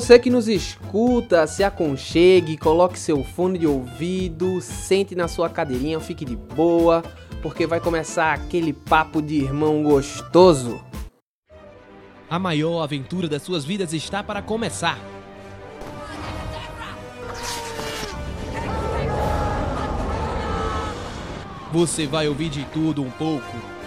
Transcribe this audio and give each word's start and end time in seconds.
você 0.00 0.18
que 0.18 0.30
nos 0.30 0.48
escuta, 0.48 1.46
se 1.46 1.62
aconchegue, 1.62 2.56
coloque 2.56 2.98
seu 2.98 3.22
fone 3.22 3.58
de 3.58 3.66
ouvido, 3.66 4.58
sente 4.62 5.14
na 5.14 5.28
sua 5.28 5.50
cadeirinha, 5.50 6.00
fique 6.00 6.24
de 6.24 6.36
boa, 6.36 7.02
porque 7.42 7.66
vai 7.66 7.80
começar 7.80 8.32
aquele 8.32 8.72
papo 8.72 9.20
de 9.20 9.34
irmão 9.34 9.82
gostoso. 9.82 10.82
A 12.30 12.38
maior 12.38 12.80
aventura 12.80 13.28
das 13.28 13.42
suas 13.42 13.62
vidas 13.62 13.92
está 13.92 14.22
para 14.22 14.40
começar. 14.40 14.98
Você 21.74 22.06
vai 22.06 22.26
ouvir 22.26 22.48
de 22.48 22.64
tudo 22.72 23.02
um 23.02 23.10
pouco. 23.10 23.79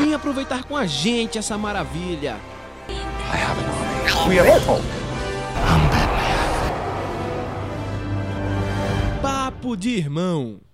Vem 0.00 0.14
aproveitar 0.14 0.64
com 0.64 0.74
a 0.74 0.86
gente 0.86 1.36
essa 1.36 1.58
maravilha. 1.58 2.36
We 4.26 4.38
Apple. 4.38 4.82
Papo 9.20 9.76
de 9.76 9.90
irmão. 9.90 10.69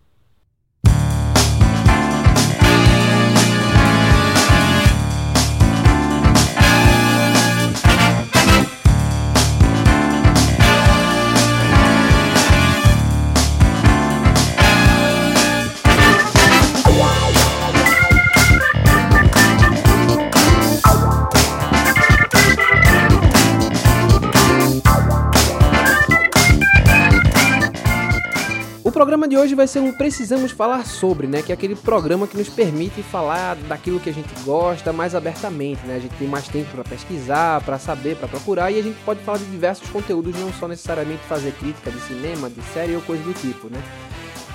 Programa 28.97 29.29
de 29.29 29.37
hoje 29.37 29.55
vai 29.55 29.67
ser 29.67 29.81
um 29.81 29.93
Precisamos 29.93 30.53
Falar 30.53 30.87
Sobre, 30.87 31.27
né? 31.27 31.43
Que 31.43 31.53
é 31.53 31.55
aquele 31.55 31.77
programa 31.77 32.27
que 32.27 32.35
nos 32.35 32.49
permite 32.49 33.03
falar 33.03 33.55
daquilo 33.55 34.01
que 34.01 34.09
a 34.09 34.13
gente 34.13 34.33
gosta 34.43 34.91
mais 34.91 35.15
abertamente, 35.15 35.85
né? 35.87 35.97
A 35.97 35.99
gente 35.99 36.15
tem 36.15 36.27
mais 36.27 36.49
tempo 36.49 36.71
para 36.71 36.83
pesquisar, 36.83 37.61
para 37.61 37.79
saber, 37.79 38.17
para 38.17 38.27
procurar 38.27 38.71
e 38.71 38.79
a 38.79 38.83
gente 38.83 38.97
pode 39.05 39.21
falar 39.21 39.37
de 39.37 39.45
diversos 39.45 39.87
conteúdos, 39.91 40.35
não 40.41 40.51
só 40.51 40.67
necessariamente 40.67 41.23
fazer 41.25 41.53
crítica 41.53 41.91
de 41.91 42.01
cinema, 42.01 42.49
de 42.49 42.63
série 42.73 42.97
ou 42.97 43.03
coisa 43.03 43.23
do 43.23 43.35
tipo, 43.35 43.69
né? 43.69 43.83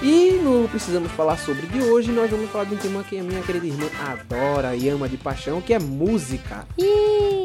E 0.02 0.32
no 0.44 0.68
Precisamos 0.70 1.12
Falar 1.12 1.38
Sobre 1.38 1.68
de 1.68 1.80
hoje, 1.80 2.12
nós 2.12 2.32
vamos 2.32 2.50
falar 2.50 2.64
de 2.64 2.74
um 2.74 2.78
tema 2.78 3.04
que 3.04 3.20
a 3.20 3.24
minha 3.24 3.44
querida 3.44 3.68
irmã 3.68 3.86
adora 4.08 4.76
e 4.76 4.90
ama 4.90 5.08
de 5.08 5.18
paixão, 5.18 5.62
que 5.62 5.72
é 5.72 5.78
música. 5.78 6.66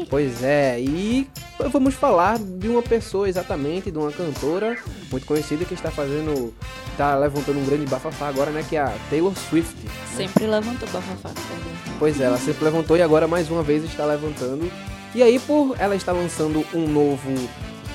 Pois 0.09 0.41
é, 0.43 0.79
e 0.79 1.27
vamos 1.71 1.93
falar 1.93 2.39
de 2.39 2.69
uma 2.69 2.81
pessoa 2.81 3.27
exatamente, 3.27 3.91
de 3.91 3.97
uma 3.97 4.11
cantora 4.11 4.77
muito 5.11 5.25
conhecida 5.25 5.65
que 5.65 5.73
está 5.73 5.91
fazendo, 5.91 6.53
está 6.91 7.15
levantando 7.17 7.59
um 7.59 7.65
grande 7.65 7.85
bafafá 7.85 8.27
agora, 8.29 8.51
né, 8.51 8.65
que 8.67 8.75
é 8.75 8.81
a 8.81 8.93
Taylor 9.09 9.33
Swift. 9.35 9.75
Sempre 10.15 10.47
levantou 10.47 10.87
bafafá. 10.89 11.29
perdão. 11.29 11.97
Pois 11.99 12.21
é, 12.21 12.25
ela 12.25 12.37
sempre 12.37 12.63
levantou 12.63 12.95
e 12.95 13.01
agora 13.01 13.27
mais 13.27 13.49
uma 13.49 13.63
vez 13.63 13.83
está 13.83 14.05
levantando. 14.05 14.71
E 15.15 15.23
aí, 15.23 15.39
por 15.39 15.75
ela 15.79 15.95
estar 15.95 16.11
lançando 16.11 16.63
um 16.73 16.87
novo. 16.87 17.33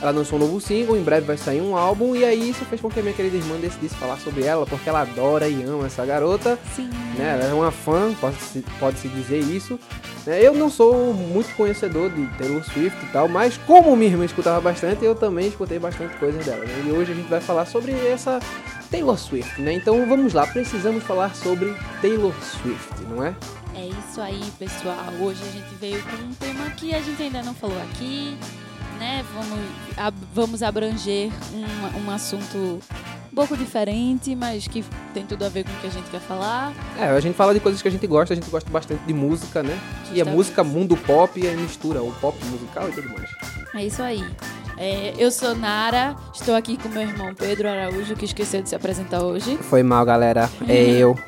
Ela 0.02 0.10
lançou 0.10 0.36
um 0.36 0.42
novo 0.42 0.60
single, 0.60 0.96
em 0.96 1.02
breve 1.02 1.24
vai 1.24 1.36
sair 1.36 1.60
um 1.60 1.76
álbum, 1.76 2.16
e 2.16 2.24
aí 2.24 2.50
isso 2.50 2.64
fez 2.64 2.80
com 2.80 2.90
que 2.90 2.98
a 2.98 3.02
minha 3.02 3.14
querida 3.14 3.36
irmã 3.36 3.56
decidisse 3.56 3.94
falar 3.94 4.18
sobre 4.18 4.42
ela, 4.42 4.66
porque 4.66 4.88
ela 4.88 5.02
adora 5.02 5.48
e 5.48 5.62
ama 5.62 5.86
essa 5.86 6.04
garota, 6.04 6.58
Sim. 6.74 6.90
né? 7.16 7.38
Ela 7.40 7.44
é 7.44 7.54
uma 7.54 7.70
fã, 7.70 8.12
pode-se 8.20 8.64
pode 8.80 8.98
-se 8.98 9.06
dizer 9.06 9.38
isso. 9.38 9.78
né? 10.26 10.44
Eu 10.44 10.54
não 10.54 10.68
sou 10.68 11.14
muito 11.14 11.54
conhecedor 11.54 12.10
de 12.10 12.26
Taylor 12.36 12.64
Swift 12.64 12.98
e 13.00 13.08
tal, 13.12 13.28
mas 13.28 13.56
como 13.58 13.94
minha 13.96 14.10
irmã 14.10 14.24
escutava 14.24 14.60
bastante, 14.60 15.04
eu 15.04 15.14
também 15.14 15.46
escutei 15.46 15.78
bastante 15.78 16.16
coisas 16.16 16.44
dela. 16.44 16.64
Né? 16.64 16.84
E 16.86 16.90
hoje 16.90 17.12
a 17.12 17.14
gente 17.14 17.28
vai 17.28 17.40
falar 17.40 17.64
sobre 17.66 17.92
essa 18.06 18.40
Taylor 18.90 19.16
Swift, 19.16 19.60
né? 19.62 19.72
Então 19.74 20.04
vamos 20.08 20.32
lá, 20.32 20.46
precisamos 20.48 21.04
falar 21.04 21.34
sobre 21.36 21.74
Taylor 22.00 22.34
Swift, 22.42 23.02
não 23.08 23.24
é? 23.24 23.34
É 23.74 23.86
isso 23.86 24.20
aí, 24.20 24.42
pessoal. 24.58 24.96
Hoje 25.20 25.40
a 25.48 25.50
gente 25.52 25.74
veio 25.80 26.02
com 26.02 26.16
um 26.16 26.34
tema 26.34 26.70
que 26.72 26.92
a 26.94 27.00
gente 27.00 27.22
ainda 27.22 27.42
não 27.42 27.54
falou 27.54 27.80
aqui, 27.82 28.36
né? 29.02 29.24
Vamos, 29.34 29.58
ab- 29.96 30.26
vamos 30.32 30.62
abranger 30.62 31.30
um, 31.52 32.06
um 32.06 32.10
assunto 32.10 32.56
um 33.32 33.34
pouco 33.34 33.56
diferente, 33.56 34.34
mas 34.36 34.68
que 34.68 34.84
tem 35.12 35.24
tudo 35.26 35.44
a 35.44 35.48
ver 35.48 35.64
com 35.64 35.70
o 35.72 35.76
que 35.80 35.86
a 35.86 35.90
gente 35.90 36.08
quer 36.10 36.20
falar. 36.20 36.72
É, 36.98 37.06
a 37.08 37.18
gente 37.20 37.34
fala 37.34 37.52
de 37.52 37.60
coisas 37.60 37.80
que 37.82 37.88
a 37.88 37.90
gente 37.90 38.06
gosta, 38.06 38.32
a 38.32 38.36
gente 38.36 38.48
gosta 38.50 38.70
bastante 38.70 39.02
de 39.04 39.12
música, 39.14 39.62
né? 39.62 39.72
E 39.72 39.76
a 39.76 40.08
Justamente. 40.16 40.36
música 40.36 40.62
mundo 40.64 40.96
pop 40.96 41.40
e 41.40 41.48
aí 41.48 41.56
mistura 41.56 42.02
o 42.02 42.12
pop 42.20 42.36
musical 42.46 42.88
e 42.88 42.92
tudo 42.92 43.08
mais. 43.10 43.28
É 43.74 43.84
isso 43.84 44.02
aí. 44.02 44.24
É, 44.76 45.14
eu 45.18 45.30
sou 45.30 45.54
Nara, 45.54 46.14
estou 46.34 46.54
aqui 46.54 46.76
com 46.76 46.88
meu 46.88 47.02
irmão 47.02 47.34
Pedro 47.34 47.68
Araújo, 47.68 48.14
que 48.16 48.24
esqueceu 48.24 48.62
de 48.62 48.68
se 48.68 48.74
apresentar 48.74 49.22
hoje. 49.22 49.56
Foi 49.62 49.82
mal, 49.82 50.04
galera. 50.04 50.50
É 50.68 50.74
eu. 50.92 51.18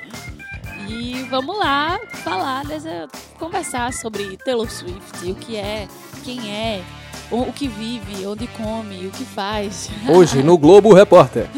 E 0.88 1.22
vamos 1.30 1.56
lá 1.58 1.98
falar 2.22 2.64
dessa. 2.64 3.08
conversar 3.38 3.92
sobre 3.92 4.36
Taylor 4.44 4.70
Swift, 4.70 5.30
o 5.30 5.34
que 5.34 5.56
é, 5.56 5.88
quem 6.24 6.50
é, 6.50 6.82
o, 7.30 7.52
que 7.52 7.68
vive, 7.68 8.26
onde 8.26 8.46
come, 8.48 9.06
o 9.06 9.10
que 9.10 9.24
faz. 9.24 9.90
Hoje 10.08 10.42
no 10.42 10.58
Globo 10.58 10.92
Repórter. 10.92 11.48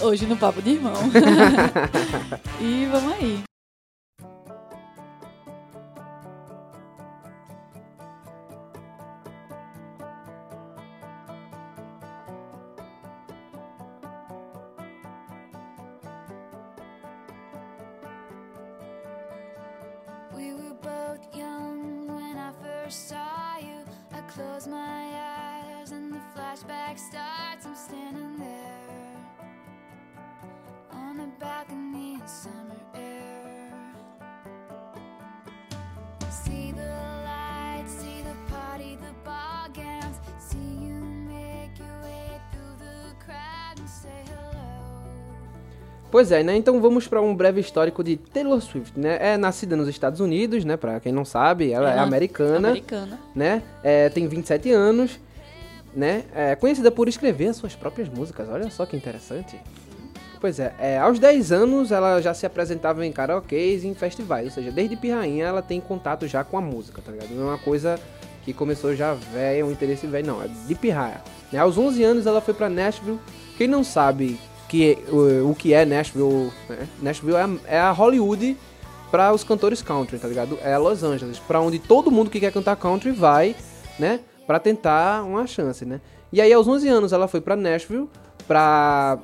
Hoje 0.00 0.26
no 0.26 0.36
Papo 0.36 0.60
de 0.60 0.70
Irmão. 0.70 0.94
e 2.60 2.86
vamos 2.86 3.12
aí. 3.14 3.42
We 20.34 20.52
were 20.52 20.74
both 20.82 21.24
young 21.34 22.08
when 22.08 22.36
I 22.36 22.52
first 22.62 23.08
saw 23.08 23.35
close 24.36 24.66
my 24.66 25.08
eyes 25.80 25.92
and 25.92 26.12
the 26.12 26.20
flashback 26.34 26.98
starts. 26.98 27.64
I'm 27.64 27.74
standing 27.74 28.25
Pois 46.10 46.30
é, 46.30 46.42
né? 46.42 46.56
Então 46.56 46.80
vamos 46.80 47.06
para 47.08 47.20
um 47.20 47.34
breve 47.34 47.60
histórico 47.60 48.02
de 48.02 48.16
Taylor 48.16 48.60
Swift, 48.60 48.98
né? 48.98 49.18
É 49.20 49.36
nascida 49.36 49.74
nos 49.76 49.88
Estados 49.88 50.20
Unidos, 50.20 50.64
né? 50.64 50.76
Pra 50.76 51.00
quem 51.00 51.12
não 51.12 51.24
sabe, 51.24 51.72
ela 51.72 51.90
é 51.90 51.92
Ela- 51.94 52.02
americana, 52.02 52.68
Americana. 52.68 53.18
né? 53.34 53.62
É, 53.82 54.08
tem 54.08 54.26
27 54.28 54.70
anos, 54.70 55.18
né? 55.94 56.22
É 56.34 56.54
conhecida 56.54 56.90
por 56.90 57.08
escrever 57.08 57.48
as 57.48 57.56
suas 57.56 57.74
próprias 57.74 58.08
músicas. 58.08 58.48
Olha 58.48 58.70
só 58.70 58.86
que 58.86 58.96
interessante. 58.96 59.58
Pois 60.40 60.60
é, 60.60 60.72
é, 60.78 60.98
aos 60.98 61.18
10 61.18 61.50
anos 61.50 61.90
ela 61.90 62.20
já 62.20 62.32
se 62.34 62.46
apresentava 62.46 63.04
em 63.04 63.10
karaokês 63.10 63.82
e 63.84 63.88
em 63.88 63.94
festivais, 63.94 64.44
ou 64.46 64.50
seja, 64.52 64.70
desde 64.70 64.94
pirrainha 64.94 65.46
ela 65.46 65.62
tem 65.62 65.80
contato 65.80 66.26
já 66.28 66.44
com 66.44 66.58
a 66.58 66.60
música, 66.60 67.00
tá 67.04 67.10
ligado? 67.10 67.30
Não 67.30 67.46
é 67.46 67.50
uma 67.52 67.58
coisa 67.58 67.98
que 68.44 68.52
começou 68.52 68.94
já 68.94 69.14
velha, 69.14 69.64
um 69.66 69.72
interesse 69.72 70.06
velho, 70.06 70.26
não, 70.26 70.42
é 70.42 70.46
de 70.46 70.74
pirraia. 70.74 71.20
Né? 71.50 71.58
Aos 71.58 71.76
11 71.78 72.04
anos 72.04 72.26
ela 72.26 72.40
foi 72.42 72.52
pra 72.54 72.68
Nashville. 72.68 73.18
Quem 73.56 73.66
não 73.66 73.82
sabe 73.82 74.38
que, 74.68 74.98
o, 75.10 75.50
o 75.50 75.54
que 75.54 75.72
é 75.72 75.84
Nashville, 75.84 76.52
né? 76.68 76.88
Nashville 77.00 77.34
é 77.36 77.42
a, 77.42 77.50
é 77.66 77.78
a 77.78 77.90
Hollywood 77.92 78.56
para 79.10 79.32
os 79.32 79.44
cantores 79.44 79.82
country, 79.82 80.18
tá 80.18 80.26
ligado? 80.28 80.58
É 80.62 80.76
Los 80.76 81.02
Angeles, 81.02 81.38
pra 81.38 81.60
onde 81.60 81.78
todo 81.78 82.10
mundo 82.10 82.28
que 82.30 82.40
quer 82.40 82.52
cantar 82.52 82.76
country 82.76 83.12
vai, 83.12 83.54
né? 83.98 84.20
Pra 84.46 84.58
tentar 84.58 85.22
uma 85.24 85.46
chance, 85.46 85.84
né? 85.84 86.00
E 86.32 86.40
aí 86.40 86.52
aos 86.52 86.66
11 86.68 86.88
anos 86.88 87.12
ela 87.12 87.28
foi 87.28 87.40
pra 87.40 87.54
Nashville 87.56 88.08
pra 88.46 89.18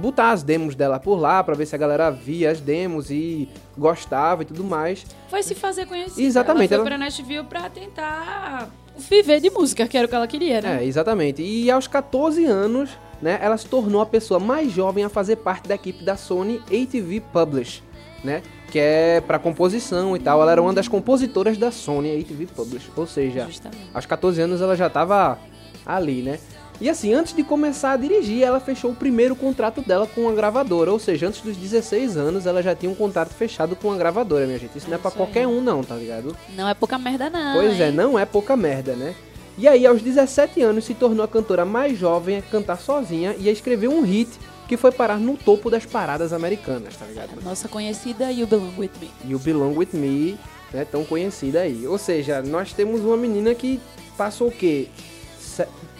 botar 0.00 0.32
as 0.32 0.42
demos 0.42 0.74
dela 0.74 0.98
por 1.00 1.16
lá, 1.18 1.42
pra 1.42 1.54
ver 1.54 1.64
se 1.66 1.74
a 1.74 1.78
galera 1.78 2.10
via 2.10 2.50
as 2.50 2.60
demos 2.60 3.10
e 3.10 3.48
gostava 3.76 4.42
e 4.42 4.44
tudo 4.44 4.62
mais. 4.62 5.04
Foi 5.30 5.42
se 5.42 5.54
fazer 5.54 5.86
conhecida. 5.86 6.20
Exatamente, 6.22 6.72
Ela 6.74 6.84
foi 6.84 6.90
ela- 6.92 6.98
pra 6.98 7.06
Nashville 7.06 7.44
pra 7.44 7.70
tentar 7.70 8.68
viver 8.98 9.40
de 9.40 9.50
música, 9.50 9.86
que 9.86 9.96
era 9.96 10.06
o 10.06 10.08
que 10.08 10.14
ela 10.14 10.26
queria, 10.26 10.60
né? 10.60 10.82
É, 10.82 10.84
exatamente. 10.86 11.42
E 11.42 11.70
aos 11.70 11.86
14 11.86 12.44
anos, 12.44 12.90
né, 13.22 13.38
ela 13.40 13.56
se 13.56 13.66
tornou 13.66 14.00
a 14.00 14.06
pessoa 14.06 14.38
mais 14.40 14.72
jovem 14.72 15.04
a 15.04 15.08
fazer 15.08 15.36
parte 15.36 15.68
da 15.68 15.74
equipe 15.74 16.04
da 16.04 16.16
Sony 16.16 16.60
ATV 16.66 17.20
Publish, 17.32 17.82
né? 18.22 18.42
Que 18.70 18.78
é 18.78 19.20
pra 19.20 19.38
composição 19.38 20.14
e 20.14 20.18
tal. 20.20 20.42
Ela 20.42 20.52
era 20.52 20.62
uma 20.62 20.72
das 20.74 20.88
compositoras 20.88 21.56
da 21.56 21.70
Sony 21.70 22.20
ATV 22.20 22.46
Publish. 22.54 22.90
Ou 22.96 23.06
seja, 23.06 23.46
Justamente. 23.46 23.82
aos 23.94 24.04
14 24.04 24.40
anos 24.42 24.60
ela 24.60 24.76
já 24.76 24.90
tava 24.90 25.38
ali, 25.86 26.20
né? 26.22 26.38
E 26.80 26.88
assim, 26.88 27.12
antes 27.12 27.34
de 27.34 27.42
começar 27.42 27.92
a 27.92 27.96
dirigir, 27.96 28.42
ela 28.42 28.60
fechou 28.60 28.92
o 28.92 28.94
primeiro 28.94 29.34
contrato 29.34 29.82
dela 29.82 30.06
com 30.06 30.22
uma 30.22 30.32
gravadora. 30.32 30.92
Ou 30.92 30.98
seja, 30.98 31.26
antes 31.26 31.40
dos 31.40 31.56
16 31.56 32.16
anos, 32.16 32.46
ela 32.46 32.62
já 32.62 32.74
tinha 32.74 32.90
um 32.90 32.94
contrato 32.94 33.34
fechado 33.34 33.74
com 33.74 33.88
uma 33.88 33.96
gravadora, 33.96 34.46
minha 34.46 34.58
gente. 34.58 34.78
Isso 34.78 34.88
não 34.88 34.94
é 34.94 34.98
pra 34.98 35.08
Isso 35.08 35.18
aí. 35.18 35.24
qualquer 35.26 35.46
um, 35.48 35.60
não, 35.60 35.82
tá 35.82 35.96
ligado? 35.96 36.36
Não 36.54 36.68
é 36.68 36.74
pouca 36.74 36.96
merda, 36.96 37.28
não. 37.28 37.54
Pois 37.54 37.80
é, 37.80 37.88
hein? 37.88 37.92
não 37.94 38.16
é 38.18 38.24
pouca 38.24 38.56
merda, 38.56 38.94
né? 38.94 39.14
E 39.56 39.66
aí, 39.66 39.84
aos 39.84 40.00
17 40.00 40.62
anos, 40.62 40.84
se 40.84 40.94
tornou 40.94 41.24
a 41.24 41.28
cantora 41.28 41.64
mais 41.64 41.98
jovem 41.98 42.38
a 42.38 42.42
cantar 42.42 42.78
sozinha 42.78 43.34
e 43.40 43.48
a 43.48 43.52
escrever 43.52 43.88
um 43.88 44.02
hit 44.02 44.30
que 44.68 44.76
foi 44.76 44.92
parar 44.92 45.18
no 45.18 45.36
topo 45.36 45.68
das 45.68 45.84
paradas 45.84 46.32
americanas, 46.32 46.94
tá 46.96 47.06
ligado? 47.06 47.42
Nossa 47.42 47.66
conhecida 47.66 48.30
You 48.30 48.46
Belong 48.46 48.74
With 48.78 48.90
Me. 49.00 49.10
You 49.24 49.38
Belong 49.40 49.74
With 49.76 49.88
Me, 49.94 50.38
né, 50.72 50.84
tão 50.84 51.04
conhecida 51.04 51.62
aí. 51.62 51.88
Ou 51.88 51.98
seja, 51.98 52.40
nós 52.40 52.72
temos 52.72 53.00
uma 53.00 53.16
menina 53.16 53.52
que 53.52 53.80
passou 54.16 54.46
o 54.46 54.52
quê? 54.52 54.86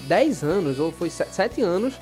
Se- 0.08 0.14
10 0.14 0.42
anos, 0.42 0.78
ou 0.78 0.90
foi 0.90 1.10
7 1.10 1.60
anos, 1.62 1.94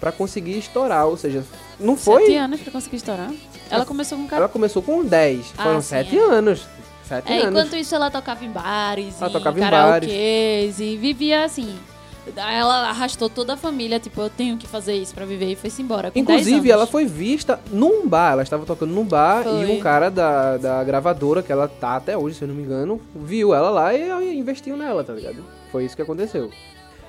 pra 0.00 0.12
conseguir 0.12 0.56
estourar. 0.58 1.06
Ou 1.06 1.16
seja, 1.16 1.44
não 1.78 1.96
foi... 1.96 2.26
Sete 2.26 2.36
anos 2.36 2.60
pra 2.60 2.72
conseguir 2.72 2.96
estourar. 2.96 3.32
Ela 3.70 3.84
começou 3.84 4.18
com 4.18 4.34
Ela 4.34 4.48
começou 4.48 4.82
com 4.82 5.04
10, 5.04 5.52
Ah, 5.58 5.62
foram 5.64 5.80
sim, 5.82 5.88
7 5.88 6.16
é. 6.18 6.22
anos. 6.22 6.66
7 7.06 7.32
É, 7.32 7.40
anos. 7.42 7.50
enquanto 7.60 7.76
isso 7.76 7.94
ela 7.94 8.10
tocava 8.10 8.44
em 8.44 8.50
bares, 8.50 9.14
Ela 9.20 9.30
em 9.30 9.32
tocava 9.32 9.58
em 9.58 9.62
karaokês 9.62 10.78
e 10.80 10.96
vivia 10.96 11.44
assim. 11.44 11.74
Ela 12.36 12.90
arrastou 12.90 13.30
toda 13.30 13.54
a 13.54 13.56
família, 13.56 13.98
tipo, 13.98 14.20
eu 14.20 14.28
tenho 14.28 14.58
que 14.58 14.66
fazer 14.66 14.92
isso 14.92 15.14
pra 15.14 15.24
viver 15.24 15.50
e 15.50 15.56
foi-se 15.56 15.80
embora. 15.80 16.10
Com 16.10 16.22
10 16.22 16.46
Inclusive, 16.46 16.70
ela 16.70 16.86
foi 16.86 17.06
vista 17.06 17.58
num 17.70 18.06
bar. 18.06 18.32
Ela 18.32 18.42
estava 18.42 18.66
tocando 18.66 18.92
num 18.92 19.04
bar 19.04 19.44
Foi. 19.44 19.62
e 19.62 19.66
um 19.72 19.80
cara 19.80 20.10
da, 20.10 20.58
da 20.58 20.84
gravadora, 20.84 21.42
que 21.42 21.50
ela 21.50 21.66
tá 21.66 21.96
até 21.96 22.18
hoje, 22.18 22.36
se 22.36 22.42
eu 22.44 22.48
não 22.48 22.54
me 22.54 22.62
engano, 22.62 23.00
viu 23.14 23.54
ela 23.54 23.70
lá 23.70 23.94
e 23.94 24.36
investiu 24.38 24.76
nela, 24.76 25.02
tá 25.02 25.14
ligado? 25.14 25.42
Foi 25.72 25.86
isso 25.86 25.96
que 25.96 26.02
aconteceu. 26.02 26.50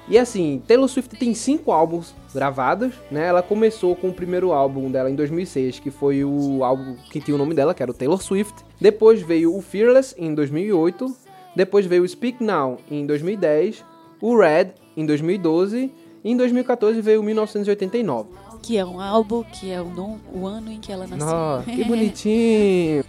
E 0.10 0.18
assim, 0.18 0.62
Taylor 0.68 0.88
Swift 0.88 1.16
tem 1.16 1.36
cinco 1.36 1.72
álbuns 1.72 2.16
gravados, 2.34 2.96
né? 3.12 3.28
Ela 3.28 3.44
começou 3.44 3.96
com 3.96 4.10
o 4.10 4.14
primeiro 4.14 4.52
álbum 4.52 4.90
dela 4.90 5.10
em 5.10 5.16
2006, 5.16 5.80
que 5.80 5.92
foi 5.92 6.26
o 6.26 6.64
álbum 6.64 6.96
que 7.12 7.22
tinha 7.22 7.36
o 7.36 7.38
nome 7.38 7.54
dela, 7.54 7.76
que 7.76 7.84
era 7.84 7.92
o 7.92 7.94
Taylor 7.94 8.20
Swift. 8.22 8.66
Depois 8.82 9.22
veio 9.22 9.56
o 9.56 9.62
Fearless 9.62 10.16
em 10.18 10.34
2008. 10.34 11.16
Depois 11.56 11.86
veio 11.86 12.04
o 12.04 12.08
Speak 12.08 12.44
Now 12.44 12.80
em 12.90 13.06
2010. 13.06 13.86
O 14.20 14.36
Red 14.36 14.72
em 14.98 15.06
2012. 15.06 15.92
E 16.24 16.32
em 16.32 16.36
2014 16.36 17.00
veio 17.02 17.22
o 17.22 17.24
1989. 17.24 18.30
Que 18.64 18.78
é 18.78 18.86
um 18.86 19.00
álbum, 19.00 19.44
que 19.44 19.72
é 19.72 19.80
o, 19.80 20.20
o 20.34 20.48
ano 20.48 20.72
em 20.72 20.80
que 20.80 20.92
ela 20.92 21.06
nasceu. 21.06 21.64
Que 21.72 21.84
bonitinho. 21.86 23.06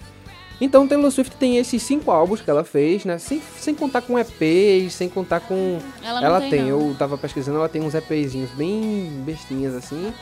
Então 0.61 0.87
Taylor 0.87 1.11
Swift 1.11 1.35
tem 1.37 1.57
esses 1.57 1.83
cinco 1.83 2.11
álbuns 2.11 2.43
que 2.43 2.51
ela 2.51 2.63
fez, 2.63 3.05
né? 3.05 3.19
Sem, 3.19 3.41
sem 3.59 3.75
contar 3.75 4.03
com 4.03 4.19
EPs, 4.19 4.93
sem 4.93 5.09
contar 5.09 5.41
com. 5.41 5.79
Ela 6.03 6.41
não 6.41 6.51
tem, 6.51 6.63
não. 6.63 6.69
eu 6.69 6.97
tava 6.99 7.17
pesquisando, 7.17 7.59
ela 7.59 7.69
tem 7.69 7.81
uns 7.81 7.95
EPzinhos 7.95 8.51
bem 8.51 9.23
bestinhas 9.25 9.75
assim. 9.75 10.13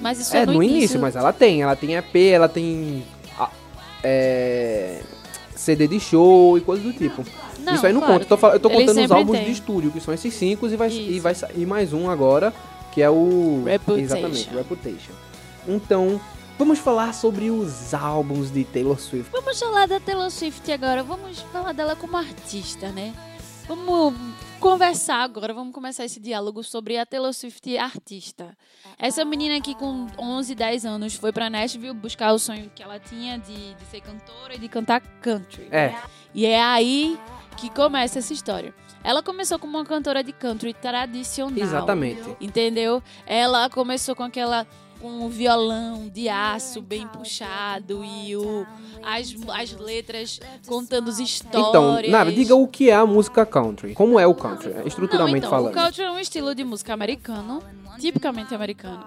Mas 0.00 0.20
isso 0.20 0.36
é, 0.36 0.42
é 0.42 0.46
no, 0.46 0.62
início, 0.62 1.00
mas 1.00 1.16
ela 1.16 1.32
tem. 1.32 1.62
Ela 1.62 1.74
tem 1.74 1.94
EP, 1.94 2.14
ela 2.14 2.48
tem. 2.48 3.04
é, 4.04 5.00
CD 5.54 5.88
de 5.88 5.98
show 5.98 6.58
e 6.58 6.60
coisas 6.60 6.84
do 6.84 6.92
tipo. 6.92 7.24
Não, 7.60 7.74
Isso 7.74 7.84
aí 7.84 7.92
não 7.92 8.00
claro. 8.00 8.20
conta. 8.20 8.34
Eu 8.34 8.38
tô, 8.38 8.48
eu 8.48 8.60
tô 8.60 8.70
contando 8.70 9.02
os 9.02 9.10
álbuns 9.10 9.38
tem. 9.38 9.46
de 9.46 9.52
estúdio, 9.52 9.90
que 9.90 10.00
são 10.00 10.14
esses 10.14 10.32
cinco, 10.32 10.68
e 10.68 10.76
vai, 10.76 10.88
e 10.88 11.18
vai 11.18 11.34
sair 11.34 11.66
mais 11.66 11.92
um 11.92 12.08
agora, 12.08 12.54
que 12.92 13.02
é 13.02 13.10
o. 13.10 13.64
Reputation. 13.66 14.04
Exatamente, 14.04 14.50
Reputation. 14.54 15.12
Então, 15.66 16.20
vamos 16.58 16.78
falar 16.78 17.12
sobre 17.14 17.50
os 17.50 17.92
álbuns 17.94 18.50
de 18.50 18.64
Taylor 18.64 18.98
Swift. 18.98 19.30
Vamos 19.32 19.58
falar 19.58 19.86
da 19.86 20.00
Taylor 20.00 20.30
Swift 20.30 20.70
agora. 20.72 21.02
Vamos 21.02 21.40
falar 21.52 21.72
dela 21.72 21.96
como 21.96 22.16
artista, 22.16 22.90
né? 22.90 23.14
Vamos 23.68 24.14
conversar 24.60 25.22
agora, 25.22 25.52
vamos 25.52 25.74
começar 25.74 26.04
esse 26.04 26.20
diálogo 26.20 26.62
sobre 26.62 26.96
a 26.96 27.04
Taylor 27.04 27.32
Swift 27.32 27.76
artista. 27.76 28.56
Essa 28.96 29.24
menina 29.24 29.60
que 29.60 29.74
com 29.74 30.06
11, 30.16 30.54
10 30.54 30.86
anos 30.86 31.14
foi 31.16 31.32
pra 31.32 31.50
Nashville 31.50 31.92
buscar 31.92 32.32
o 32.32 32.38
sonho 32.38 32.70
que 32.74 32.80
ela 32.82 33.00
tinha 33.00 33.38
de, 33.38 33.74
de 33.74 33.84
ser 33.90 34.00
cantora 34.02 34.54
e 34.54 34.58
de 34.58 34.68
cantar 34.68 35.00
country. 35.20 35.66
É, 35.72 35.94
E 36.32 36.46
é 36.46 36.62
aí 36.62 37.18
que 37.56 37.68
começa 37.70 38.20
essa 38.20 38.32
história. 38.32 38.72
Ela 39.02 39.20
começou 39.22 39.58
como 39.58 39.76
uma 39.78 39.84
cantora 39.84 40.22
de 40.22 40.32
country 40.32 40.72
tradicional. 40.72 41.58
exatamente. 41.58 42.36
Entendeu? 42.40 43.02
Ela 43.26 43.68
começou 43.68 44.14
com 44.14 44.22
aquela 44.22 44.64
com 45.00 45.24
o 45.24 45.28
violão 45.28 46.08
de 46.08 46.28
aço 46.28 46.80
bem 46.80 47.06
puxado 47.08 48.04
e 48.04 48.36
o, 48.36 48.66
as, 49.02 49.34
as 49.54 49.72
letras 49.72 50.40
contando 50.66 51.10
as 51.10 51.18
histórias. 51.18 51.68
Então, 51.68 52.02
Nara, 52.10 52.32
diga 52.32 52.54
o 52.54 52.66
que 52.66 52.90
é 52.90 52.94
a 52.94 53.06
música 53.06 53.44
country. 53.44 53.94
Como 53.94 54.18
é 54.18 54.26
o 54.26 54.34
country, 54.34 54.74
Não, 54.74 54.86
estruturalmente 54.86 55.38
então, 55.38 55.50
falando. 55.50 55.72
O 55.72 55.74
country 55.74 56.02
é 56.02 56.10
um 56.10 56.18
estilo 56.18 56.54
de 56.54 56.64
música 56.64 56.92
americano, 56.92 57.62
tipicamente 57.98 58.54
americano. 58.54 59.04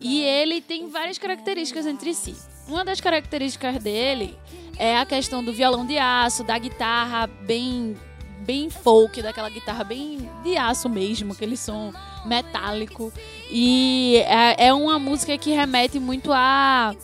E 0.00 0.22
ele 0.22 0.60
tem 0.60 0.88
várias 0.88 1.18
características 1.18 1.86
entre 1.86 2.14
si. 2.14 2.34
Uma 2.66 2.84
das 2.84 3.00
características 3.00 3.82
dele 3.82 4.38
é 4.78 4.96
a 4.96 5.04
questão 5.04 5.44
do 5.44 5.52
violão 5.52 5.84
de 5.84 5.98
aço, 5.98 6.42
da 6.42 6.56
guitarra 6.58 7.26
bem 7.26 7.96
bem 8.40 8.70
folk, 8.70 9.22
daquela 9.22 9.48
guitarra 9.48 9.84
bem 9.84 10.28
de 10.42 10.56
aço 10.56 10.88
mesmo, 10.88 11.32
aquele 11.32 11.56
som 11.56 11.92
metálico. 12.24 13.12
E 13.50 14.22
é, 14.26 14.66
é 14.66 14.74
uma 14.74 14.98
música 14.98 15.36
que 15.38 15.50
remete 15.50 15.98
muito 15.98 16.32
a 16.32 16.94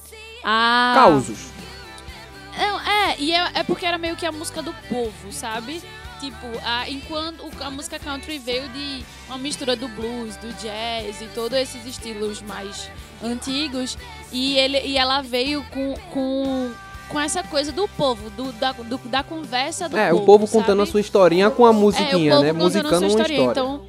a 0.44 0.92
Causos. 0.94 1.50
é, 2.56 2.90
é, 2.90 3.16
e 3.18 3.32
é, 3.32 3.50
é 3.54 3.62
porque 3.64 3.84
era 3.84 3.98
meio 3.98 4.14
que 4.14 4.24
a 4.24 4.30
música 4.30 4.62
do 4.62 4.72
povo, 4.88 5.32
sabe? 5.32 5.82
Tipo, 6.20 6.46
a, 6.64 6.88
enquanto 6.88 7.44
a 7.60 7.70
música 7.70 7.98
country 7.98 8.38
veio 8.38 8.68
de 8.70 9.04
uma 9.26 9.36
mistura 9.36 9.76
do 9.76 9.88
blues, 9.88 10.36
do 10.36 10.52
jazz 10.54 11.20
e 11.20 11.26
todos 11.34 11.58
esses 11.58 11.84
estilos 11.84 12.40
mais 12.40 12.90
antigos, 13.22 13.98
e, 14.32 14.56
ele, 14.56 14.80
e 14.80 14.96
ela 14.96 15.20
veio 15.20 15.64
com, 15.64 15.94
com, 16.12 16.72
com 17.08 17.18
essa 17.20 17.42
coisa 17.42 17.70
do 17.72 17.86
povo, 17.88 18.30
do, 18.30 18.52
da, 18.52 18.72
do- 18.72 18.98
da 19.08 19.22
conversa 19.22 19.88
do 19.88 19.96
É, 19.96 20.10
povo. 20.10 20.22
o 20.22 20.26
povo 20.26 20.48
contando 20.48 20.82
a 20.82 20.84
sabe? 20.86 20.90
sua 20.92 21.00
historinha 21.00 21.50
com 21.50 21.64
a 21.66 21.72
musiquinha, 21.72 22.32
é, 22.32 22.34
o 22.34 22.38
povo 22.38 22.44
né? 22.44 22.52
Musicando 22.52 22.96
uma 22.98 23.06
história. 23.08 23.36
Então, 23.42 23.82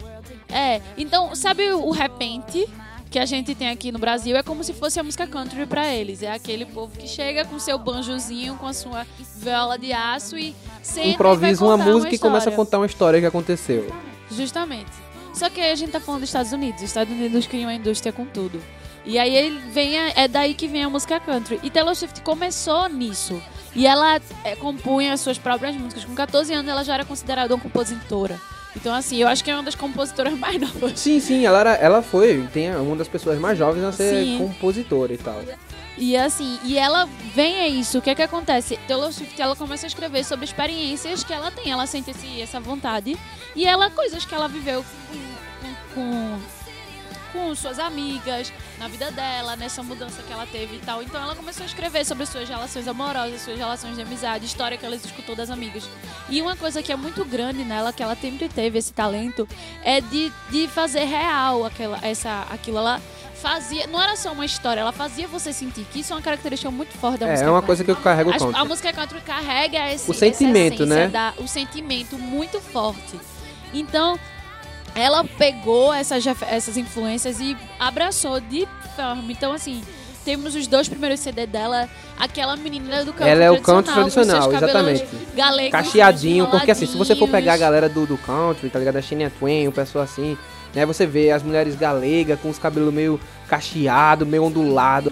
é, 0.49 0.81
então, 0.97 1.35
sabe 1.35 1.71
o 1.73 1.91
repente 1.91 2.67
que 3.09 3.17
a 3.19 3.25
gente 3.25 3.55
tem 3.55 3.69
aqui 3.69 3.91
no 3.91 3.99
Brasil? 3.99 4.35
É 4.37 4.43
como 4.43 4.63
se 4.63 4.73
fosse 4.73 4.99
a 4.99 5.03
música 5.03 5.25
country 5.27 5.65
pra 5.65 5.87
eles. 5.93 6.21
É 6.23 6.31
aquele 6.31 6.65
povo 6.65 6.97
que 6.97 7.07
chega 7.07 7.43
com 7.45 7.57
seu 7.59 7.77
banjozinho, 7.79 8.55
com 8.55 8.67
a 8.67 8.74
sua 8.74 9.05
viola 9.38 9.77
de 9.77 9.91
aço 9.93 10.38
e 10.38 10.53
senta 10.83 11.07
Improvisa 11.07 11.63
e 11.63 11.67
uma 11.67 11.77
música 11.77 12.13
e 12.15 12.19
começa 12.19 12.50
a 12.50 12.51
contar 12.53 12.77
uma 12.79 12.86
história 12.86 13.19
que 13.19 13.25
aconteceu. 13.25 13.88
Justamente. 14.31 14.91
Só 15.33 15.50
que 15.50 15.62
aí 15.62 15.71
a 15.71 15.75
gente 15.75 15.91
tá 15.91 16.00
falando 16.00 16.21
dos 16.21 16.29
Estados 16.29 16.51
Unidos. 16.51 16.77
Os 16.81 16.88
Estados 16.89 17.13
Unidos 17.13 17.45
criam 17.47 17.69
a 17.69 17.74
indústria 17.74 18.12
com 18.12 18.25
tudo. 18.25 18.62
E 19.07 19.17
aí 19.17 19.33
ele 19.35 19.57
vem 19.71 19.97
a- 19.97 20.09
é 20.15 20.27
daí 20.27 20.53
que 20.53 20.67
vem 20.67 20.83
a 20.83 20.89
música 20.89 21.19
country. 21.19 21.59
E 21.63 21.69
Taylor 21.69 21.95
Swift 21.95 22.21
começou 22.21 22.87
nisso. 22.89 23.41
E 23.73 23.87
ela 23.87 24.19
é, 24.43 24.55
compunha 24.57 25.13
as 25.13 25.21
suas 25.21 25.37
próprias 25.37 25.75
músicas. 25.75 26.03
Com 26.03 26.13
14 26.13 26.53
anos 26.53 26.69
ela 26.69 26.83
já 26.83 26.93
era 26.95 27.05
considerada 27.05 27.53
uma 27.55 27.61
compositora. 27.61 28.39
Então, 28.75 28.93
assim, 28.93 29.17
eu 29.17 29.27
acho 29.27 29.43
que 29.43 29.49
é 29.49 29.53
uma 29.55 29.63
das 29.63 29.75
compositoras 29.75 30.33
mais 30.37 30.59
novas. 30.59 30.99
Sim, 30.99 31.19
sim, 31.19 31.45
ela, 31.45 31.59
era, 31.61 31.73
ela 31.75 32.01
foi 32.01 32.47
tem 32.53 32.75
uma 32.75 32.95
das 32.97 33.07
pessoas 33.07 33.39
mais 33.39 33.57
jovens 33.57 33.83
a 33.83 33.91
ser 33.91 34.23
Sim. 34.23 34.37
compositora 34.39 35.13
e 35.13 35.17
tal. 35.17 35.41
E 35.97 36.15
assim, 36.15 36.59
e 36.63 36.77
ela 36.77 37.09
vem 37.33 37.59
a 37.59 37.67
isso. 37.67 37.97
O 37.97 38.01
que 38.01 38.09
é 38.11 38.15
que 38.15 38.21
acontece? 38.21 38.77
Taylor 38.87 39.11
Swift, 39.11 39.41
ela 39.41 39.55
começa 39.55 39.85
a 39.85 39.87
escrever 39.87 40.23
sobre 40.25 40.45
experiências 40.45 41.23
que 41.23 41.33
ela 41.33 41.49
tem. 41.49 41.71
Ela 41.71 41.87
sente 41.87 42.11
esse, 42.11 42.39
essa 42.41 42.59
vontade. 42.59 43.17
E 43.55 43.65
ela, 43.65 43.89
coisas 43.89 44.23
que 44.25 44.35
ela 44.35 44.47
viveu 44.47 44.83
com, 44.83 45.65
com, 45.65 45.75
com, 45.95 46.39
com 47.38 47.53
suas 47.56 47.77
amigas, 47.77 48.51
na 48.79 48.88
vida 48.88 49.12
dela, 49.12 49.56
nessa 49.56 49.84
mudança 49.84 50.22
que 50.24 50.34
ela 50.34 50.46
teve 50.48 50.77
e 50.77 50.79
tal. 50.79 51.03
Então 51.03 51.22
ela 51.22 51.36
começou 51.36 51.63
a 51.63 51.65
escrever 51.67 52.03
sobre 52.06 52.25
suas 52.25 52.50
relações 52.50 52.88
amorosas, 52.88 53.41
suas 53.41 53.58
relações 53.58 53.96
de 53.96 54.01
amizade, 54.01 54.46
história 54.46 54.77
que 54.77 54.86
ela 54.86 54.96
escutou 54.96 55.36
das 55.36 55.50
amigas. 55.50 55.88
E 56.29 56.41
uma 56.41 56.56
coisa 56.56 56.82
que 56.82 56.91
é 56.91 56.96
muito 56.96 57.24
grande 57.24 57.63
nela, 57.63 57.94
que 57.94 58.01
ela 58.01 58.15
sempre 58.15 58.50
teve 58.50 58.79
esse 58.79 58.91
talento, 58.91 59.48
é 59.84 60.01
de, 60.01 60.32
de 60.50 60.67
fazer 60.67 61.03
real 61.06 61.63
aquela, 61.65 62.00
essa, 62.01 62.48
aquilo. 62.50 62.77
Ela 62.79 63.00
fazia. 63.36 63.86
Não 63.88 64.01
era 64.01 64.15
só 64.15 64.32
uma 64.32 64.46
história, 64.46 64.82
ela 64.82 64.91
fazia 64.91 65.27
você 65.27 65.53
sentir. 65.53 65.86
Que 65.91 66.00
isso 66.00 66.12
é 66.12 66.15
uma 66.15 66.22
característica 66.22 66.72
muito 66.72 66.94
forte 66.98 67.20
da 67.20 67.27
É, 67.27 67.32
música. 67.32 67.48
é 67.48 67.51
uma 67.51 67.62
country. 67.62 67.67
coisa 67.67 67.84
que 67.84 67.91
eu 67.91 67.96
carrego 67.98 68.32
country. 68.32 68.60
a 68.60 68.65
música 68.65 68.94
country 68.94 69.22
carrega 69.22 69.94
esse, 69.94 70.10
O 70.10 70.13
sentimento, 70.13 70.86
né? 70.86 71.08
da- 71.08 71.34
o 71.38 71.48
sentimento 71.48 72.17
muito 72.17 72.60
forte. 72.60 73.20
Então, 73.74 74.17
ela 74.98 75.24
pegou 75.24 75.94
essas, 75.94 76.25
essas 76.25 76.75
influências 76.75 77.39
e 77.39 77.56
abraçou 77.80 78.39
de 78.42 78.68
forma. 78.96 79.32
Então, 79.32 79.54
assim, 79.54 79.84
temos 80.25 80.56
os 80.56 80.66
dois 80.66 80.89
primeiros 80.89 81.20
CD 81.20 81.46
dela, 81.46 81.88
aquela 82.20 82.58
menina 82.58 83.06
do 83.06 83.13
country 83.13 83.30
Ela 83.30 83.44
é 83.44 83.51
o 83.51 83.62
country 83.62 83.94
seus 83.94 84.12
tradicional, 84.12 84.51
exatamente. 84.51 85.08
galegos, 85.36 85.72
Cacheadinho, 85.72 86.48
porque 86.48 86.72
assim, 86.72 86.88
se 86.88 86.98
você 86.98 87.16
for 87.16 87.30
pegar 87.30 87.54
a 87.54 87.58
galera 87.58 87.88
do, 87.88 88.06
do 88.08 88.18
country, 88.18 88.70
tá 88.70 88.80
ligado? 88.80 88.98
A 88.98 89.01
Shania 89.01 89.32
Twain, 89.39 89.68
o 89.68 89.72
pessoal 89.72 90.04
assim, 90.04 90.36
né? 90.74 90.86
Você 90.86 91.05
vê 91.05 91.31
as 91.31 91.43
mulheres 91.43 91.75
galegas 91.75 92.39
com 92.39 92.50
os 92.50 92.57
cabelos 92.59 92.93
meio 92.93 93.19
cacheado, 93.50 94.25
meio 94.25 94.43
ondulado, 94.43 95.09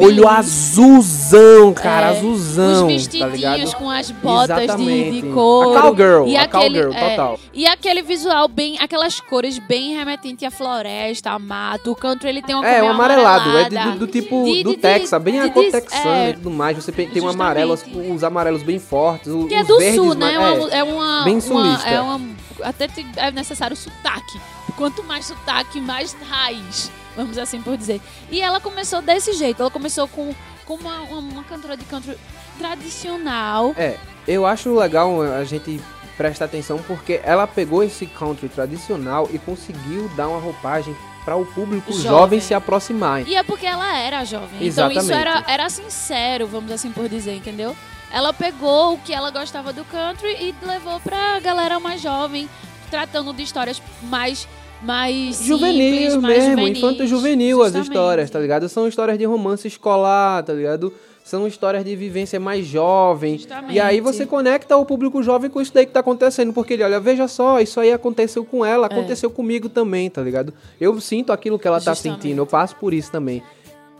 olho 0.00 0.26
azulzão, 0.26 1.72
cara, 1.74 2.06
É, 2.06 2.10
azulzão, 2.18 2.72
Os 2.74 2.80
tá 2.80 2.86
vestidinhos 3.26 3.32
ligado? 3.34 3.74
com 3.76 3.90
as 3.90 4.10
botas 4.10 4.56
de, 4.56 4.64
Exatamente. 4.64 5.20
de 5.20 5.28
couro. 5.28 5.76
A 5.78 5.82
cowgirl, 5.82 6.26
e 6.26 6.36
a 6.36 6.42
aquele, 6.44 6.82
cowgirl, 6.82 6.92
é, 6.94 7.10
total. 7.10 7.40
E 7.52 7.66
aquele 7.66 8.02
visual 8.02 8.48
bem, 8.48 8.78
aquelas 8.80 9.20
cores 9.20 9.58
bem 9.58 9.94
remetente 9.94 10.46
à 10.46 10.50
floresta, 10.50 11.30
a 11.30 11.38
mato. 11.38 11.92
O 11.92 11.94
country 11.94 12.28
ele 12.30 12.40
tem 12.42 12.54
uma 12.54 12.66
É, 12.66 12.82
um 12.82 12.88
amarelado, 12.88 13.56
é 13.58 13.68
de- 13.68 13.76
do, 13.92 13.98
do 14.00 14.06
tipo 14.06 14.44
De- 14.44 14.62
do 14.62 14.70
de- 14.70 14.76
Texas, 14.78 15.22
bem 15.22 15.40
a 15.40 15.50
cor 15.50 15.64
texana 15.70 16.16
é, 16.16 16.30
e 16.30 16.32
tudo 16.34 16.50
mais. 16.50 16.76
Você 16.76 16.90
tem, 16.90 17.08
um 17.20 17.28
amarelo, 17.28 17.78
os 18.14 18.24
amarelos 18.24 18.62
bem 18.62 18.78
fortes, 18.78 19.28
o- 19.30 19.46
Que 19.46 19.54
é 19.54 19.60
os 19.62 19.68
do 19.68 19.78
verdes 19.78 19.96
sul, 19.96 20.14
né? 20.14 20.30
É, 20.30 20.34
é. 20.34 20.38
uma, 20.38 20.68
é 20.70 20.82
uma. 20.84 21.24
bem 21.24 21.34
uma- 21.34 21.40
sulista. 21.40 21.88
é 21.90 22.00
uma, 22.00 22.20
até 22.62 22.88
é 23.16 23.30
necessário 23.30 23.76
sotaque. 23.76 24.40
Quanto 24.76 25.02
mais 25.04 25.26
sotaque, 25.26 25.80
mais 25.80 26.14
raiz. 26.28 26.90
Vamos 27.16 27.38
assim 27.38 27.60
por 27.62 27.76
dizer. 27.76 28.00
E 28.30 28.40
ela 28.40 28.60
começou 28.60 29.00
desse 29.00 29.32
jeito. 29.34 29.60
Ela 29.60 29.70
começou 29.70 30.08
com, 30.08 30.34
com 30.64 30.74
uma, 30.74 31.00
uma, 31.02 31.44
cantora 31.44 31.76
de 31.76 31.84
country 31.84 32.18
tradicional. 32.58 33.72
É, 33.76 33.96
eu 34.26 34.44
acho 34.44 34.74
legal 34.74 35.22
a 35.22 35.44
gente 35.44 35.80
prestar 36.16 36.46
atenção 36.46 36.78
porque 36.86 37.20
ela 37.24 37.46
pegou 37.46 37.82
esse 37.82 38.06
country 38.06 38.48
tradicional 38.48 39.28
e 39.32 39.38
conseguiu 39.38 40.08
dar 40.16 40.28
uma 40.28 40.38
roupagem 40.38 40.94
para 41.24 41.36
o 41.36 41.46
público 41.46 41.90
Jovem. 41.92 42.02
jovem, 42.02 42.40
se 42.40 42.52
aproximar. 42.52 43.26
E 43.26 43.34
é 43.34 43.42
porque 43.42 43.66
ela 43.66 43.96
era 43.96 44.24
jovem. 44.24 44.66
Então 44.66 44.90
isso 44.90 45.00
Exatamente. 45.00 45.12
era, 45.12 45.44
era 45.46 45.68
sincero, 45.70 46.46
vamos 46.46 46.70
assim 46.70 46.90
por 46.92 47.08
dizer, 47.08 47.34
entendeu? 47.34 47.74
Ela 48.10 48.32
pegou 48.32 48.94
o 48.94 48.98
que 48.98 49.12
ela 49.12 49.30
gostava 49.30 49.72
do 49.72 49.84
country 49.86 50.28
e 50.28 50.54
levou 50.64 51.00
pra 51.00 51.40
galera 51.40 51.80
mais 51.80 52.00
jovem, 52.00 52.48
tratando 52.90 53.32
de 53.32 53.42
histórias 53.42 53.82
mais. 54.02 54.46
Mais 54.84 55.42
Juvenil 55.42 56.10
simples, 56.10 56.16
mais 56.16 56.38
mesmo, 56.38 56.50
juvenis. 56.58 56.78
infanto 56.78 57.06
juvenil 57.06 57.62
as 57.62 57.66
Justamente. 57.72 57.88
histórias, 57.88 58.30
tá 58.30 58.38
ligado? 58.38 58.68
São 58.68 58.86
histórias 58.86 59.18
de 59.18 59.24
romance 59.24 59.66
escolar, 59.66 60.42
tá 60.42 60.52
ligado? 60.52 60.92
São 61.24 61.46
histórias 61.46 61.82
de 61.84 61.96
vivência 61.96 62.38
mais 62.38 62.66
jovem. 62.66 63.38
Justamente. 63.38 63.74
E 63.74 63.80
aí 63.80 63.98
você 64.00 64.26
conecta 64.26 64.76
o 64.76 64.84
público 64.84 65.22
jovem 65.22 65.48
com 65.48 65.58
isso 65.60 65.72
daí 65.72 65.86
que 65.86 65.92
tá 65.92 66.00
acontecendo. 66.00 66.52
Porque 66.52 66.74
ele 66.74 66.82
olha, 66.82 67.00
veja 67.00 67.26
só, 67.26 67.60
isso 67.60 67.80
aí 67.80 67.90
aconteceu 67.90 68.44
com 68.44 68.62
ela, 68.62 68.86
aconteceu 68.86 69.30
comigo 69.30 69.70
também, 69.70 70.10
tá 70.10 70.20
ligado? 70.20 70.52
Eu 70.78 71.00
sinto 71.00 71.32
aquilo 71.32 71.58
que 71.58 71.66
ela 71.66 71.80
tá 71.80 71.94
Justamente. 71.94 72.22
sentindo, 72.22 72.42
eu 72.42 72.46
passo 72.46 72.76
por 72.76 72.92
isso 72.92 73.10
também. 73.10 73.42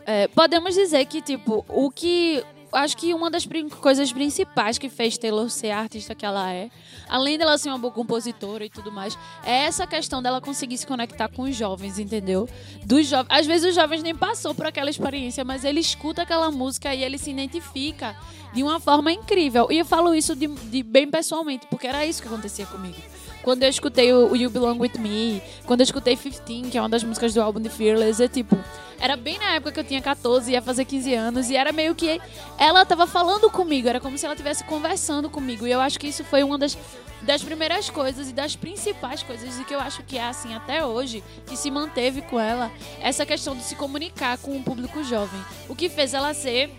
É, 0.07 0.29
podemos 0.29 0.75
dizer 0.75 1.07
que, 1.07 1.23
tipo, 1.23 1.65
o 1.67 1.91
que. 1.91 2.43
Acho 2.75 2.97
que 2.97 3.15
uma 3.15 3.31
das 3.31 3.47
coisas 3.81 4.13
principais 4.13 4.79
que 4.79 4.89
fez 4.89 5.17
Taylor 5.17 5.49
ser 5.49 5.71
a 5.71 5.79
artista 5.79 6.15
que 6.15 6.27
ela 6.27 6.53
é, 6.53 6.71
além 7.09 7.39
dela 7.39 7.57
ser 7.57 7.69
uma 7.69 7.79
boa 7.79 7.93
compositora 7.93 8.65
e 8.65 8.71
tudo 8.71 8.91
mais, 8.91 9.17
é 9.45 9.65
essa 9.65 9.87
questão 9.87 10.23
dela 10.23 10.41
conseguir 10.41 10.77
se 10.77 10.87
conectar 10.87 11.29
com 11.29 11.43
os 11.43 11.57
jovens, 11.57 11.99
entendeu? 11.99 12.49
Dos 12.85 13.07
jovens. 13.07 13.29
Às 13.31 13.47
vezes 13.47 13.69
os 13.71 13.75
jovens 13.75 14.03
nem 14.03 14.15
passou 14.15 14.55
por 14.55 14.67
aquela 14.67 14.91
experiência, 14.91 15.45
mas 15.45 15.65
ele 15.65 15.81
escuta 15.81 16.23
aquela 16.23 16.51
música 16.51 16.95
e 16.95 17.03
ele 17.03 17.19
se 17.19 17.31
identifica 17.31 18.17
de 18.53 18.63
uma 18.63 18.79
forma 18.81 19.13
incrível. 19.13 19.69
E 19.71 19.79
eu 19.79 19.85
falo 19.85 20.15
isso 20.15 20.35
de, 20.35 20.47
de 20.47 20.83
bem 20.83 21.11
pessoalmente, 21.11 21.67
porque 21.69 21.87
era 21.87 22.05
isso 22.07 22.23
que 22.23 22.29
acontecia 22.29 22.67
comigo. 22.67 22.97
Quando 23.45 23.63
eu 23.63 23.69
escutei 23.69 24.11
o, 24.11 24.35
You 24.35 24.49
Belong 24.49 24.81
With 24.81 24.99
Me, 24.99 25.43
quando 25.67 25.81
eu 25.81 25.85
escutei 25.85 26.17
15, 26.17 26.71
que 26.71 26.79
é 26.79 26.81
uma 26.81 26.89
das 26.89 27.05
músicas 27.05 27.35
do 27.35 27.43
álbum 27.43 27.61
de 27.61 27.69
Fearless, 27.69 28.23
é 28.23 28.27
tipo... 28.27 28.59
Era 28.99 29.19
bem 29.19 29.39
na 29.39 29.57
época 29.57 29.71
que 29.71 29.81
eu 29.81 29.85
tinha 29.85 30.01
14, 30.01 30.51
ia 30.51 30.63
fazer 30.63 30.87
15 30.87 31.15
anos, 31.15 31.51
e 31.51 31.57
era 31.57 31.71
meio 31.71 31.95
que 31.95 32.19
ela 32.59 32.87
tava 32.87 33.07
falando 33.07 33.51
comigo, 33.51 33.87
era 33.87 34.01
como 34.01 34.17
se 34.17 34.25
ela 34.25 34.35
estivesse 34.35 34.65
conversando 34.65 35.29
comigo. 35.29 35.67
E 35.67 35.71
eu 35.73 35.79
acho 35.79 35.99
que 35.99 36.07
isso 36.07 36.25
foi 36.25 36.43
uma 36.43 36.57
das, 36.57 36.79
das 37.21 37.43
primeiras 37.43 37.91
coisas 37.91 38.31
e 38.31 38.33
das 38.33 38.57
principais 38.57 39.23
coisas, 39.23 39.61
e 39.61 39.65
que 39.65 39.75
eu 39.75 39.81
acho 39.81 40.03
que 40.05 40.17
é 40.17 40.25
assim 40.25 40.55
até 40.55 40.83
hoje, 40.83 41.23
que 41.47 41.55
se 41.55 41.71
manteve 41.71 42.23
com 42.23 42.41
ela, 42.41 42.73
essa 42.99 43.27
questão 43.27 43.55
de 43.55 43.63
se 43.63 43.75
comunicar 43.75 44.39
com 44.39 44.57
o 44.57 44.63
público 44.63 45.05
jovem. 45.05 45.45
O 45.69 45.77
que 45.77 45.91
fez 45.91 46.15
ela 46.15 46.33
ser 46.33 46.71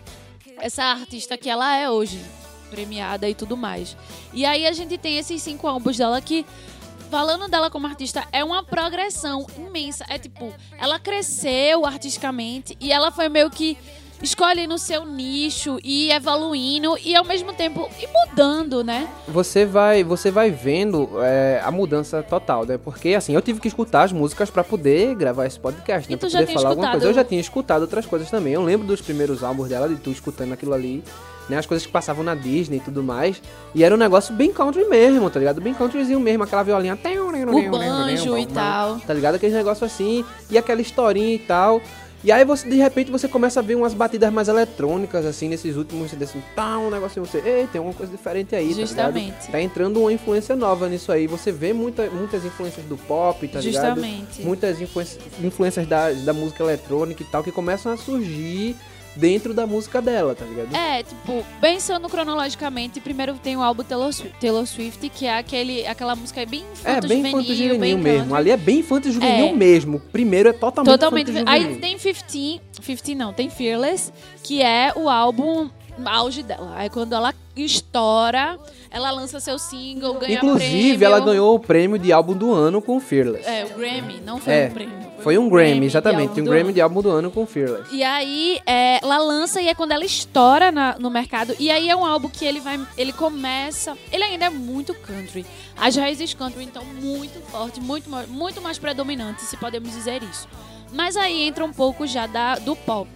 essa 0.57 0.83
artista 0.85 1.37
que 1.37 1.47
ela 1.47 1.75
é 1.75 1.91
hoje, 1.91 2.19
premiada 2.75 3.29
e 3.29 3.33
tudo 3.33 3.55
mais. 3.55 3.95
E 4.33 4.45
aí 4.45 4.67
a 4.67 4.73
gente 4.73 4.97
tem 4.97 5.17
esses 5.17 5.41
cinco 5.41 5.65
álbuns 5.65 5.97
dela 5.97 6.19
que, 6.19 6.45
falando 7.09 7.47
dela 7.47 7.69
como 7.69 7.87
artista, 7.87 8.27
é 8.33 8.43
uma 8.43 8.61
progressão 8.63 9.47
imensa. 9.57 10.05
É 10.09 10.19
tipo, 10.19 10.53
ela 10.77 10.99
cresceu 10.99 11.85
artisticamente 11.85 12.75
e 12.81 12.91
ela 12.91 13.11
foi 13.11 13.29
meio 13.29 13.49
que 13.49 13.77
escolhendo 14.21 14.73
o 14.73 14.77
seu 14.77 15.05
nicho 15.05 15.77
e 15.83 16.09
evoluindo 16.11 16.97
e 17.03 17.15
ao 17.15 17.25
mesmo 17.25 17.53
tempo 17.53 17.89
e 18.01 18.07
mudando, 18.07 18.83
né? 18.83 19.07
Você 19.27 19.65
vai, 19.65 20.03
você 20.03 20.31
vai 20.31 20.49
vendo 20.51 21.09
é, 21.21 21.61
a 21.63 21.71
mudança 21.71 22.23
total, 22.23 22.65
né? 22.65 22.77
Porque 22.77 23.09
assim, 23.13 23.33
eu 23.33 23.41
tive 23.41 23.59
que 23.59 23.67
escutar 23.67 24.03
as 24.03 24.11
músicas 24.11 24.49
pra 24.49 24.63
poder 24.63 25.15
gravar 25.15 25.45
esse 25.45 25.59
podcast, 25.59 26.09
né? 26.09 26.17
Pra 26.17 26.29
já 26.29 26.39
poder 26.39 26.53
falar 26.53 26.69
alguma 26.69 26.91
coisa. 26.91 27.07
Eu 27.07 27.13
já 27.13 27.23
tinha 27.23 27.41
escutado 27.41 27.81
outras 27.81 28.05
coisas 28.05 28.29
também. 28.29 28.53
Eu 28.53 28.63
lembro 28.63 28.87
dos 28.87 29.01
primeiros 29.01 29.43
álbuns 29.43 29.69
dela, 29.69 29.87
de 29.87 29.95
tu 29.95 30.09
escutando 30.09 30.53
aquilo 30.53 30.73
ali, 30.73 31.03
né? 31.49 31.57
As 31.57 31.65
coisas 31.65 31.85
que 31.85 31.91
passavam 31.91 32.23
na 32.23 32.35
Disney 32.35 32.77
e 32.77 32.81
tudo 32.81 33.03
mais. 33.03 33.41
E 33.73 33.83
era 33.83 33.93
um 33.93 33.97
negócio 33.97 34.33
bem 34.33 34.51
country 34.51 34.85
mesmo, 34.85 35.29
tá 35.29 35.39
ligado? 35.39 35.61
Bem 35.61 35.73
countryzinho 35.73 36.19
mesmo, 36.19 36.43
aquela 36.43 36.63
violinha. 36.63 36.95
O 36.95 37.69
banjo 37.69 38.37
e 38.37 38.45
tal. 38.47 38.99
Tá 38.99 39.13
ligado? 39.13 39.35
Aquele 39.35 39.53
negócio 39.53 39.85
assim, 39.85 40.23
e 40.49 40.57
aquela 40.57 40.81
historinha 40.81 41.35
e 41.35 41.39
tal. 41.39 41.81
E 42.25 42.31
aí 42.31 42.43
você, 42.43 42.67
de 42.67 42.75
repente, 42.77 43.11
você 43.11 43.27
começa 43.27 43.59
a 43.59 43.63
ver 43.63 43.75
umas 43.75 43.93
batidas 43.93 44.33
mais 44.33 44.47
eletrônicas, 44.47 45.27
assim, 45.27 45.47
nesses 45.47 45.75
últimos 45.75 46.09
CDs, 46.09 46.31
assim, 46.31 46.41
tá, 46.55 46.79
um 46.79 46.89
negócio 46.89 47.21
assim, 47.21 47.31
você, 47.31 47.37
ei, 47.47 47.67
tem 47.67 47.77
alguma 47.77 47.93
coisa 47.93 48.11
diferente 48.11 48.55
aí, 48.55 48.69
tá 48.69 48.81
Justamente. 48.81 49.25
ligado? 49.25 49.51
Tá 49.51 49.61
entrando 49.61 49.99
uma 49.99 50.11
influência 50.11 50.55
nova 50.55 50.89
nisso 50.89 51.11
aí. 51.11 51.27
Você 51.27 51.51
vê 51.51 51.71
muita, 51.71 52.09
muitas 52.09 52.43
influências 52.43 52.83
do 52.87 52.97
pop, 52.97 53.47
tá 53.47 53.59
ligado? 53.59 53.99
Justamente. 53.99 54.41
Muitas 54.41 54.81
influências, 54.81 55.21
influências 55.39 55.85
da, 55.85 56.11
da 56.13 56.33
música 56.33 56.63
eletrônica 56.63 57.21
e 57.21 57.25
tal, 57.27 57.43
que 57.43 57.51
começam 57.51 57.91
a 57.91 57.97
surgir 57.97 58.75
dentro 59.15 59.53
da 59.53 59.65
música 59.65 60.01
dela, 60.01 60.35
tá 60.35 60.45
ligado? 60.45 60.75
É, 60.75 61.03
tipo, 61.03 61.45
pensando 61.61 62.09
cronologicamente, 62.09 62.99
primeiro 62.99 63.33
tem 63.35 63.55
o 63.55 63.61
álbum 63.61 63.83
Taylor 63.83 64.11
Swift, 64.11 64.39
Taylor 64.39 64.65
Swift 64.65 65.09
que 65.09 65.25
é 65.25 65.37
aquele, 65.37 65.85
aquela 65.87 66.15
música 66.15 66.45
bem 66.45 66.63
É, 66.83 66.99
bem 67.01 67.19
infanto-juvenil, 67.19 67.27
infanto-juvenil 67.29 67.79
bem 67.79 67.97
mesmo. 67.97 68.35
Ali 68.35 68.51
é 68.51 68.57
bem 68.57 68.79
infanto-juvenil 68.79 69.47
É. 69.47 69.53
mesmo. 69.53 69.99
Primeiro 70.11 70.49
é 70.49 70.53
totalmente, 70.53 70.91
Totalmente. 70.91 71.31
infanto-juvenil. 71.31 71.73
Aí 71.73 71.79
tem 71.79 71.97
15, 71.97 72.61
15 72.81 73.15
não, 73.15 73.33
tem 73.33 73.49
Fearless, 73.49 74.11
que 74.43 74.61
é 74.61 74.91
o 74.95 75.09
álbum 75.09 75.69
auge 76.05 76.43
dela. 76.43 76.73
Aí 76.75 76.89
quando 76.89 77.13
ela 77.13 77.33
estoura, 77.63 78.57
ela 78.89 79.11
lança 79.11 79.39
seu 79.39 79.57
single, 79.59 80.15
ganha 80.15 80.37
Inclusive, 80.37 80.97
prêmio. 80.97 81.05
ela 81.05 81.19
ganhou 81.19 81.55
o 81.55 81.59
prêmio 81.59 81.97
de 81.99 82.11
álbum 82.11 82.33
do 82.33 82.53
ano 82.53 82.81
com 82.81 82.99
Fearless. 82.99 83.47
É, 83.47 83.65
o 83.65 83.69
Grammy, 83.77 84.21
não 84.25 84.39
foi 84.39 84.53
É, 84.53 84.67
um 84.67 84.71
prêmio. 84.73 85.05
Foi 85.19 85.37
um 85.39 85.49
Grammy, 85.49 85.85
exatamente. 85.87 86.33
de 86.35 86.41
Um 86.41 86.45
Grammy 86.45 86.71
de 86.71 86.81
álbum 86.81 87.01
do 87.01 87.09
ano 87.09 87.31
com 87.31 87.45
Fearless. 87.47 87.93
E 87.95 88.03
aí, 88.03 88.59
é, 88.65 88.99
ela 89.03 89.17
lança 89.17 89.59
e 89.61 89.67
é 89.67 89.73
quando 89.73 89.91
ela 89.91 90.05
estoura 90.05 90.71
na- 90.71 90.95
no 90.99 91.09
mercado. 91.09 91.55
E 91.59 91.71
aí 91.71 91.89
é 91.89 91.95
um 91.95 92.05
álbum 92.05 92.29
que 92.29 92.45
ele 92.45 92.59
vai. 92.59 92.79
Ele 92.95 93.11
começa. 93.11 93.97
Ele 94.11 94.23
ainda 94.23 94.45
é 94.45 94.49
muito 94.49 94.93
country. 94.93 95.43
As 95.77 95.95
raízes 95.95 96.33
country, 96.35 96.63
então, 96.63 96.83
muito 96.85 97.39
forte, 97.49 97.81
muito, 97.81 98.07
muito 98.29 98.61
mais 98.61 98.77
predominante, 98.77 99.41
se 99.43 99.57
podemos 99.57 99.91
dizer 99.91 100.21
isso. 100.21 100.47
Mas 100.93 101.17
aí 101.17 101.41
entra 101.41 101.65
um 101.65 101.73
pouco 101.73 102.05
já 102.05 102.27
da, 102.27 102.55
do 102.55 102.75
pop. 102.75 103.09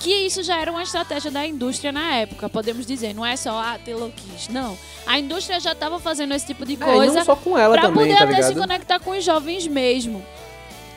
Que 0.00 0.10
isso 0.26 0.42
já 0.42 0.58
era 0.58 0.70
uma 0.72 0.82
estratégia 0.82 1.30
da 1.30 1.46
indústria 1.46 1.92
na 1.92 2.14
época, 2.16 2.48
podemos 2.48 2.86
dizer. 2.86 3.14
Não 3.14 3.24
é 3.24 3.36
só 3.36 3.58
a 3.58 3.78
quis, 3.78 4.48
não. 4.48 4.76
A 5.06 5.18
indústria 5.18 5.60
já 5.60 5.72
estava 5.72 6.00
fazendo 6.00 6.32
esse 6.34 6.46
tipo 6.46 6.64
de 6.64 6.74
É, 6.74 6.76
coisa 6.78 7.14
não 7.18 7.24
só 7.24 7.36
com 7.36 7.56
ela 7.58 7.74
pra 7.74 7.82
também, 7.82 8.04
poder 8.08 8.16
tá 8.18 8.24
até 8.24 8.42
se 8.42 8.54
conectar 8.54 8.98
com 8.98 9.10
os 9.10 9.22
jovens 9.22 9.66
mesmo. 9.66 10.24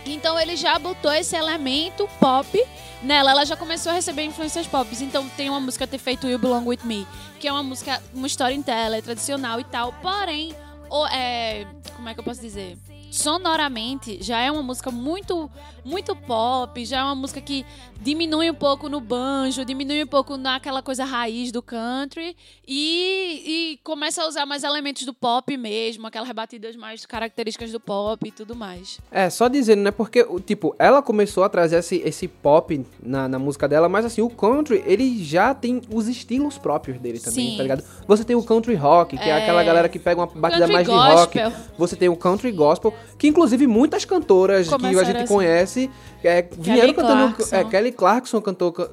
Então 0.06 0.40
ele 0.40 0.56
já 0.56 0.80
botou 0.80 1.12
esse 1.14 1.36
elemento 1.36 2.10
pop 2.20 2.62
nela. 3.02 3.32
Ela 3.32 3.46
já 3.46 3.58
começou 3.58 3.92
a 3.92 3.96
receber 3.96 4.24
influências 4.24 4.68
pop. 4.68 4.88
Então 5.02 5.28
tem 5.36 5.50
uma 5.50 5.60
música 5.60 5.86
ter 5.86 5.98
feito 5.98 6.28
You 6.28 6.40
Belong 6.40 6.66
With 6.66 6.80
Me, 6.86 7.06
que 7.42 7.48
é 7.48 7.52
uma 7.52 7.64
música, 7.64 8.02
uma 8.14 8.28
storyteller 8.28 9.02
tradicional 9.04 9.60
e 9.60 9.64
tal. 9.66 9.92
Porém, 10.02 10.56
o- 10.90 11.08
é, 11.08 11.68
como 11.96 12.08
é 12.08 12.14
que 12.14 12.20
eu 12.22 12.24
posso 12.24 12.40
dizer? 12.42 12.78
Sonoramente, 13.12 14.18
já 14.22 14.40
é 14.40 14.52
uma 14.52 14.64
música 14.64 14.90
muito, 14.90 15.50
muito 15.86 16.16
pop, 16.16 16.84
já 16.84 17.00
é 17.00 17.04
uma 17.04 17.14
música 17.16 17.40
que 17.40 17.64
diminui 18.04 18.52
um 18.52 18.54
pouco 18.54 18.90
no 18.90 19.00
banjo, 19.00 19.64
diminui 19.64 20.04
um 20.04 20.08
pouco 20.08 20.36
naquela 20.36 20.82
coisa 20.82 21.06
raiz 21.06 21.52
do 21.52 21.62
country 21.62 22.36
e, 22.68 23.44
e 23.74 23.80
começa 23.84 24.22
a 24.24 24.28
usar 24.28 24.46
mais 24.46 24.64
elementos 24.64 25.06
do 25.06 25.14
pop 25.14 25.56
mesmo, 25.56 26.06
aquelas 26.06 26.30
batidas 26.32 26.76
mais 26.76 27.06
características 27.06 27.72
do 27.72 27.80
pop 27.80 28.28
e 28.28 28.32
tudo 28.32 28.56
mais. 28.56 29.00
É, 29.10 29.30
só 29.30 29.48
dizendo, 29.48 29.82
né? 29.84 29.92
Porque, 29.92 30.26
tipo, 30.46 30.76
ela 30.78 31.02
começou 31.02 31.44
a 31.46 31.50
trazer 31.50 31.78
esse, 31.78 31.96
esse 32.06 32.28
pop 32.28 32.86
na, 33.02 33.28
na 33.30 33.40
música 33.40 33.68
dela, 33.68 33.88
mas 33.88 34.04
assim, 34.06 34.22
o 34.22 34.30
country, 34.30 34.84
ele 34.86 35.24
já 35.24 35.54
tem 35.56 35.82
os 35.90 36.08
estilos 36.10 36.58
próprios 36.58 37.00
dele 37.00 37.20
também, 37.20 37.52
Sim. 37.52 37.58
tá 37.58 37.64
ligado? 37.64 37.84
Você 38.06 38.26
tem 38.26 38.36
o 38.36 38.44
country 38.44 38.76
rock, 38.76 39.18
que 39.18 39.24
é, 39.24 39.30
É. 39.30 39.42
aquela 39.44 39.64
galera 39.64 39.88
que 39.88 39.98
pega 39.98 40.20
uma 40.20 40.28
batida 40.28 40.68
mais 40.68 40.86
gospel. 40.86 41.50
de 41.50 41.56
rock. 41.56 41.64
Você 41.78 41.96
tem 41.96 42.10
o 42.10 42.18
country 42.18 42.52
gospel. 42.52 42.94
que 43.18 43.28
inclusive 43.28 43.66
muitas 43.66 44.04
cantoras 44.04 44.68
que 44.68 44.74
a 44.74 44.78
Começaram 44.78 45.06
gente 45.08 45.18
assim. 45.18 45.34
conhece 45.34 45.90
é, 46.22 46.42
vieram 46.42 46.94
cantando. 46.94 47.34
Clarkson. 47.36 47.56
É, 47.56 47.64
Kelly 47.64 47.93
Clarkson 47.94 48.42
cantou. 48.42 48.72
ca- 48.74 48.90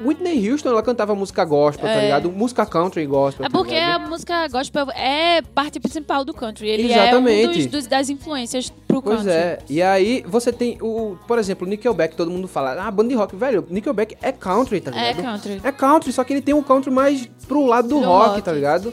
Whitney 0.00 0.50
Houston, 0.50 0.70
ela 0.70 0.82
cantava 0.82 1.14
música 1.14 1.44
gospel, 1.44 1.86
tá 1.86 1.92
É. 1.94 2.00
ligado? 2.02 2.32
Música 2.32 2.66
country 2.66 3.06
gospel. 3.06 3.46
É 3.46 3.48
tá 3.48 3.56
porque 3.56 3.74
a 3.76 3.92
ligado? 3.98 4.08
música 4.10 4.48
gospel 4.48 4.90
é 4.90 5.40
parte 5.42 5.78
principal 5.78 6.24
do 6.24 6.34
country. 6.34 6.68
Ele 6.68 6.92
é 6.92 6.96
um 6.96 7.02
Exatamente. 7.02 7.58
dos, 7.58 7.66
dos- 7.66 7.86
das 7.86 8.08
influências 8.08 8.70
pro 8.88 9.00
Pois 9.00 9.18
country. 9.18 9.32
é, 9.32 9.58
e 9.70 9.80
aí 9.82 10.24
você 10.26 10.52
tem 10.52 10.78
o, 10.82 11.16
por 11.28 11.38
exemplo, 11.38 11.64
o 11.64 11.70
Nickelback, 11.70 12.16
todo 12.16 12.28
mundo 12.30 12.48
fala, 12.48 12.72
ah, 12.84 12.90
banda 12.90 13.10
de 13.10 13.14
rock, 13.14 13.36
velho, 13.36 13.64
Nickelback 13.70 14.16
é 14.20 14.32
country, 14.32 14.80
tá 14.80 14.90
É 14.90 15.12
ligado? 15.12 15.24
country. 15.24 15.60
É 15.62 15.70
country, 15.70 16.12
só 16.12 16.24
que 16.24 16.32
ele 16.32 16.42
tem 16.42 16.54
um 16.54 16.62
country 16.62 16.90
mais 16.90 17.26
pro 17.46 17.64
lado 17.64 17.86
do 17.86 18.00
Do 18.00 18.04
rock, 18.06 18.28
rock. 18.30 18.42
tá 18.42 18.52
ligado? 18.52 18.92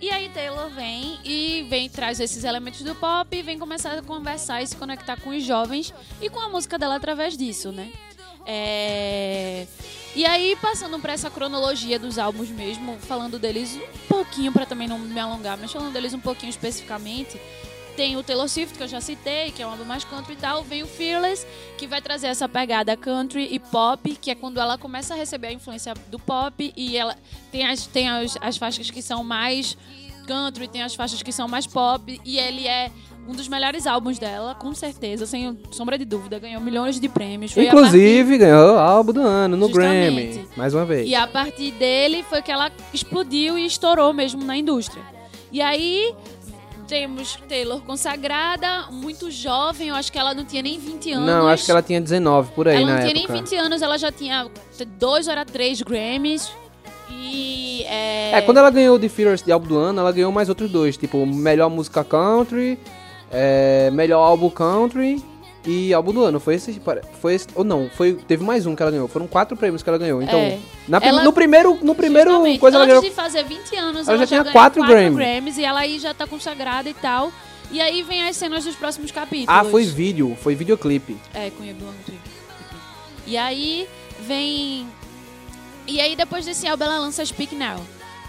E 0.00 0.10
aí 0.10 0.28
Taylor 0.30 0.70
vem 0.70 1.18
e 1.24 1.66
vem 1.68 1.88
traz 1.88 2.20
esses 2.20 2.44
elementos 2.44 2.82
do 2.82 2.94
pop 2.94 3.36
e 3.36 3.42
vem 3.42 3.58
começar 3.58 3.98
a 3.98 4.02
conversar 4.02 4.62
e 4.62 4.66
se 4.66 4.76
conectar 4.76 5.16
com 5.20 5.30
os 5.30 5.42
jovens 5.42 5.92
e 6.22 6.30
com 6.30 6.38
a 6.40 6.48
música 6.48 6.78
dela 6.78 6.94
através 6.96 7.36
disso, 7.36 7.70
né? 7.72 7.88
É... 8.46 9.66
E 10.14 10.26
aí, 10.26 10.56
passando 10.60 10.98
por 10.98 11.08
essa 11.08 11.30
cronologia 11.30 11.98
dos 11.98 12.18
álbuns 12.18 12.48
mesmo, 12.50 12.98
falando 12.98 13.38
deles 13.38 13.76
um 13.76 14.08
pouquinho, 14.08 14.52
pra 14.52 14.66
também 14.66 14.88
não 14.88 14.98
me 14.98 15.20
alongar, 15.20 15.56
mas 15.56 15.70
falando 15.70 15.92
deles 15.92 16.12
um 16.12 16.18
pouquinho 16.18 16.50
especificamente, 16.50 17.40
tem 17.96 18.16
o 18.16 18.22
Taylor 18.22 18.48
Swift, 18.48 18.76
que 18.76 18.82
eu 18.82 18.88
já 18.88 19.00
citei, 19.00 19.52
que 19.52 19.62
é 19.62 19.66
um 19.66 19.70
álbum 19.70 19.84
mais 19.84 20.04
country 20.04 20.32
e 20.32 20.36
tal. 20.36 20.64
Vem 20.64 20.82
o 20.82 20.86
Fearless, 20.86 21.46
que 21.76 21.86
vai 21.86 22.00
trazer 22.00 22.28
essa 22.28 22.48
pegada 22.48 22.96
country 22.96 23.48
e 23.52 23.58
pop, 23.58 24.16
que 24.16 24.30
é 24.30 24.34
quando 24.34 24.58
ela 24.58 24.78
começa 24.78 25.14
a 25.14 25.16
receber 25.16 25.48
a 25.48 25.52
influência 25.52 25.94
do 26.08 26.18
pop 26.18 26.72
e 26.76 26.96
ela 26.96 27.16
tem 27.52 27.66
as, 27.66 27.86
tem 27.86 28.08
as, 28.08 28.36
as 28.40 28.56
faixas 28.56 28.90
que 28.90 29.02
são 29.02 29.22
mais 29.22 29.76
country, 30.26 30.66
tem 30.66 30.82
as 30.82 30.94
faixas 30.94 31.22
que 31.22 31.32
são 31.32 31.46
mais 31.46 31.66
pop, 31.66 32.20
e 32.24 32.38
ele 32.38 32.66
é 32.66 32.90
um 33.30 33.32
dos 33.32 33.46
melhores 33.46 33.86
álbuns 33.86 34.18
dela, 34.18 34.54
com 34.56 34.74
certeza, 34.74 35.24
sem 35.24 35.56
sombra 35.70 35.96
de 35.96 36.04
dúvida. 36.04 36.38
Ganhou 36.38 36.60
milhões 36.60 36.98
de 36.98 37.08
prêmios. 37.08 37.52
Foi 37.52 37.66
Inclusive, 37.66 38.38
ganhou 38.38 38.74
o 38.74 38.78
álbum 38.78 39.12
do 39.12 39.20
ano 39.20 39.56
no 39.56 39.66
Justamente. 39.68 40.32
Grammy, 40.38 40.48
mais 40.56 40.74
uma 40.74 40.84
vez. 40.84 41.08
e 41.08 41.14
a 41.14 41.26
partir 41.26 41.70
dele 41.72 42.24
foi 42.28 42.42
que 42.42 42.50
ela 42.50 42.70
explodiu 42.92 43.56
e 43.56 43.64
estourou 43.64 44.12
mesmo 44.12 44.42
na 44.44 44.56
indústria. 44.56 45.02
E 45.52 45.62
aí 45.62 46.12
temos 46.88 47.38
Taylor 47.48 47.80
consagrada, 47.82 48.86
muito 48.90 49.30
jovem, 49.30 49.88
eu 49.90 49.94
acho 49.94 50.10
que 50.10 50.18
ela 50.18 50.34
não 50.34 50.44
tinha 50.44 50.62
nem 50.62 50.76
20 50.76 51.12
anos. 51.12 51.26
Não, 51.26 51.46
acho 51.46 51.64
que 51.64 51.70
ela 51.70 51.82
tinha 51.82 52.00
19 52.00 52.50
por 52.52 52.66
aí 52.66 52.78
Ela 52.78 52.86
na 52.86 52.92
não 52.94 52.98
tinha 53.00 53.12
época. 53.12 53.32
nem 53.32 53.42
20 53.44 53.54
anos, 53.56 53.80
ela 53.82 53.96
já 53.96 54.10
tinha 54.10 54.50
dois 54.98 55.28
ou 55.28 55.34
três 55.44 55.80
Grammys. 55.82 56.50
E. 57.08 57.84
É, 57.86 58.32
É, 58.38 58.40
quando 58.42 58.58
ela 58.58 58.70
ganhou 58.70 58.96
o 58.96 58.98
The 58.98 59.08
Fearless 59.08 59.44
de 59.44 59.52
álbum 59.52 59.68
do 59.68 59.76
ano, 59.78 60.00
ela 60.00 60.12
ganhou 60.12 60.32
mais 60.32 60.48
outros 60.48 60.70
dois, 60.70 60.96
tipo, 60.96 61.24
melhor 61.26 61.68
música 61.68 62.02
country, 62.04 62.78
é, 63.30 63.90
melhor 63.92 64.20
álbum 64.22 64.50
country 64.50 65.22
e 65.64 65.92
álbum 65.92 66.12
do 66.12 66.22
ano. 66.24 66.40
Foi 66.40 66.54
esse, 66.54 66.80
foi 67.20 67.34
esse, 67.34 67.46
ou 67.54 67.64
não, 67.64 67.90
foi, 67.94 68.14
teve 68.14 68.42
mais 68.44 68.66
um 68.66 68.74
que 68.74 68.82
ela 68.82 68.90
ganhou. 68.90 69.08
Foram 69.08 69.26
quatro 69.26 69.56
prêmios 69.56 69.82
que 69.82 69.88
ela 69.88 69.98
ganhou. 69.98 70.22
Então, 70.22 70.38
É. 70.38 70.58
na 70.88 70.98
Ela- 70.98 71.22
no 71.22 71.32
primeiro, 71.32 71.78
no 71.82 71.94
primeiro 71.94 72.30
coisa 72.58 72.76
ela 72.76 72.84
antes 72.84 72.96
ganhou 72.96 73.02
de 73.02 73.10
fazer 73.10 73.44
20 73.44 73.76
anos, 73.76 74.08
ela 74.08 74.16
ela, 74.16 74.18
já 74.18 74.26
tinha 74.26 74.44
quatro 74.44 74.80
quatro 74.80 74.84
Grammy. 74.84 75.16
Grammys 75.16 75.58
e 75.58 75.64
ela 75.64 75.80
aí 75.80 75.98
já 75.98 76.12
tá 76.14 76.26
consagrada 76.26 76.88
e 76.88 76.94
tal. 76.94 77.32
E 77.72 77.80
aí 77.80 78.02
vem 78.02 78.26
as 78.28 78.36
cenas 78.36 78.64
dos 78.64 78.74
próximos 78.74 79.12
capítulos. 79.12 79.46
Ah, 79.48 79.62
foi 79.64 79.84
vídeo, 79.84 80.36
foi 80.40 80.56
videoclipe. 80.56 81.16
É, 81.32 81.50
com 81.50 81.62
Tree. 82.04 82.18
E 83.26 83.36
aí 83.36 83.86
vem. 84.26 84.88
E 85.86 86.00
aí 86.00 86.16
depois 86.16 86.44
desse 86.44 86.66
álbum 86.66 86.84
ela 86.84 86.98
lança 86.98 87.24
Speak 87.24 87.54
Now, 87.54 87.80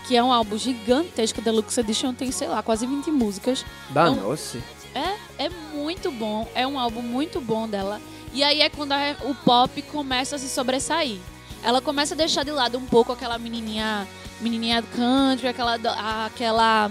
que 0.08 0.16
é 0.16 0.24
um 0.24 0.32
álbum 0.32 0.58
gigantesco, 0.58 1.42
Deluxe 1.42 1.80
Edition, 1.80 2.14
tem, 2.14 2.32
sei 2.32 2.48
lá, 2.48 2.62
quase 2.62 2.86
20 2.86 3.10
músicas. 3.10 3.66
Danou-se. 3.90 4.60
É, 4.60 4.81
é 5.38 5.50
muito 5.74 6.12
bom, 6.12 6.48
é 6.54 6.66
um 6.68 6.80
álbum 6.80 7.02
muito 7.02 7.40
bom 7.40 7.68
dela. 7.68 8.02
E 8.34 8.44
aí 8.44 8.62
é 8.62 8.70
quando 8.70 8.94
a- 8.94 9.16
o 9.24 9.36
pop 9.36 9.82
começa 9.84 10.36
a 10.36 10.40
se 10.40 10.50
sobressair. 10.50 11.20
Ela 11.64 11.82
começa 11.82 12.14
a 12.14 12.18
deixar 12.18 12.44
de 12.44 12.52
lado 12.52 12.78
um 12.78 12.86
pouco 12.86 13.12
aquela 13.12 13.38
menininha, 13.38 14.08
menininha 14.40 14.82
country, 14.96 15.48
aquela, 15.48 15.76
aquela 16.26 16.90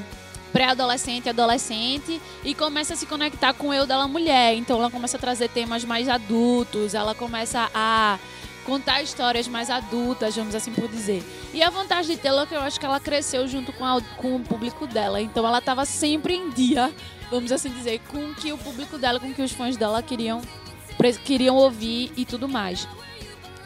pré-adolescente, 0.53 1.29
adolescente, 1.29 2.21
e 2.45 2.55
começa 2.55 2.95
a 2.95 2.97
se 2.97 3.07
conectar 3.07 3.53
com 3.55 3.69
o 3.69 3.75
eu 3.75 3.87
dela 3.87 4.07
mulher. 4.07 4.55
Então 4.55 4.79
ela 4.79 4.91
começa 4.91 5.17
a 5.17 5.21
trazer 5.21 5.49
temas 5.49 5.85
mais 5.85 6.09
adultos, 6.09 6.95
ela 6.95 7.15
começa 7.15 7.71
a 7.75 8.19
contar 8.65 9.03
histórias 9.03 9.49
mais 9.49 9.71
adultas, 9.71 10.37
vamos 10.37 10.55
assim 10.55 10.73
por 10.73 10.89
dizer. 10.89 11.23
E 11.53 11.63
a 11.63 11.71
vantagem 11.71 12.15
de 12.17 12.23
Taylor 12.23 12.43
é 12.43 12.47
que 12.47 12.55
eu 12.55 12.61
acho 12.61 12.79
que 12.79 12.87
ela 12.87 13.01
cresceu 13.01 13.47
junto 13.49 13.73
com, 13.73 13.85
a- 13.85 14.01
com 14.17 14.37
o 14.37 14.41
público 14.41 14.87
dela. 14.87 15.21
Então 15.21 15.47
ela 15.47 15.59
estava 15.59 15.85
sempre 15.85 16.35
em 16.35 16.51
dia, 16.51 16.93
vamos 17.31 17.51
assim 17.53 17.71
dizer, 17.71 18.01
com 18.09 18.19
o 18.31 18.35
que 18.35 18.53
o 18.53 18.59
público 18.59 18.99
dela, 18.99 19.19
com 19.19 19.29
o 19.29 19.35
que 19.35 19.43
os 19.43 19.53
fãs 19.53 19.77
dela 19.77 20.03
queriam, 20.03 20.41
queriam 21.25 21.57
ouvir 21.57 22.13
e 22.17 22.25
tudo 22.25 22.49
mais. 22.49 22.87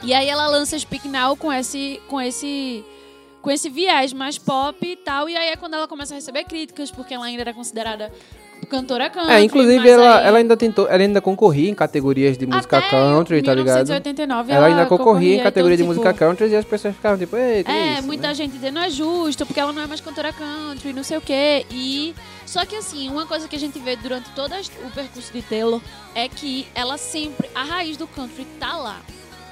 E 0.03 0.13
aí 0.15 0.29
ela 0.29 0.47
lança 0.47 0.79
Speak 0.79 1.09
Now 1.09 1.37
com 1.37 1.53
esse, 1.53 2.01
com 2.09 2.21
esse, 2.21 2.85
com 3.43 3.51
esse 3.51 3.69
viés 3.71 4.13
mais 4.13 4.37
pop 4.39 4.77
e 4.87 4.97
tal. 4.97 5.29
E 5.29 5.37
aí 5.37 5.49
é 5.49 5.57
quando 5.57 5.75
ela 5.75 5.89
começa 5.89 6.15
a 6.15 6.17
receber 6.17 6.45
críticas, 6.45 6.91
porque 6.91 7.15
ela 7.15 7.25
ainda 7.27 7.43
era 7.43 7.55
considerada 7.55 8.13
cantora 8.69 9.11
country. 9.11 9.33
É, 9.33 9.41
inclusive 9.43 9.89
ela, 9.89 10.19
aí- 10.19 10.27
ela 10.27 10.39
ainda 10.39 10.57
tentou, 10.57 10.87
ela 10.89 11.03
ainda 11.03 11.21
concorria 11.21 11.71
em 11.71 11.75
categorias 11.75 12.37
de 12.39 12.47
música 12.47 12.79
Até 12.79 12.91
country, 12.91 13.43
tá 13.43 13.55
ligado? 13.55 13.85
1989 13.87 14.53
Ela 14.53 14.67
ainda 14.67 14.87
concorria 14.87 15.31
em 15.31 15.35
então, 15.35 15.45
categoria 15.45 15.77
de 15.77 15.83
tipo, 15.83 15.95
música 15.95 16.13
country 16.15 16.49
e 16.49 16.57
as 16.57 16.65
pessoas 16.65 16.95
ficavam 16.95 17.19
tipo, 17.19 17.37
ei, 17.37 17.63
que 17.65 17.71
É, 17.71 17.95
isso, 17.95 18.07
muita 18.07 18.29
né? 18.29 18.35
gente 18.35 18.53
dizendo 18.53 18.75
não 18.75 18.83
é 18.83 18.91
justo, 18.91 19.45
porque 19.47 19.61
ela 19.61 19.73
não 19.73 19.83
é 19.83 19.87
mais 19.87 20.01
cantora 20.01 20.33
country, 20.33 20.93
não 20.93 21.03
sei 21.05 21.19
o 21.19 21.21
quê. 21.21 21.67
E. 21.71 22.15
Só 22.47 22.65
que 22.65 22.77
assim, 22.77 23.09
uma 23.09 23.27
coisa 23.27 23.49
que 23.49 23.57
a 23.57 23.59
gente 23.59 23.79
vê 23.79 23.97
durante 23.97 24.31
todo 24.31 24.53
o 24.53 24.91
percurso 24.91 25.33
de 25.33 25.43
Taylor 25.43 25.81
é 26.15 26.29
que 26.29 26.67
ela 26.75 26.97
sempre. 26.97 27.49
A 27.55 27.65
raiz 27.65 27.97
do 27.97 28.07
country 28.07 28.45
tá 28.61 28.77
lá. 28.77 29.01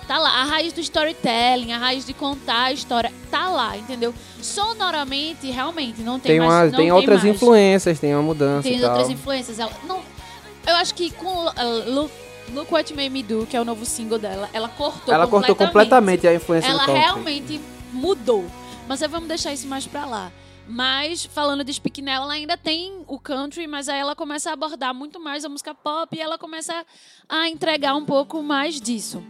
Tá 0.06 0.18
lá. 0.18 0.40
A 0.40 0.44
raiz 0.44 0.72
do 0.72 0.80
storytelling, 0.80 1.72
a 1.72 1.78
raiz 1.78 2.04
de 2.04 2.12
contar 2.12 2.64
a 2.64 2.72
história, 2.72 3.12
tá 3.30 3.48
lá, 3.48 3.76
entendeu? 3.76 4.14
Sonoramente, 4.40 5.50
realmente, 5.50 6.02
não 6.02 6.18
tem, 6.18 6.32
Tem, 6.32 6.40
mais. 6.40 6.50
uma, 6.50 6.64
não 6.66 6.78
tem 6.78 6.92
outras 6.92 7.22
mais. 7.22 7.36
influências, 7.36 7.98
tem 8.00 8.14
uma 8.14 8.22
mudança 8.22 8.68
Tem 8.68 8.84
outras 8.84 9.08
influências. 9.08 9.58
Ela 9.58 9.72
não, 9.86 10.00
eu 10.66 10.74
acho 10.76 10.94
que 10.94 11.10
com 11.12 11.46
uh, 11.46 11.52
Look, 11.86 12.12
What 12.72 12.92
You 12.92 12.96
Made 12.96 13.10
Me 13.10 13.22
Do, 13.22 13.46
que 13.46 13.56
é 13.56 13.60
o 13.60 13.64
novo 13.64 13.84
single 13.84 14.18
dela, 14.18 14.48
ela 14.52 14.68
cortou 14.68 15.14
Ela 15.14 15.26
cortou 15.26 15.54
completamente 15.54 16.26
a 16.26 16.34
influência 16.34 16.68
ela 16.68 16.84
realmente 16.84 17.60
mudou. 17.92 18.44
Mas 18.88 19.00
vamos 19.00 19.28
deixar 19.28 19.52
isso 19.52 19.66
mais 19.66 19.86
pra 19.86 20.04
lá. 20.04 20.32
Mas, 20.66 21.24
falando 21.24 21.64
de 21.64 21.72
Speak 21.72 22.00
Now, 22.00 22.24
ela 22.24 22.32
ainda 22.34 22.56
tem 22.56 23.02
o 23.06 23.18
country, 23.18 23.66
mas 23.66 23.88
aí 23.88 23.98
ela 23.98 24.14
começa 24.14 24.50
a 24.50 24.52
abordar 24.52 24.94
muito 24.94 25.18
mais 25.20 25.44
a 25.44 25.48
música 25.48 25.74
pop 25.74 26.16
e 26.16 26.20
ela 26.20 26.38
começa 26.38 26.84
a 27.28 27.48
entregar 27.48 27.94
um 27.94 28.04
pouco 28.04 28.42
mais 28.42 28.80
disso. 28.80 29.22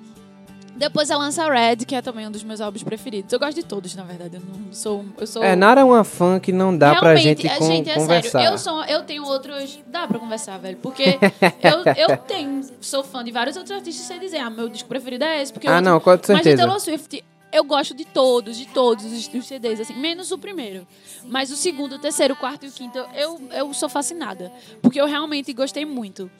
Depois 0.76 1.10
ela 1.10 1.24
lança 1.24 1.48
Red, 1.48 1.76
que 1.86 1.94
é 1.94 2.02
também 2.02 2.26
um 2.26 2.30
dos 2.30 2.42
meus 2.42 2.60
álbuns 2.60 2.82
preferidos. 2.82 3.32
Eu 3.32 3.38
gosto 3.38 3.54
de 3.54 3.62
todos, 3.62 3.94
na 3.94 4.02
verdade. 4.04 4.36
Eu 4.36 4.40
não 4.40 4.72
sou. 4.72 5.04
Eu 5.18 5.26
sou 5.26 5.42
É, 5.42 5.54
Nara 5.54 5.82
é 5.82 5.84
uma 5.84 6.02
fã 6.02 6.40
que 6.40 6.50
não 6.52 6.76
dá 6.76 6.94
pra 6.96 7.14
Realmente, 7.14 7.42
gente, 7.42 7.48
a 7.48 7.60
gente, 7.66 7.90
é 7.90 7.94
conversar. 7.94 8.40
sério. 8.40 8.54
Eu, 8.54 8.58
sou, 8.58 8.84
eu 8.84 9.02
tenho 9.04 9.24
outros. 9.24 9.78
Dá 9.86 10.06
pra 10.08 10.18
conversar, 10.18 10.58
velho. 10.58 10.78
Porque 10.78 11.18
eu, 11.62 12.10
eu 12.10 12.16
tenho, 12.18 12.62
sou 12.80 13.04
fã 13.04 13.22
de 13.22 13.30
vários 13.30 13.56
outros 13.56 13.76
artistas 13.76 14.06
sem 14.06 14.18
dizer, 14.18 14.38
ah, 14.38 14.50
meu 14.50 14.68
disco 14.68 14.88
preferido 14.88 15.24
é 15.24 15.42
esse. 15.42 15.52
Porque 15.52 15.68
Ah, 15.68 15.80
não, 15.80 16.00
com 16.00 16.10
Mas 16.10 16.20
de 16.20 16.26
certeza. 16.26 16.56
Taylor 16.56 16.80
Swift, 16.80 17.24
eu 17.52 17.64
gosto 17.64 17.94
de 17.94 18.04
todos, 18.06 18.56
de 18.56 18.66
todos 18.66 19.04
os, 19.04 19.28
os 19.32 19.46
CDs, 19.46 19.78
assim, 19.80 19.94
menos 19.94 20.32
o 20.32 20.38
primeiro. 20.38 20.86
Mas 21.24 21.50
o 21.50 21.56
segundo, 21.56 21.96
o 21.96 21.98
terceiro, 21.98 22.34
o 22.34 22.36
quarto 22.36 22.64
e 22.64 22.68
o 22.68 22.72
quinto, 22.72 22.98
eu, 23.14 23.40
eu 23.52 23.74
sou 23.74 23.88
fascinada. 23.88 24.50
Porque 24.80 25.00
eu 25.00 25.06
realmente 25.06 25.52
gostei 25.52 25.84
muito. 25.84 26.30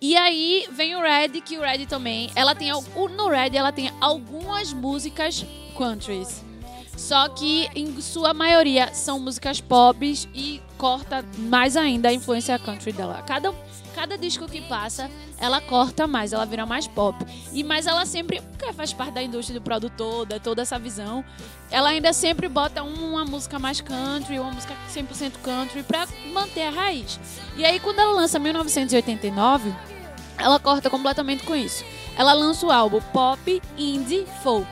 E 0.00 0.16
aí 0.16 0.66
vem 0.72 0.96
o 0.96 1.02
Red, 1.02 1.40
que 1.42 1.58
o 1.58 1.60
Red 1.60 1.84
também. 1.84 2.30
Ela 2.34 2.54
tem. 2.54 2.70
No 2.70 3.28
Red 3.28 3.54
ela 3.54 3.70
tem 3.70 3.92
algumas 4.00 4.72
músicas 4.72 5.44
countries. 5.74 6.42
Só 6.96 7.28
que 7.28 7.68
em 7.74 8.00
sua 8.00 8.32
maioria 8.32 8.94
são 8.94 9.18
músicas 9.18 9.60
pop 9.60 10.06
e 10.34 10.62
corta 10.78 11.24
mais 11.38 11.76
ainda 11.76 12.08
a 12.08 12.12
influência 12.12 12.58
country 12.58 12.92
dela. 12.92 13.22
Cada, 13.26 13.54
cada 14.00 14.16
disco 14.16 14.48
que 14.48 14.62
passa, 14.62 15.10
ela 15.38 15.60
corta 15.60 16.06
mais, 16.06 16.32
ela 16.32 16.46
vira 16.46 16.64
mais 16.64 16.86
pop. 16.86 17.14
E 17.52 17.62
mas 17.62 17.86
ela 17.86 18.06
sempre, 18.06 18.40
porque 18.40 18.72
faz 18.72 18.94
parte 18.94 19.12
da 19.12 19.22
indústria 19.22 19.60
do 19.60 19.62
produtor, 19.62 20.24
da 20.24 20.40
toda 20.40 20.62
essa 20.62 20.78
visão, 20.78 21.22
ela 21.70 21.90
ainda 21.90 22.10
sempre 22.14 22.48
bota 22.48 22.82
uma 22.82 23.26
música 23.26 23.58
mais 23.58 23.82
country, 23.82 24.38
uma 24.38 24.52
música 24.52 24.74
100% 24.90 25.32
country 25.44 25.82
pra 25.82 26.08
manter 26.32 26.62
a 26.62 26.70
raiz. 26.70 27.20
E 27.58 27.64
aí 27.64 27.78
quando 27.78 27.98
ela 27.98 28.12
lança 28.14 28.38
1989, 28.38 29.70
ela 30.38 30.58
corta 30.58 30.88
completamente 30.88 31.44
com 31.44 31.54
isso. 31.54 31.84
Ela 32.16 32.32
lança 32.32 32.64
o 32.64 32.70
álbum 32.70 33.02
Pop, 33.12 33.62
Indie, 33.76 34.24
Folk. 34.42 34.66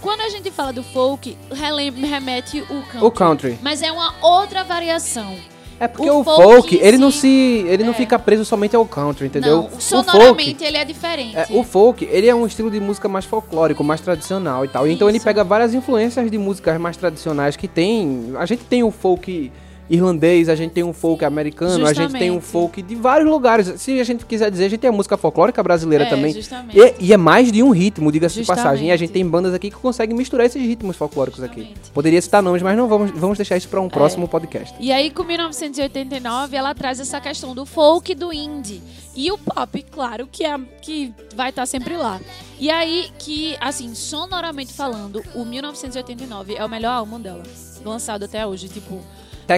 Quando 0.00 0.22
a 0.22 0.28
gente 0.28 0.50
fala 0.50 0.72
do 0.72 0.82
folk, 0.82 1.38
remete 1.52 2.62
o 2.62 2.82
country. 2.82 3.04
O 3.04 3.10
country. 3.12 3.58
Mas 3.62 3.80
é 3.80 3.92
uma 3.92 4.12
outra 4.20 4.64
variação. 4.64 5.38
É 5.80 5.88
porque 5.88 6.10
O 6.10 6.20
o, 6.20 6.24
folk 6.24 6.78
ele 6.80 6.98
não 6.98 7.10
si- 7.10 7.20
se, 7.20 7.64
ele 7.66 7.82
não 7.82 7.92
é. 7.92 7.96
fica 7.96 8.18
preso 8.18 8.44
somente 8.44 8.76
ao 8.76 8.84
country, 8.84 9.26
entendeu? 9.28 9.62
Não, 9.62 9.66
o 9.76 9.80
sonoramente 9.80 10.50
folk, 10.50 10.64
ele 10.64 10.76
é 10.76 10.84
diferente. 10.84 11.34
é, 11.36 11.46
o 11.50 11.64
folk, 11.64 12.04
ele 12.04 12.28
é 12.28 12.34
um 12.34 12.46
estilo 12.46 12.70
de 12.70 12.78
música 12.78 13.08
mais 13.08 13.24
folclórico, 13.24 13.82
mais 13.82 14.00
tradicional 14.02 14.62
e 14.64 14.68
tal. 14.68 14.86
Então 14.86 15.08
ele 15.08 15.16
Isso. 15.16 15.24
pega 15.24 15.42
várias 15.42 15.72
influências 15.72 16.30
de 16.30 16.36
músicas 16.36 16.78
mais 16.78 16.98
tradicionais 16.98 17.56
que 17.56 17.66
tem. 17.66 18.32
A 18.38 18.44
gente 18.44 18.62
tem 18.64 18.82
o 18.82 18.90
folk 18.90 19.50
irlandês, 19.90 20.48
a 20.48 20.54
gente 20.54 20.70
tem 20.70 20.84
um 20.84 20.92
folk 20.92 21.24
americano, 21.24 21.84
a 21.84 21.92
gente 21.92 22.12
tem 22.12 22.30
um 22.30 22.34
Justamente. 22.34 22.42
folk 22.52 22.82
de 22.82 22.94
vários 22.94 23.28
lugares. 23.28 23.72
Se 23.80 24.00
a 24.00 24.04
gente 24.04 24.24
quiser 24.24 24.50
dizer, 24.50 24.66
a 24.66 24.68
gente 24.68 24.78
tem 24.80 24.88
a 24.88 24.92
música 24.92 25.16
folclórica 25.16 25.62
brasileira 25.62 26.04
É, 26.04 26.08
também. 26.08 26.32
justamente. 26.32 26.78
E, 26.78 26.94
e 27.06 27.12
é 27.12 27.16
mais 27.16 27.50
de 27.50 27.62
um 27.62 27.70
ritmo, 27.70 28.12
diga-se 28.12 28.40
de 28.40 28.46
passagem. 28.46 28.88
E 28.88 28.92
a 28.92 28.96
gente 28.96 29.08
Justamente. 29.08 29.12
tem 29.24 29.28
bandas 29.30 29.52
aqui 29.52 29.68
que 29.70 29.76
conseguem 29.76 30.16
misturar 30.16 30.46
esses 30.46 30.62
ritmos 30.62 30.96
folclóricos 30.96 31.42
aqui. 31.42 31.60
Justamente. 31.62 31.90
Poderia 31.90 32.22
citar 32.22 32.42
nomes, 32.42 32.62
mas 32.62 32.76
não 32.76 32.86
vamos, 32.88 33.10
vamos 33.10 33.36
deixar 33.36 33.56
isso 33.56 33.68
para 33.68 33.80
um 33.80 33.86
É. 33.86 33.90
próximo 33.90 34.28
podcast. 34.28 34.74
E 34.78 34.92
aí, 34.92 35.10
com 35.10 35.24
1989, 35.24 36.56
ela 36.56 36.74
traz 36.74 37.00
essa 37.00 37.20
questão 37.20 37.54
do 37.54 37.66
folk, 37.66 38.14
do 38.14 38.32
indie. 38.32 38.80
E 39.16 39.30
o 39.32 39.36
pop, 39.36 39.84
claro, 39.90 40.28
que, 40.30 40.44
é, 40.44 40.56
que 40.80 41.12
vai 41.34 41.50
estar 41.50 41.66
sempre 41.66 41.96
lá. 41.96 42.20
E 42.60 42.70
aí, 42.70 43.08
que, 43.18 43.56
assim, 43.60 43.92
sonoramente 43.94 44.72
falando, 44.72 45.20
o 45.34 45.44
1989 45.44 46.54
é 46.54 46.64
o 46.64 46.68
melhor 46.68 46.92
álbum 46.92 47.18
dela. 47.20 47.42
Lançado 47.84 48.24
até 48.24 48.46
hoje, 48.46 48.68
tipo... 48.68 49.00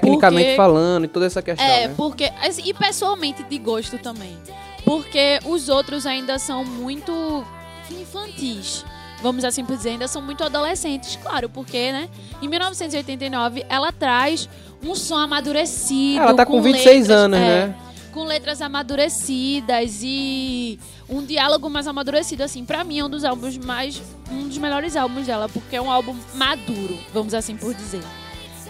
Tecnicamente 0.00 0.44
Porque- 0.44 0.57
falando 0.57 1.05
e 1.05 1.09
toda 1.09 1.26
essa 1.26 1.42
questão, 1.42 1.66
É, 1.66 1.88
né? 1.88 1.94
porque. 1.96 2.24
assim, 2.42 2.62
E 2.64 2.72
pessoalmente 2.72 3.42
de 3.42 3.59
gosto 3.59 3.98
também. 3.98 4.37
Porque 4.85 5.38
os 5.44 5.68
outros 5.68 6.07
ainda 6.07 6.38
são 6.38 6.64
muito 6.64 7.44
infantis. 7.90 8.85
Vamos 9.22 9.44
assim 9.44 9.64
por 9.64 9.76
dizer, 9.76 9.90
ainda 9.90 10.09
são 10.09 10.20
muito 10.22 10.42
adolescentes, 10.42 11.16
claro, 11.22 11.48
porque, 11.48 11.92
né? 11.92 12.09
Em 12.40 12.48
1989, 12.48 13.64
ela 13.68 13.92
traz 13.92 14.48
um 14.83 14.94
som 14.96 15.16
amadurecido. 15.16 16.20
Ela 16.22 16.35
tá 16.35 16.44
com 16.46 16.61
26 16.61 17.09
anos, 17.11 17.38
é, 17.38 17.66
né? 17.68 17.74
Com 18.12 18.24
letras 18.24 18.61
amadurecidas 18.61 20.00
e 20.02 20.78
um 21.09 21.24
diálogo 21.24 21.70
mais 21.70 21.87
amadurecido, 21.87 22.42
assim. 22.42 22.64
Pra 22.64 22.83
mim, 22.83 22.98
é 22.98 23.05
um 23.05 23.09
dos 23.11 23.24
álbuns 23.24 23.57
mais. 23.59 24.02
Um 24.31 24.48
dos 24.48 24.59
melhores 24.59 24.96
álbuns 24.96 25.26
dela, 25.26 25.48
porque 25.48 25.76
é 25.76 25.81
um 25.83 25.90
álbum 25.90 26.16
maduro, 26.35 26.98
vamos 27.12 27.35
assim 27.35 27.55
por 27.57 27.72
dizer. 27.74 28.02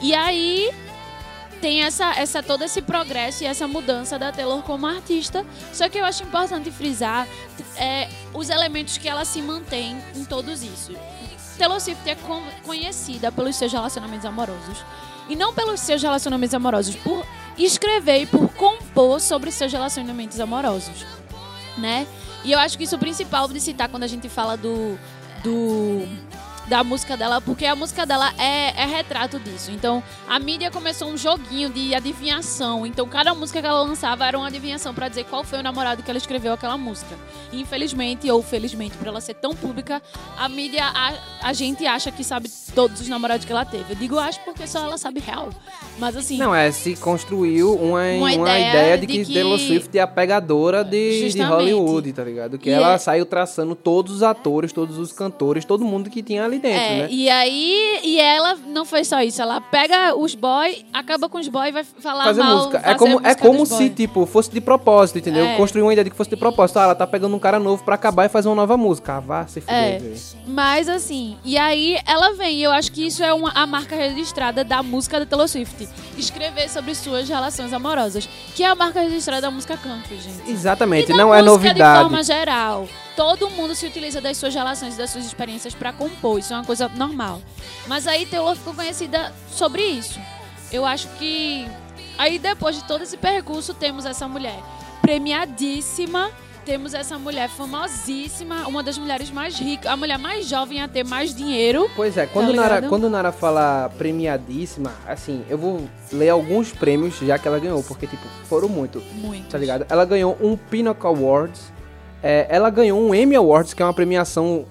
E 0.02 0.12
aí, 0.14 0.70
tem 1.62 1.82
essa, 1.84 2.12
essa 2.16 2.42
todo 2.42 2.64
esse 2.64 2.82
progresso 2.82 3.44
e 3.44 3.46
essa 3.46 3.68
mudança 3.68 4.18
da 4.18 4.32
Taylor 4.32 4.62
como 4.62 4.84
artista. 4.84 5.46
Só 5.72 5.88
que 5.88 5.96
eu 5.96 6.04
acho 6.04 6.24
importante 6.24 6.70
frisar 6.72 7.26
é, 7.76 8.08
os 8.34 8.50
elementos 8.50 8.98
que 8.98 9.08
ela 9.08 9.24
se 9.24 9.40
mantém 9.40 9.96
em 10.14 10.24
todos 10.24 10.62
isso. 10.64 10.92
Taylor 11.56 11.80
Swift 11.80 12.10
é 12.10 12.16
con- 12.16 12.42
conhecida 12.66 13.30
pelos 13.30 13.54
seus 13.54 13.72
relacionamentos 13.72 14.26
amorosos. 14.26 14.84
E 15.28 15.36
não 15.36 15.54
pelos 15.54 15.80
seus 15.80 16.02
relacionamentos 16.02 16.52
amorosos, 16.52 16.96
por 16.96 17.24
escrever 17.56 18.22
e 18.22 18.26
por 18.26 18.48
compor 18.54 19.20
sobre 19.20 19.52
seus 19.52 19.72
relacionamentos 19.72 20.40
amorosos, 20.40 21.06
né? 21.78 22.08
E 22.44 22.50
eu 22.50 22.58
acho 22.58 22.76
que 22.76 22.82
isso 22.84 22.96
é 22.96 22.98
o 22.98 23.00
principal 23.00 23.46
de 23.46 23.60
citar 23.60 23.88
quando 23.88 24.02
a 24.02 24.08
gente 24.08 24.28
fala 24.28 24.56
do, 24.56 24.98
do 25.44 26.08
da 26.72 26.82
música 26.82 27.18
dela, 27.18 27.38
porque 27.38 27.66
a 27.66 27.76
música 27.76 28.06
dela 28.06 28.32
é, 28.38 28.68
é 28.82 28.86
retrato 28.86 29.38
disso. 29.38 29.70
Então, 29.70 30.02
a 30.26 30.38
mídia 30.38 30.70
começou 30.70 31.08
um 31.08 31.18
joguinho 31.18 31.68
de 31.68 31.94
adivinhação. 31.94 32.86
Então, 32.86 33.06
cada 33.06 33.34
música 33.34 33.60
que 33.60 33.66
ela 33.66 33.82
lançava 33.82 34.24
era 34.24 34.38
uma 34.38 34.46
adivinhação 34.46 34.94
pra 34.94 35.06
dizer 35.06 35.24
qual 35.24 35.44
foi 35.44 35.58
o 35.58 35.62
namorado 35.62 36.02
que 36.02 36.10
ela 36.10 36.16
escreveu 36.16 36.50
aquela 36.54 36.78
música. 36.78 37.14
E, 37.52 37.60
infelizmente, 37.60 38.30
ou 38.30 38.42
felizmente, 38.42 38.96
por 38.96 39.06
ela 39.06 39.20
ser 39.20 39.34
tão 39.34 39.54
pública, 39.54 40.00
a 40.38 40.48
mídia, 40.48 40.82
a, 40.82 41.12
a 41.42 41.52
gente 41.52 41.84
acha 41.86 42.10
que 42.10 42.24
sabe 42.24 42.50
todos 42.74 43.02
os 43.02 43.08
namorados 43.08 43.44
que 43.44 43.52
ela 43.52 43.66
teve. 43.66 43.92
Eu 43.92 43.96
digo 43.96 44.18
acho 44.18 44.40
porque 44.42 44.66
só 44.66 44.78
ela 44.82 44.96
sabe 44.96 45.20
real. 45.20 45.50
Mas, 45.98 46.16
assim, 46.16 46.38
Não, 46.38 46.54
é, 46.54 46.70
se 46.72 46.96
construiu 46.96 47.74
uma, 47.74 48.00
uma, 48.00 48.16
Uma 48.16 48.32
ideia, 48.32 48.68
ideia 48.70 48.96
de 48.98 49.06
de 49.06 49.12
que, 49.12 49.24
que- 49.26 49.34
Taylor 49.34 49.58
Swift 49.58 49.98
é 49.98 50.00
a 50.00 50.06
pegadora 50.06 50.82
de, 50.82 51.28
de. 51.28 51.42
Hollywood, 51.42 52.14
tá 52.14 52.24
ligado? 52.24 52.56
Que 52.56 52.70
E 52.70 52.72
ela 52.72 52.94
é- 52.94 52.98
saiu 52.98 53.26
traçando 53.26 53.74
todos 53.74 54.10
os 54.16 54.22
atores, 54.22 54.72
todos 54.72 54.96
os 54.96 55.12
cantores, 55.12 55.66
todo 55.66 55.84
mundo 55.84 56.08
que 56.08 56.22
tinha 56.22 56.42
ali 56.46 56.61
dentro, 56.62 56.80
É, 56.80 56.98
né? 57.00 57.08
e 57.10 57.28
aí, 57.28 58.00
e 58.04 58.20
ela 58.20 58.56
não 58.68 58.84
foi 58.84 59.04
só 59.04 59.20
isso, 59.20 59.42
ela 59.42 59.60
pega 59.60 60.14
os 60.16 60.34
boy, 60.34 60.84
acaba 60.92 61.28
com 61.28 61.38
os 61.38 61.48
boy 61.48 61.68
e 61.68 61.72
vai 61.72 61.84
falar 61.84 62.24
Fazer 62.24 62.42
mal, 62.42 62.56
música. 62.56 62.78
É 62.78 62.80
fazer 62.80 62.98
como, 62.98 63.20
é 63.26 63.34
como 63.34 63.66
se, 63.66 63.90
tipo, 63.90 64.24
fosse 64.24 64.50
de 64.50 64.60
propósito, 64.60 65.18
entendeu? 65.18 65.44
É. 65.44 65.56
Construir 65.56 65.82
uma 65.82 65.92
ideia 65.92 66.04
de 66.04 66.10
que 66.10 66.16
fosse 66.16 66.30
de 66.30 66.36
propósito. 66.36 66.78
Ah, 66.78 66.84
ela 66.84 66.94
tá 66.94 67.06
pegando 67.06 67.34
um 67.34 67.38
cara 67.38 67.58
novo 67.58 67.82
pra 67.84 67.96
acabar 67.96 68.24
e 68.24 68.28
fazer 68.28 68.48
uma 68.48 68.54
nova 68.54 68.76
música. 68.76 69.16
Ah, 69.16 69.20
vá 69.20 69.46
se 69.46 69.60
fuder, 69.60 69.74
É. 69.74 70.00
Mas 70.46 70.88
assim, 70.88 71.36
e 71.44 71.58
aí 71.58 71.98
ela 72.06 72.32
vem, 72.34 72.56
e 72.56 72.62
eu 72.62 72.70
acho 72.72 72.90
que 72.92 73.06
isso 73.06 73.22
é 73.22 73.34
uma, 73.34 73.50
a 73.54 73.66
marca 73.66 73.96
registrada 73.96 74.62
da 74.64 74.82
música 74.82 75.18
da 75.18 75.26
Taylor 75.26 75.48
Swift. 75.48 75.88
Escrever 76.16 76.68
sobre 76.70 76.94
suas 76.94 77.28
relações 77.28 77.72
amorosas, 77.72 78.28
que 78.54 78.62
é 78.62 78.66
a 78.68 78.74
marca 78.74 79.00
registrada 79.00 79.42
da 79.42 79.50
música 79.50 79.76
country, 79.76 80.18
gente. 80.20 80.50
Exatamente, 80.50 81.12
não 81.12 81.34
é 81.34 81.42
música 81.42 81.60
de 81.60 81.68
novidade. 81.68 82.00
forma 82.02 82.22
geral. 82.22 82.86
Todo 83.16 83.50
mundo 83.50 83.74
se 83.74 83.86
utiliza 83.86 84.20
das 84.20 84.36
suas 84.36 84.54
relações 84.54 84.94
e 84.94 84.98
das 84.98 85.10
suas 85.10 85.24
experiências 85.26 85.74
pra 85.74 85.92
compor. 85.92 86.38
Isso 86.38 86.52
é 86.52 86.56
uma 86.56 86.64
coisa 86.64 86.88
normal. 86.88 87.40
Mas 87.86 88.06
aí 88.06 88.24
Taylor 88.26 88.56
ficou 88.56 88.74
conhecida 88.74 89.32
sobre 89.50 89.82
isso. 89.82 90.18
Eu 90.72 90.84
acho 90.84 91.08
que. 91.18 91.66
Aí 92.16 92.38
depois 92.38 92.76
de 92.76 92.84
todo 92.84 93.02
esse 93.02 93.16
percurso, 93.16 93.74
temos 93.74 94.04
essa 94.06 94.26
mulher 94.26 94.58
premiadíssima. 95.00 96.30
Temos 96.64 96.94
essa 96.94 97.18
mulher 97.18 97.48
famosíssima, 97.48 98.68
uma 98.68 98.84
das 98.84 98.96
mulheres 98.96 99.32
mais 99.32 99.58
ricas, 99.58 99.90
a 99.90 99.96
mulher 99.96 100.16
mais 100.16 100.46
jovem 100.46 100.80
a 100.80 100.86
ter 100.86 101.04
mais 101.04 101.34
dinheiro. 101.34 101.90
Pois 101.96 102.16
é, 102.16 102.24
quando, 102.24 102.50
Tá 102.50 102.56
Nara, 102.56 102.82
quando 102.82 103.10
Nara 103.10 103.32
fala 103.32 103.90
premiadíssima, 103.98 104.92
assim, 105.04 105.44
eu 105.48 105.58
vou 105.58 105.88
ler 106.12 106.28
alguns 106.28 106.70
prêmios 106.70 107.18
já 107.18 107.36
que 107.36 107.48
ela 107.48 107.58
ganhou, 107.58 107.82
porque, 107.82 108.06
tipo, 108.06 108.22
foram 108.44 108.68
muito, 108.68 109.02
Muito. 109.14 109.48
tá 109.48 109.58
ligado? 109.58 109.84
Ela 109.88 110.04
ganhou 110.04 110.38
um 110.40 110.56
Pinnacle 110.56 111.08
Awards, 111.08 111.72
é, 112.22 112.46
ela 112.48 112.70
ganhou 112.70 113.00
um 113.00 113.14
Emmy 113.14 113.36
Awards, 113.36 113.74
que 113.74 113.82
é 113.82 113.86
uma 113.86 113.92
premiação 113.94 114.64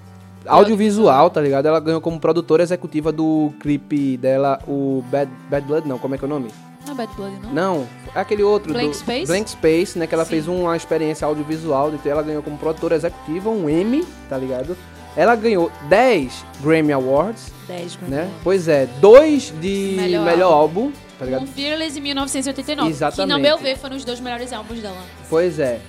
audiovisual, 0.45 1.29
tá 1.29 1.41
ligado? 1.41 1.65
Ela 1.67 1.79
ganhou 1.79 2.01
como 2.01 2.19
produtora 2.19 2.63
executiva 2.63 3.11
do 3.11 3.53
clipe 3.59 4.17
dela, 4.17 4.59
o 4.67 5.03
Bad, 5.11 5.29
Bad 5.49 5.67
Blood, 5.67 5.87
não, 5.87 5.99
como 5.99 6.15
é 6.15 6.17
que 6.17 6.23
é 6.23 6.27
o 6.27 6.29
nome? 6.29 6.49
Não 6.85 6.93
é 6.93 6.95
Bad 6.95 7.15
Blood, 7.15 7.35
não? 7.43 7.53
Não, 7.53 7.87
é 8.15 8.19
aquele 8.19 8.43
outro. 8.43 8.73
Blank 8.73 8.89
do, 8.89 8.95
Space? 8.95 9.27
Blank 9.27 9.49
Space, 9.49 9.99
né? 9.99 10.07
Que 10.07 10.15
ela 10.15 10.25
Sim. 10.25 10.31
fez 10.31 10.47
uma 10.47 10.75
experiência 10.75 11.27
audiovisual, 11.27 11.93
então 11.93 12.11
ela 12.11 12.23
ganhou 12.23 12.41
como 12.41 12.57
produtora 12.57 12.95
executiva 12.95 13.49
um 13.49 13.69
Emmy, 13.69 14.05
tá 14.29 14.37
ligado? 14.37 14.75
Ela 15.15 15.35
ganhou 15.35 15.69
10 15.89 16.45
Grammy 16.61 16.93
Awards, 16.93 17.51
10, 17.67 17.97
né? 18.07 18.31
Pois 18.43 18.67
é, 18.69 18.87
dois 18.99 19.53
de 19.59 19.93
Melhor 19.97 20.25
melhor, 20.25 20.53
álbum, 20.53 20.91
tá 21.19 21.25
Um 21.25 21.27
ligado? 21.27 21.47
Fearless 21.47 21.99
em 21.99 22.01
1989. 22.01 22.87
Que, 22.87 22.95
Exatamente. 22.95 23.35
no 23.35 23.39
meu 23.39 23.57
ver, 23.57 23.77
foram 23.77 23.97
os 23.97 24.05
dois 24.05 24.21
melhores 24.21 24.53
álbuns 24.53 24.79
dela. 24.79 24.95
Pois 25.29 25.59
é. 25.59 25.81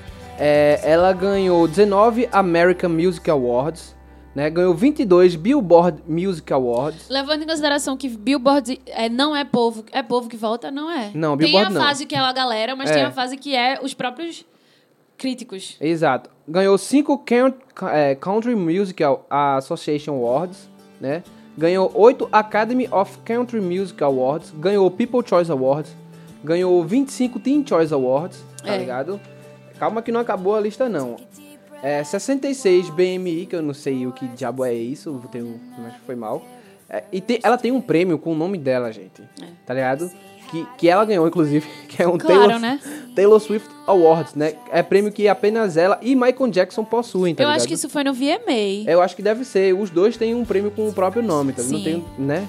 É, 0.45 0.81
ela 0.83 1.13
ganhou 1.13 1.69
19 1.69 2.29
American 2.33 2.91
Music 2.91 3.31
Awards, 3.31 3.95
né? 4.35 4.51
Ganhou 4.51 4.75
22 4.75 5.37
Billboard 5.37 6.03
Music 6.09 6.53
Awards. 6.53 7.09
Levando 7.09 7.43
em 7.45 7.47
consideração 7.47 7.97
que 7.97 8.09
Billboard 8.09 8.81
é, 8.87 9.09
não 9.09 9.37
é 9.37 9.45
povo, 9.45 9.85
é 9.93 10.03
povo 10.03 10.29
que 10.29 10.37
volta, 10.37 10.69
não 10.71 10.91
é. 10.91 11.13
Não, 11.15 11.37
Tem 11.37 11.47
Billboard 11.47 11.67
a 11.77 11.79
não. 11.79 11.81
fase 11.87 12.07
que 12.07 12.17
é 12.17 12.19
a 12.19 12.33
galera, 12.33 12.75
mas 12.75 12.91
É. 12.91 12.95
tem 12.95 13.03
a 13.05 13.13
fase 13.13 13.37
que 13.37 13.55
é 13.55 13.79
os 13.81 13.95
próprios 13.95 14.45
críticos. 15.17 15.77
Exato. 15.81 16.29
Ganhou 16.49 16.77
5 16.77 17.23
Country 18.21 18.57
Music 18.57 19.01
Association 19.31 20.15
Awards, 20.15 20.69
né? 21.01 21.23
Ganhou 21.57 21.89
8 21.95 22.29
Academy 22.33 22.89
of 22.91 23.19
Country 23.25 23.61
Music 23.61 24.03
Awards, 24.03 24.53
ganhou 24.59 24.91
People 24.91 25.21
Choice 25.25 25.53
Awards, 25.53 25.95
ganhou 26.43 26.83
25 26.83 27.39
Teen 27.39 27.65
Choice 27.65 27.95
Awards, 27.95 28.43
tá 28.65 28.75
É. 28.75 28.79
ligado? 28.79 29.21
Calma 29.83 30.01
que 30.01 30.13
não 30.13 30.21
acabou 30.21 30.55
a 30.55 30.61
lista 30.61 30.89
não. 30.89 31.17
É 31.83 32.05
66 32.05 32.89
BMI, 32.91 33.47
que 33.47 33.57
eu 33.57 33.63
não 33.63 33.75
sei 33.75 34.07
o 34.07 34.13
que 34.13 34.29
diabo 34.29 34.65
é 34.65 34.73
isso, 34.73 35.21
tenho, 35.33 35.59
mas 35.77 35.95
foi 36.07 36.15
mal. 36.15 36.41
É, 36.89 37.03
e 37.11 37.21
tem- 37.21 37.41
ela 37.43 37.59
tem 37.59 37.73
um 37.73 37.81
prêmio 37.81 38.17
com 38.17 38.31
o 38.31 38.35
nome 38.37 38.59
dela, 38.59 38.93
gente. 38.93 39.21
Tá 39.67 39.75
ligado? 39.75 40.09
Que, 40.53 40.65
que 40.79 40.89
ela 40.89 41.05
ganhou, 41.05 41.27
inclusive, 41.27 41.67
que 41.89 42.01
é 42.01 42.07
um 42.07 42.17
Claro, 42.17 42.39
Taylor, 42.43 42.59
né? 42.61 42.79
Taylor 43.17 43.41
Swift 43.41 43.69
Awards, 43.85 44.37
né? 44.37 44.55
É 44.71 44.85
prêmio 44.85 45.11
que 45.11 45.27
apenas 45.27 45.77
ela 45.77 45.99
e 46.01 46.15
Michael 46.15 46.47
Jackson 46.53 46.85
possuem, 46.85 47.35
tá 47.35 47.43
Eu 47.43 47.49
ligado? 47.49 47.57
acho 47.59 47.67
que 47.67 47.75
isso 47.75 47.89
foi 47.89 48.05
no 48.05 48.15
VMA. 48.15 48.85
Eu 48.89 49.03
acho 49.03 49.17
que 49.17 49.23
deve 49.23 49.45
ser. 49.45 49.75
Os 49.75 49.91
dois 49.91 50.17
têm 50.17 50.33
um 50.33 50.45
prêmio 50.45 50.71
com 50.71 50.89
o 50.89 50.93
próprio 50.93 51.25
nome, 51.25 51.53
tá? 51.55 51.65
Não 51.65 51.83
tem, 51.83 52.05
né? 52.17 52.49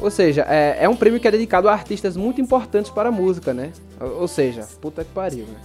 Ou 0.00 0.10
seja, 0.10 0.44
é, 0.48 0.78
é 0.80 0.88
um 0.88 0.96
prêmio 0.96 1.20
que 1.20 1.28
é 1.28 1.30
dedicado 1.30 1.68
a 1.68 1.72
artistas 1.72 2.16
muito 2.16 2.40
importantes 2.40 2.90
para 2.90 3.10
a 3.10 3.12
música, 3.12 3.54
né? 3.54 3.70
Ou, 4.00 4.22
ou 4.22 4.26
seja, 4.26 4.66
puta 4.80 5.04
que 5.04 5.12
pariu, 5.12 5.44
né? 5.46 5.60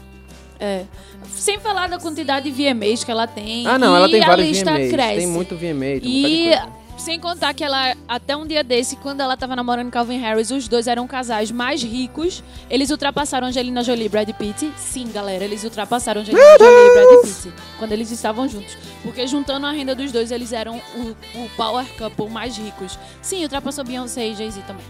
É. 0.60 0.86
Sem 1.30 1.60
falar 1.60 1.88
da 1.88 2.00
quantidade 2.00 2.50
de 2.50 2.52
VMAs 2.52 3.04
que 3.04 3.12
ela 3.12 3.28
tem. 3.28 3.66
Ah, 3.68 3.78
não, 3.78 3.94
e 3.94 3.98
ela 3.98 4.10
tem 4.10 4.24
a 4.24 4.28
vários 4.28 4.48
lista 4.48 4.72
VMAs. 4.72 4.92
cresce. 4.92 5.18
Tem 5.18 5.28
muito 5.28 5.56
VMA, 5.56 6.00
tem 6.02 6.02
E 6.04 6.52
sem 6.98 7.20
contar 7.20 7.54
que 7.54 7.64
ela, 7.64 7.96
até 8.08 8.36
um 8.36 8.46
dia 8.46 8.64
desse, 8.64 8.96
quando 8.96 9.22
ela 9.22 9.38
tava 9.38 9.56
namorando 9.56 9.92
Calvin 9.92 10.18
Harris, 10.18 10.50
os 10.50 10.68
dois 10.68 10.88
eram 10.88 11.08
casais 11.08 11.52
mais 11.52 11.84
ricos. 11.84 12.44
Eles 12.70 12.90
ultrapassaram 12.90 13.48
Angelina 13.48 13.84
Jolie 13.84 14.08
e 14.08 14.10
Brad 14.10 14.30
Pitt. 14.32 14.72
Sim, 14.78 15.12
galera, 15.12 15.44
eles 15.46 15.64
ultrapassaram 15.64 16.22
Angelina 16.22 16.44
Jolie 16.58 16.88
e 16.88 16.94
Brad 16.94 17.22
Pitt 17.22 17.54
quando 17.78 17.92
eles 17.92 18.10
estavam 18.12 18.50
juntos. 18.50 18.76
Porque 19.04 19.28
juntando 19.28 19.68
a 19.68 19.72
renda 19.72 19.94
dos 19.94 20.12
dois, 20.12 20.32
eles 20.32 20.52
eram 20.52 20.82
o, 20.96 21.40
o 21.40 21.50
power 21.56 21.86
couple 21.98 22.30
mais 22.30 22.58
ricos. 22.58 22.98
Sim, 23.22 23.44
ultrapassou 23.44 23.84
Beyoncé 23.86 24.28
e 24.28 24.36
Jay-Z 24.36 24.62
também. 24.66 24.86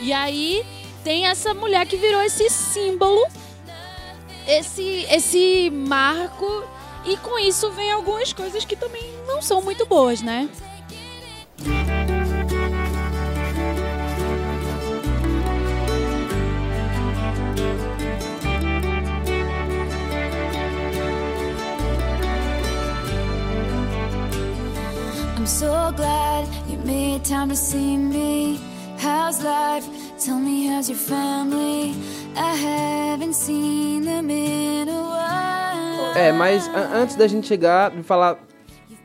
E 0.00 0.12
aí 0.12 0.64
tem 1.04 1.26
essa 1.26 1.52
mulher 1.52 1.86
que 1.86 1.96
virou 1.96 2.22
esse 2.22 2.48
símbolo, 2.48 3.22
esse, 4.46 5.06
esse 5.10 5.70
marco 5.70 6.64
e 7.04 7.16
com 7.18 7.38
isso 7.38 7.70
vem 7.72 7.90
algumas 7.90 8.32
coisas 8.32 8.64
que 8.64 8.76
também 8.76 9.02
não 9.26 9.42
são 9.42 9.62
muito 9.62 9.86
boas, 9.86 10.22
né? 10.22 10.48
I'm 25.36 25.46
so 25.46 25.92
glad 25.94 26.48
you 26.70 26.78
made 26.78 27.22
time 27.22 27.50
to 27.50 27.56
see 27.56 27.98
me. 27.98 28.58
How's 28.98 29.42
life? 29.42 29.86
Tell 30.18 30.38
me, 30.38 30.68
how's 30.68 30.88
your 30.88 30.96
family? 30.96 31.94
I 32.36 33.12
haven't 33.14 33.34
seen 33.34 34.02
them 34.04 34.30
in 34.30 34.88
a 34.88 34.92
while. 34.92 36.18
É, 36.18 36.32
mas 36.32 36.68
antes 36.92 37.16
da 37.16 37.26
gente 37.26 37.46
chegar 37.46 37.96
e 37.96 38.02
falar 38.02 38.38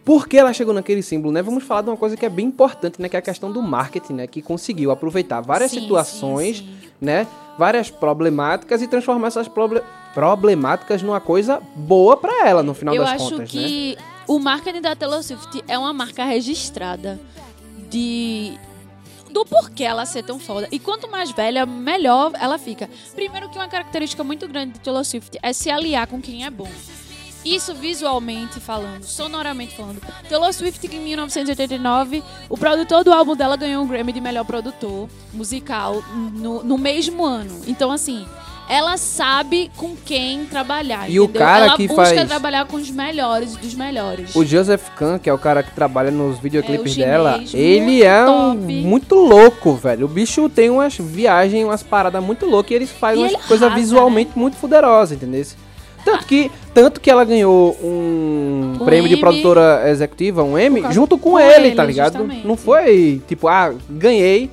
por 0.06 0.28
que 0.28 0.38
ela 0.38 0.52
chegou 0.54 0.74
naquele 0.74 1.02
símbolo, 1.04 1.32
né? 1.32 1.42
Vamos 1.42 1.64
falar 1.64 1.82
de 1.82 1.90
uma 1.90 1.98
coisa 1.98 2.18
que 2.18 2.26
é 2.26 2.30
bem 2.30 2.48
importante, 2.48 3.02
né? 3.02 3.08
Que 3.10 3.16
é 3.16 3.20
a 3.20 3.22
questão 3.22 3.52
do 3.52 3.62
marketing, 3.62 4.14
né? 4.14 4.28
Que 4.28 4.42
conseguiu 4.42 4.90
aproveitar 4.92 5.42
várias 5.42 5.72
Sim, 5.72 5.82
situações, 5.82 6.58
sim, 6.58 6.64
sim. 6.66 6.88
né? 7.00 7.28
Várias 7.58 7.90
problemáticas 7.92 8.82
e 8.82 8.88
transformar 8.88 9.28
essas 9.28 9.48
proble- 9.48 9.84
problemáticas 10.14 11.02
numa 11.04 11.20
coisa 11.20 11.62
boa 11.76 12.18
pra 12.18 12.48
ela, 12.48 12.64
no 12.64 12.74
final 12.74 12.96
Eu 12.96 13.04
das 13.04 13.14
acho 13.14 13.30
contas, 13.30 13.54
né? 13.54 13.62
que 13.62 13.98
o 14.28 14.40
marketing 14.40 14.82
da 14.82 14.96
Taylor 14.96 15.22
Swift 15.22 15.64
é 15.68 15.78
uma 15.78 15.94
marca 15.94 16.24
registrada 16.24 17.20
de 17.90 18.54
do 19.32 19.46
porquê 19.46 19.84
ela 19.84 20.06
ser 20.06 20.24
tão 20.24 20.40
foda. 20.40 20.68
E 20.72 20.80
quanto 20.80 21.10
mais 21.10 21.32
velha, 21.32 21.66
melhor 21.66 22.32
ela 22.40 22.58
fica. 22.58 22.90
Primeiro 23.14 23.50
que 23.50 23.58
uma 23.58 23.68
característica 23.68 24.24
muito 24.24 24.48
grande 24.48 24.74
de 24.74 24.80
Taylor 24.80 25.04
Swift 25.06 25.38
é 25.42 25.54
se 25.54 25.70
aliar 25.70 26.08
com 26.08 26.22
quem 26.22 26.46
é 26.46 26.50
bom. 26.50 26.70
Isso 27.46 27.74
visualmente 27.74 28.60
falando, 28.60 29.04
sonoramente 29.04 29.74
falando. 29.74 30.02
Taylor 30.28 30.52
Swift, 30.52 30.86
em 30.94 31.00
1989, 31.00 32.22
o 32.50 32.58
produtor 32.58 33.04
do 33.04 33.14
álbum 33.14 33.36
dela 33.36 33.56
ganhou 33.56 33.84
um 33.84 33.88
Grammy 33.88 34.12
de 34.12 34.20
melhor 34.20 34.44
produtor 34.44 35.10
musical 35.32 36.04
no, 36.34 36.64
no 36.64 36.78
mesmo 36.78 37.24
ano. 37.24 37.62
Então, 37.66 37.92
assim, 37.92 38.28
ela 38.70 38.96
sabe 38.98 39.72
com 39.76 39.96
quem 40.06 40.46
trabalhar. 40.46 41.10
E 41.10 41.20
o 41.20 41.24
entendeu? 41.24 41.42
cara 41.42 41.66
ela 41.66 41.76
que 41.76 41.88
busca 41.88 42.06
faz- 42.06 42.28
trabalhar 42.28 42.66
com 42.68 42.78
os 42.78 42.92
melhores 42.92 43.56
dos 43.56 43.74
melhores. 43.74 44.36
O 44.36 44.46
Joseph 44.46 44.90
Kahn, 44.96 45.18
que 45.18 45.30
é 45.30 45.34
o 45.34 45.38
cara 45.40 45.64
que 45.64 45.72
trabalha 45.72 46.12
nos 46.12 46.38
videoclipes 46.40 46.96
É, 46.98 47.02
o 47.02 47.06
dela, 47.06 47.44
ele 47.54 48.04
é 48.04 48.24
um, 48.30 48.54
muito 48.54 49.16
louco, 49.16 49.74
velho. 49.74 50.06
O 50.06 50.10
bicho 50.10 50.48
tem 50.50 50.70
umas 50.70 50.96
viagens, 50.96 51.66
umas 51.66 51.82
paradas 51.82 52.24
muito 52.24 52.46
loucas 52.46 52.72
e 52.72 52.76
eles 52.76 52.92
fazem 52.92 53.24
umas 53.24 53.34
ele 53.34 53.42
coisas 53.42 53.64
arrasa, 53.64 53.76
né? 53.76 53.82
visualmente 53.82 54.32
muito 54.36 54.56
poderosas, 54.58 55.18
entendeu? 55.18 55.44
Tanto 56.06 56.26
que, 56.26 56.50
tanto 56.74 57.02
que 57.02 57.12
ela 57.12 57.26
ganhou 57.26 57.76
um, 57.84 58.78
Um 58.80 58.86
prêmio 58.86 59.08
de 59.10 59.16
Emmy. 59.16 59.22
produtora 59.22 59.84
executiva, 59.90 60.44
um 60.44 60.54
causa- 60.54 60.92
junto 60.94 61.18
com, 61.18 61.32
com 61.32 61.40
ele, 61.40 61.68
ele, 61.68 61.76
tá 61.76 61.84
ligado? 61.84 62.14
justamente. 62.14 62.48
Não 62.48 62.56
foi 62.56 63.22
tipo, 63.28 63.48
ah, 63.50 63.74
ganhei, 63.90 64.50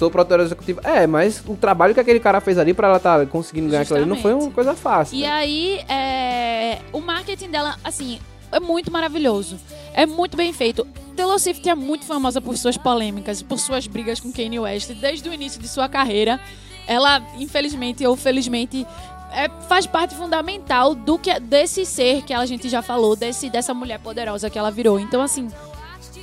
sou 0.00 0.10
produtora 0.10 0.42
executiva. 0.42 0.80
É, 0.82 1.06
mas 1.06 1.42
o 1.46 1.54
trabalho 1.54 1.92
que 1.92 2.00
aquele 2.00 2.18
cara 2.18 2.40
fez 2.40 2.56
ali 2.58 2.72
pra 2.72 2.88
ela 2.88 2.98
tá 2.98 3.26
conseguindo 3.26 3.68
ganhar 3.68 3.82
aquilo 3.82 3.98
ali 3.98 4.06
não 4.06 4.16
foi 4.16 4.32
uma 4.32 4.40
Justamente. 4.40 4.54
coisa 4.54 4.74
fácil. 4.74 5.18
E 5.18 5.20
né? 5.20 5.30
aí, 5.30 5.78
é, 5.88 6.78
o 6.90 7.00
marketing 7.00 7.50
dela, 7.50 7.76
assim, 7.84 8.18
é 8.50 8.58
muito 8.58 8.90
maravilhoso. 8.90 9.60
É 9.92 10.06
muito 10.06 10.38
bem 10.38 10.54
feito. 10.54 10.86
Taylor 11.14 11.38
Swift 11.38 11.68
é 11.68 11.74
muito 11.74 12.06
famosa 12.06 12.40
por 12.40 12.56
suas 12.56 12.78
polêmicas, 12.78 13.42
por 13.42 13.58
suas 13.58 13.86
brigas 13.86 14.18
com 14.18 14.32
Kanye 14.32 14.58
West. 14.58 14.90
Desde 14.94 15.28
o 15.28 15.34
início 15.34 15.60
de 15.60 15.68
sua 15.68 15.86
carreira, 15.86 16.40
ela, 16.86 17.22
infelizmente 17.38 18.06
ou 18.06 18.16
felizmente, 18.16 18.86
é, 19.32 19.50
faz 19.68 19.86
parte 19.86 20.14
fundamental 20.14 20.94
do 20.94 21.18
que 21.18 21.38
desse 21.38 21.84
ser 21.84 22.22
que 22.22 22.32
a 22.32 22.46
gente 22.46 22.70
já 22.70 22.80
falou, 22.80 23.14
desse, 23.14 23.50
dessa 23.50 23.74
mulher 23.74 23.98
poderosa 23.98 24.48
que 24.48 24.58
ela 24.58 24.70
virou. 24.70 24.98
Então, 24.98 25.20
assim, 25.20 25.46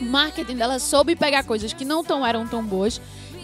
o 0.01 0.05
marketing 0.05 0.55
dela 0.55 0.79
soube 0.79 1.15
pegar 1.15 1.43
coisas 1.43 1.73
que 1.73 1.85
não 1.85 2.03
tão, 2.03 2.25
eram 2.25 2.47
tão 2.47 2.63
boas 2.63 2.99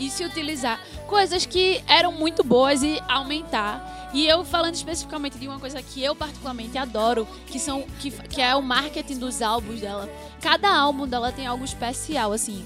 e 0.05 0.09
se 0.09 0.23
utilizar 0.25 0.79
coisas 1.07 1.45
que 1.45 1.81
eram 1.87 2.11
muito 2.11 2.43
boas 2.43 2.83
e 2.83 3.01
aumentar. 3.07 4.11
E 4.13 4.27
eu 4.27 4.45
falando 4.45 4.75
especificamente 4.75 5.39
de 5.39 5.47
uma 5.47 5.59
coisa 5.59 5.81
que 5.81 6.03
eu 6.03 6.15
particularmente 6.15 6.77
adoro, 6.77 7.27
que 7.47 7.57
são 7.57 7.83
que, 7.99 8.11
que 8.11 8.41
é 8.41 8.55
o 8.55 8.61
marketing 8.61 9.17
dos 9.17 9.41
álbuns 9.41 9.81
dela. 9.81 10.07
Cada 10.39 10.71
álbum 10.75 11.07
dela 11.07 11.31
tem 11.31 11.47
algo 11.47 11.65
especial, 11.65 12.31
assim. 12.31 12.63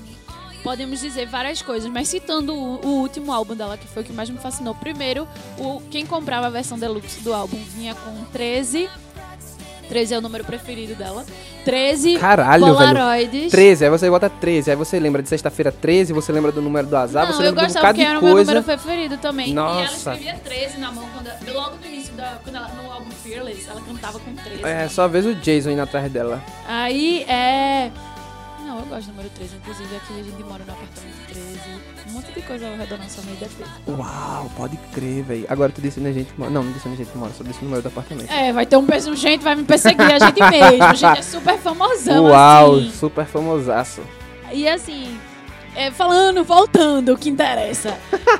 Podemos 0.61 0.99
dizer 0.99 1.27
várias 1.27 1.61
coisas, 1.61 1.89
mas 1.89 2.09
citando 2.09 2.53
o, 2.53 2.85
o 2.85 2.89
último 3.01 3.31
álbum 3.31 3.55
dela, 3.55 3.77
que 3.77 3.87
foi 3.87 4.03
o 4.03 4.05
que 4.05 4.11
mais 4.11 4.29
me 4.29 4.37
fascinou. 4.37 4.75
Primeiro, 4.75 5.25
o, 5.57 5.81
quem 5.89 6.05
comprava 6.05 6.47
a 6.47 6.49
versão 6.49 6.77
deluxe 6.77 7.21
do 7.21 7.33
álbum 7.33 7.57
vinha 7.73 7.95
com 7.95 8.25
13. 8.25 8.89
13 9.89 10.13
é 10.13 10.17
o 10.17 10.21
número 10.21 10.43
preferido 10.43 10.95
dela. 10.95 11.25
13 11.65 12.17
Caralho, 12.17 12.65
velho. 12.65 12.77
Polaroids. 12.77 13.51
13, 13.51 13.85
aí 13.85 13.89
você 13.91 14.09
bota 14.09 14.29
13, 14.29 14.71
aí 14.71 14.75
você 14.77 14.99
lembra 14.99 15.21
de 15.21 15.29
sexta-feira 15.29 15.71
13, 15.71 16.13
você 16.13 16.31
lembra 16.31 16.51
do 16.51 16.61
número 16.61 16.87
do 16.87 16.95
azar, 16.95 17.25
Não, 17.25 17.33
você 17.33 17.41
eu 17.41 17.45
lembra 17.47 17.65
de 17.65 17.71
um 17.71 17.73
gostava 17.73 17.93
bocado 17.93 17.97
porque 17.97 18.09
era 18.09 18.19
o 18.19 18.23
meu 18.23 18.33
coisa. 18.33 18.53
número 18.53 18.65
preferido 18.65 19.17
também. 19.17 19.49
E 19.49 19.53
Nossa. 19.53 20.11
ela 20.11 20.17
escrevia 20.19 20.35
13 20.43 20.77
na 20.79 20.91
mão, 20.91 21.05
quando, 21.13 21.53
logo 21.53 21.75
no 21.77 21.85
início, 21.85 22.13
da, 22.13 22.37
quando 22.43 22.55
ela, 22.55 22.67
no 22.69 22.91
álbum 22.91 23.11
Fearless, 23.11 23.67
ela 23.69 23.81
cantava 23.81 24.19
com 24.19 24.33
13. 24.35 24.63
É, 24.65 24.87
só 24.89 25.07
vez 25.07 25.25
o 25.25 25.35
Jason 25.35 25.71
indo 25.71 25.81
atrás 25.81 26.11
dela. 26.11 26.41
Aí 26.67 27.23
é. 27.23 27.91
Não, 28.65 28.79
eu 28.79 28.85
gosto 28.85 29.05
do 29.07 29.11
número 29.11 29.29
13, 29.29 29.55
inclusive 29.55 29.95
aqui 29.95 30.19
a 30.19 30.23
gente 30.23 30.43
mora 30.43 30.63
no 30.65 30.71
apartamento 30.73 31.27
13. 31.27 31.96
Um 32.17 32.21
monte 32.21 32.33
de 32.33 32.41
coisa 32.41 32.67
ao 32.67 32.75
redor 32.75 32.97
da 32.97 33.03
nossa 33.03 33.21
deve 33.21 33.45
ter. 33.55 33.91
Uau, 33.91 34.51
pode 34.57 34.75
crer, 34.91 35.23
velho. 35.23 35.45
Agora 35.47 35.71
tu 35.71 35.79
disse 35.81 35.99
onde 35.99 36.09
a 36.09 36.13
gente 36.13 36.33
mora. 36.35 36.49
Não, 36.49 36.63
não 36.63 36.71
disse 36.71 36.87
onde 36.87 36.99
a 36.99 37.05
gente 37.05 37.15
mora, 37.15 37.31
só 37.37 37.43
disse 37.43 37.59
o 37.61 37.65
número 37.65 37.83
do 37.83 37.87
apartamento. 37.89 38.31
É, 38.31 38.51
vai 38.51 38.65
ter 38.65 38.75
um 38.75 38.85
peso, 38.87 39.15
gente 39.15 39.43
vai 39.43 39.53
me 39.55 39.63
perseguir, 39.63 40.01
a 40.01 40.17
gente 40.17 40.39
mesmo. 40.41 40.83
A 40.83 40.93
gente 40.95 41.19
é 41.19 41.21
super 41.21 41.57
famosão, 41.59 42.25
Uau, 42.25 42.75
assim. 42.77 42.91
super 42.91 43.25
famosaço. 43.27 44.01
E 44.51 44.67
assim, 44.67 45.15
é, 45.75 45.91
falando, 45.91 46.43
voltando, 46.43 47.13
o 47.13 47.17
que 47.17 47.29
interessa, 47.29 47.95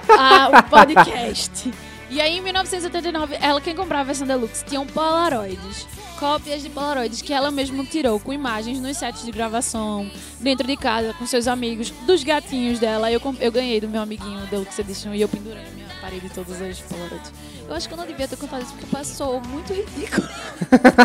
a- 0.10 0.50
o 0.60 0.64
podcast. 0.64 1.72
E 2.10 2.22
aí, 2.22 2.38
em 2.38 2.42
1979, 2.42 3.38
ela 3.42 3.60
quem 3.60 3.76
comprava 3.76 4.02
a 4.02 4.06
versão 4.06 4.26
deluxe 4.26 4.64
tinham 4.64 4.88
polaroids, 4.88 5.86
cópias 6.18 6.62
de 6.62 6.70
polaroids 6.70 7.22
que 7.22 7.34
ela 7.34 7.52
mesma 7.52 7.84
tirou 7.86 8.20
com 8.20 8.32
imagens 8.32 8.80
nos 8.80 8.98
sets 8.98 9.26
de 9.26 9.32
gravação, 9.32 10.10
dentro 10.40 10.66
de 10.66 10.78
casa, 10.78 11.14
com 11.14 11.26
seus 11.26 11.48
amigos, 11.48 11.92
dos 12.06 12.24
gatinhos 12.24 12.80
dela. 12.80 13.12
Eu, 13.12 13.22
eu 13.40 13.52
ganhei 13.52 13.82
do 13.82 13.90
meu 13.90 14.02
amiguinho 14.02 14.46
Deluxe 14.48 14.80
Edition 14.82 15.14
e 15.14 15.22
eu 15.22 15.28
pendurei 15.28 15.64
na 15.64 15.70
minha 15.72 15.88
parede 16.02 16.30
todas 16.30 16.62
as 16.62 16.80
polaroids. 16.80 17.32
Eu 17.68 17.76
acho 17.76 17.88
que 17.88 17.94
eu 17.94 17.98
não 17.98 18.08
devia 18.08 18.28
ter 18.28 18.38
contado 18.38 18.62
isso 18.62 18.72
porque 18.72 18.88
passou 18.88 19.42
muito 19.42 19.74
ridículo. 19.74 20.28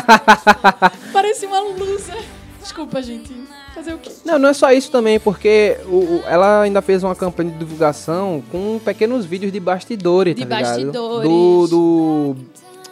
Parecia 1.13 1.49
uma 1.49 1.61
loser. 1.61 2.23
Desculpa, 2.61 3.03
gente. 3.03 3.35
Fazer 3.75 3.95
o 3.95 3.99
quê? 3.99 4.11
Não, 4.25 4.39
não 4.39 4.49
é 4.49 4.53
só 4.53 4.71
isso 4.73 4.91
também, 4.91 5.19
porque 5.19 5.77
o, 5.87 5.97
o- 5.97 6.23
ela 6.27 6.63
ainda 6.63 6.83
fez 6.83 7.03
uma 7.03 7.15
campanha 7.17 7.51
de 7.51 7.59
divulgação 7.59 8.43
com 8.53 8.79
pequenos 8.85 9.25
vídeos 9.25 9.51
de 9.53 9.59
bastidores, 9.61 10.35
De 10.35 10.45
tá 10.45 10.57
ligado? 10.57 10.71
bastidores. 10.71 11.29
Do, 11.29 11.67
do... 11.69 12.37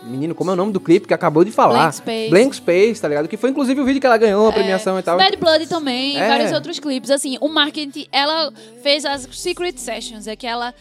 Menino, 0.03 0.35
como 0.35 0.49
é 0.51 0.55
o 0.55 0.57
nome 0.57 0.73
do 0.73 0.81
clipe 0.81 1.07
que 1.07 1.13
acabou 1.13 1.45
de 1.45 1.51
falar? 1.53 1.75
Blank 1.91 1.97
Space. 1.97 2.31
Blank 2.31 2.57
Space, 2.57 3.03
tá 3.03 3.09
ligado? 3.09 3.29
Que 3.29 3.37
foi 3.37 3.51
inclusive 3.51 3.79
o 3.81 3.85
vídeo 3.85 4.01
que 4.01 4.07
ela 4.07 4.17
ganhou 4.17 4.49
a 4.49 4.53
premiação 4.53 4.99
e 4.99 5.03
tal. 5.03 5.19
Bad 5.19 5.37
Blood 5.37 5.67
também, 5.67 6.19
É. 6.19 6.27
vários 6.27 6.53
outros 6.53 6.79
clipes. 6.79 7.11
Assim, 7.11 7.37
o 7.39 7.49
marketing, 7.49 8.07
ela 8.11 8.51
fez 8.83 9.05
as 9.05 9.29
Secret 9.31 9.75
Sessions, 9.77 10.27
é 10.27 10.35
que 10.35 10.47
ela. 10.47 10.75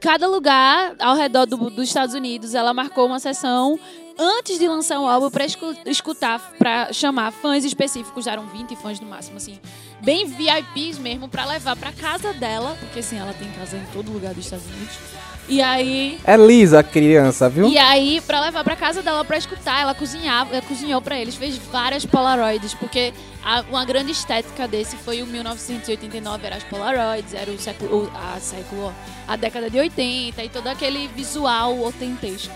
Cada 0.00 0.28
lugar 0.28 0.94
ao 0.98 1.16
redor 1.16 1.46
do- 1.46 1.70
dos 1.70 1.88
Estados 1.88 2.14
Unidos, 2.14 2.54
ela 2.54 2.74
marcou 2.74 3.06
uma 3.06 3.18
sessão 3.18 3.80
antes 4.18 4.58
de 4.58 4.66
lançar 4.66 4.98
o 5.00 5.06
álbum 5.06 5.30
pra 5.30 5.44
escu- 5.46 5.76
escutar, 5.86 6.52
pra 6.58 6.92
chamar 6.92 7.30
fãs 7.32 7.64
específicos, 7.64 8.26
eram 8.26 8.46
20 8.46 8.74
fãs 8.76 8.98
no 9.00 9.06
máximo, 9.06 9.36
assim, 9.36 9.58
bem 10.02 10.26
VIPs 10.26 10.98
mesmo, 10.98 11.28
pra 11.28 11.44
levar 11.44 11.76
pra 11.76 11.92
casa 11.92 12.32
dela, 12.32 12.76
porque 12.80 12.98
assim, 13.00 13.18
ela 13.18 13.32
tem 13.32 13.48
casa 13.52 13.76
em 13.76 13.84
todo 13.92 14.10
lugar 14.10 14.34
dos 14.34 14.44
Estados 14.44 14.66
Unidos. 14.66 14.96
E 15.50 15.62
aí, 15.62 16.18
É 16.24 16.36
lisa 16.36 16.80
a 16.80 16.82
criança, 16.82 17.48
viu? 17.48 17.68
e 17.70 17.78
aí, 17.78 18.20
pra 18.26 18.38
levar 18.40 18.62
pra 18.64 18.76
casa 18.76 19.00
dela 19.02 19.24
pra 19.24 19.38
escutar, 19.38 19.80
ela 19.80 19.94
cozinhava, 19.94 20.52
ela 20.52 20.60
cozinhou 20.62 21.00
pra 21.00 21.18
eles, 21.18 21.36
fez 21.36 21.56
várias 21.56 22.04
Polaroids, 22.04 22.74
porque 22.74 23.14
a- 23.42 23.64
uma 23.70 23.82
grande 23.86 24.12
estética 24.12 24.68
desse 24.68 24.96
foi 24.96 25.22
o 25.22 25.26
1989, 25.26 26.46
era 26.46 26.56
as 26.56 26.64
Polaroids, 26.64 27.32
era 27.32 27.50
o 27.50 27.58
século, 27.58 28.12
a 28.14 28.38
século, 28.40 28.92
a 29.26 29.36
década 29.36 29.70
de 29.70 29.78
80 29.78 30.44
e 30.44 30.48
todo 30.50 30.66
aquele 30.66 31.08
visual 31.08 31.80
otentesco. 31.82 32.52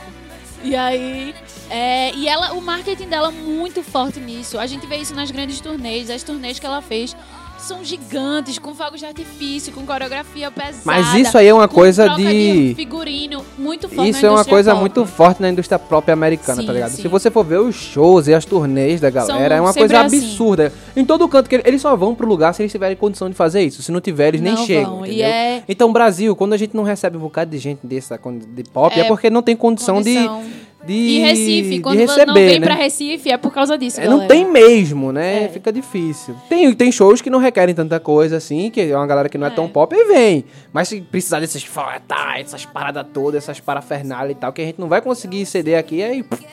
E 0.63 0.77
aí, 0.77 1.35
é, 1.69 2.15
e 2.15 2.29
ela, 2.29 2.53
o 2.53 2.63
marketing 2.63 3.09
dela 3.09 3.29
é 3.29 3.33
muito 3.33 3.83
forte 3.83 4.21
nisso. 4.21 4.59
A 4.59 4.67
gente 4.67 4.87
vê 4.87 4.97
isso 4.97 5.15
nas 5.15 5.31
grandes 5.31 5.61
turnês, 5.61 6.09
as 6.09 6.23
turnês 6.23 6.59
que 6.59 6.67
ela 6.67 6.81
fez 6.81 7.17
são 7.65 7.85
gigantes, 7.85 8.59
com 8.59 8.75
fogos 8.75 9.01
de 9.01 9.07
artifício, 9.07 9.73
com 9.73 9.85
coreografia 9.87 10.51
pesada. 10.51 10.79
Mas 10.85 11.15
isso 11.15 11.37
aí 11.39 11.47
é 11.49 11.55
uma 11.55 11.69
coisa 11.69 12.05
troca 12.05 12.21
de- 12.23 12.75
figurino 12.77 13.45
muito 13.59 13.89
forte 13.89 14.11
Isso 14.11 14.23
na 14.23 14.29
é 14.29 14.31
uma 14.31 14.45
coisa 14.45 14.71
pop. 14.73 14.81
muito 14.81 15.07
forte 15.07 15.41
na 15.43 15.49
indústria 15.51 15.79
própria 15.79 16.13
americana, 16.13 16.61
Sim, 16.61 16.67
tá 16.67 16.73
ligado? 16.73 16.91
sim. 16.91 17.03
Se 17.03 17.09
você 17.09 17.31
for 17.31 17.45
ver 17.45 17.61
os 17.61 17.75
shows 17.75 18.27
e 18.29 18.35
as 18.35 18.45
turnês 18.45 19.01
da 19.01 19.11
galera, 19.11 19.55
é 19.57 19.61
uma 19.61 19.73
coisa 19.73 20.01
assim. 20.03 20.19
absurda. 20.19 20.73
Em 20.97 21.05
todo 21.05 21.27
canto, 21.29 21.49
que 21.49 21.57
ele- 21.57 21.65
eles 21.67 21.81
só 21.81 21.95
vão 21.97 22.15
pro 22.15 22.27
lugar 22.27 22.53
se 22.55 22.63
eles 22.63 22.73
tiverem 22.73 22.97
condição 22.97 23.29
de 23.29 23.35
fazer 23.37 23.63
isso. 23.63 23.83
Se 23.83 23.93
não 23.93 24.01
tiver, 24.01 24.29
eles 24.29 24.41
nem 24.41 24.55
Não 24.55 24.67
chegam, 24.67 24.97
vão. 24.97 25.07
E 25.07 25.11
entendeu? 25.11 25.27
é- 25.27 25.63
Então, 25.69 25.93
Brasil, 25.93 26.35
quando 26.37 26.53
a 26.53 26.57
gente 26.57 26.75
não 26.77 26.83
recebe 26.83 27.17
um 27.17 27.21
bocado 27.21 27.51
de 27.51 27.59
gente 27.59 27.81
dessa 27.85 28.19
de 28.55 28.65
pop, 28.65 28.95
é, 28.99 29.01
É 29.01 29.05
porque 29.05 29.31
não 29.31 29.43
tem 29.43 29.55
condição, 29.57 29.97
Condição. 29.97 30.43
de, 30.43 30.49
de 30.87 30.93
E 30.93 31.19
Recife, 31.21 31.81
quando 31.81 31.97
de 31.97 32.03
receber, 32.03 32.27
não 32.27 32.35
vem 32.35 32.59
né? 32.61 32.67
pra 32.67 32.75
Recife, 32.75 33.31
é 33.31 33.37
por 33.37 33.53
causa 33.53 33.77
disso, 33.79 34.01
É, 34.01 34.05
não 34.05 34.19
galera. 34.19 34.29
tem 34.35 34.45
mesmo, 34.51 35.13
né? 35.13 35.45
É. 35.45 35.49
Fica 35.49 35.73
difícil. 35.73 36.35
Tem, 36.49 36.73
tem 36.75 36.91
shows 36.91 37.21
que 37.21 37.31
não 37.31 37.39
requerem 37.39 37.75
tanta 37.75 37.99
coisa 38.01 38.37
assim, 38.37 38.71
que 38.71 38.81
é 38.81 38.97
uma 38.97 39.07
galera 39.07 39.29
que 39.29 39.39
não 39.39 39.47
é, 39.47 39.51
É. 39.51 39.55
tão 39.55 39.69
pop 39.69 39.95
e 39.95 40.05
vem. 40.07 40.45
Mas 40.73 40.89
se 40.89 41.01
precisar 41.01 41.41
desses 41.41 41.63
foetais, 41.65 42.47
essas 42.47 42.65
paradas 42.65 43.07
todas, 43.13 43.43
essas 43.45 43.61
parafernália 43.61 44.33
e 44.33 44.35
tal, 44.35 44.53
que 44.53 44.61
a 44.63 44.65
gente 44.65 44.81
não 44.81 44.89
vai 44.89 45.01
conseguir 45.01 45.45
ceder 45.47 45.79
aqui, 45.79 46.03
aí. 46.03 46.23
pff, 46.23 46.45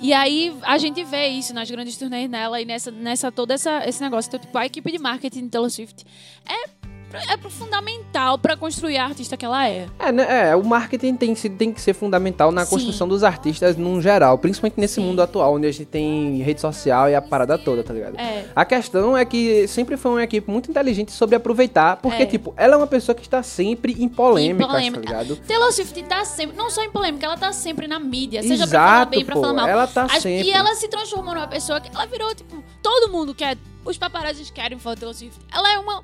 E 0.00 0.12
aí 0.12 0.54
a 0.62 0.78
gente 0.78 1.02
vê 1.02 1.26
isso 1.26 1.52
nas 1.52 1.68
grandes 1.70 1.96
turnês 1.96 2.30
dela 2.30 2.60
e 2.60 2.64
nessa, 2.64 2.90
nessa 2.90 3.32
todo 3.32 3.50
essa, 3.50 3.82
esse 3.88 4.00
negócio. 4.00 4.28
Então, 4.28 4.38
tipo, 4.40 4.56
a 4.56 4.64
equipe 4.64 4.92
de 4.92 4.98
marketing 4.98 5.42
de 5.44 5.48
Taylor 5.48 5.68
Swift 5.70 6.04
é 6.48 6.68
é 7.12 7.36
fundamental 7.48 8.38
pra 8.38 8.56
construir 8.56 8.98
a 8.98 9.04
artista 9.04 9.36
que 9.36 9.44
ela 9.44 9.66
é. 9.68 9.86
É, 9.98 10.12
né, 10.12 10.48
é, 10.50 10.56
o 10.56 10.62
marketing 10.64 11.14
tem, 11.16 11.34
tem 11.34 11.72
que 11.72 11.80
ser 11.80 11.94
fundamental 11.94 12.50
na 12.52 12.64
Sim. 12.64 12.70
construção 12.70 13.08
dos 13.08 13.24
artistas 13.24 13.76
num 13.76 14.00
geral, 14.00 14.36
principalmente 14.38 14.78
nesse 14.78 14.96
Sim. 14.96 15.02
mundo 15.02 15.22
atual, 15.22 15.54
onde 15.54 15.66
a 15.66 15.70
gente 15.72 15.86
tem 15.86 16.38
rede 16.38 16.60
social 16.60 17.08
e 17.08 17.14
a 17.14 17.22
parada 17.22 17.56
toda, 17.56 17.82
tá 17.82 17.92
ligado? 17.94 18.18
É. 18.18 18.46
A 18.54 18.64
questão 18.64 19.16
é 19.16 19.24
que 19.24 19.66
sempre 19.68 19.96
foi 19.96 20.10
uma 20.12 20.22
equipe 20.22 20.50
muito 20.50 20.70
inteligente 20.70 21.12
sobre 21.12 21.36
aproveitar, 21.36 21.96
porque, 21.96 22.22
É. 22.22 22.26
tipo, 22.26 22.52
ela 22.56 22.74
é 22.74 22.76
uma 22.76 22.86
pessoa 22.86 23.14
que 23.14 23.22
está 23.22 23.42
sempre 23.42 23.92
em 23.98 24.08
polêmicas, 24.08 24.66
polêmica. 24.66 25.00
tá 25.02 25.22
ligado? 25.22 25.36
Taylor 25.46 25.72
Swift 25.72 26.02
tá 26.04 26.24
sempre, 26.24 26.56
não 26.56 26.70
só 26.70 26.82
em 26.82 26.90
polêmica, 26.90 27.24
ela 27.26 27.36
tá 27.36 27.52
sempre 27.52 27.86
na 27.86 27.98
mídia, 27.98 28.42
seja 28.42 28.66
pra 28.66 28.78
Exato, 28.78 28.92
falar 28.92 29.04
bem, 29.06 29.24
pra 29.24 29.34
pô, 29.34 29.40
falar 29.40 29.52
mal. 29.54 29.68
ela 29.68 29.86
tá 29.86 30.04
As- 30.04 30.22
sempre. 30.22 30.48
E 30.48 30.50
ela 30.52 30.74
se 30.74 30.88
transformou 30.88 31.34
numa 31.34 31.48
pessoa 31.48 31.80
que 31.80 31.88
ela 31.94 32.06
virou, 32.06 32.34
tipo, 32.34 32.62
todo 32.82 33.10
mundo 33.10 33.34
quer, 33.34 33.56
os 33.84 33.96
paparazzis 33.96 34.50
querem 34.50 34.78
foto 34.78 34.94
da 34.96 35.00
Taylor 35.00 35.14
Swift. 35.14 35.38
Ela 35.52 35.72
é 35.72 35.78
uma, 35.78 36.02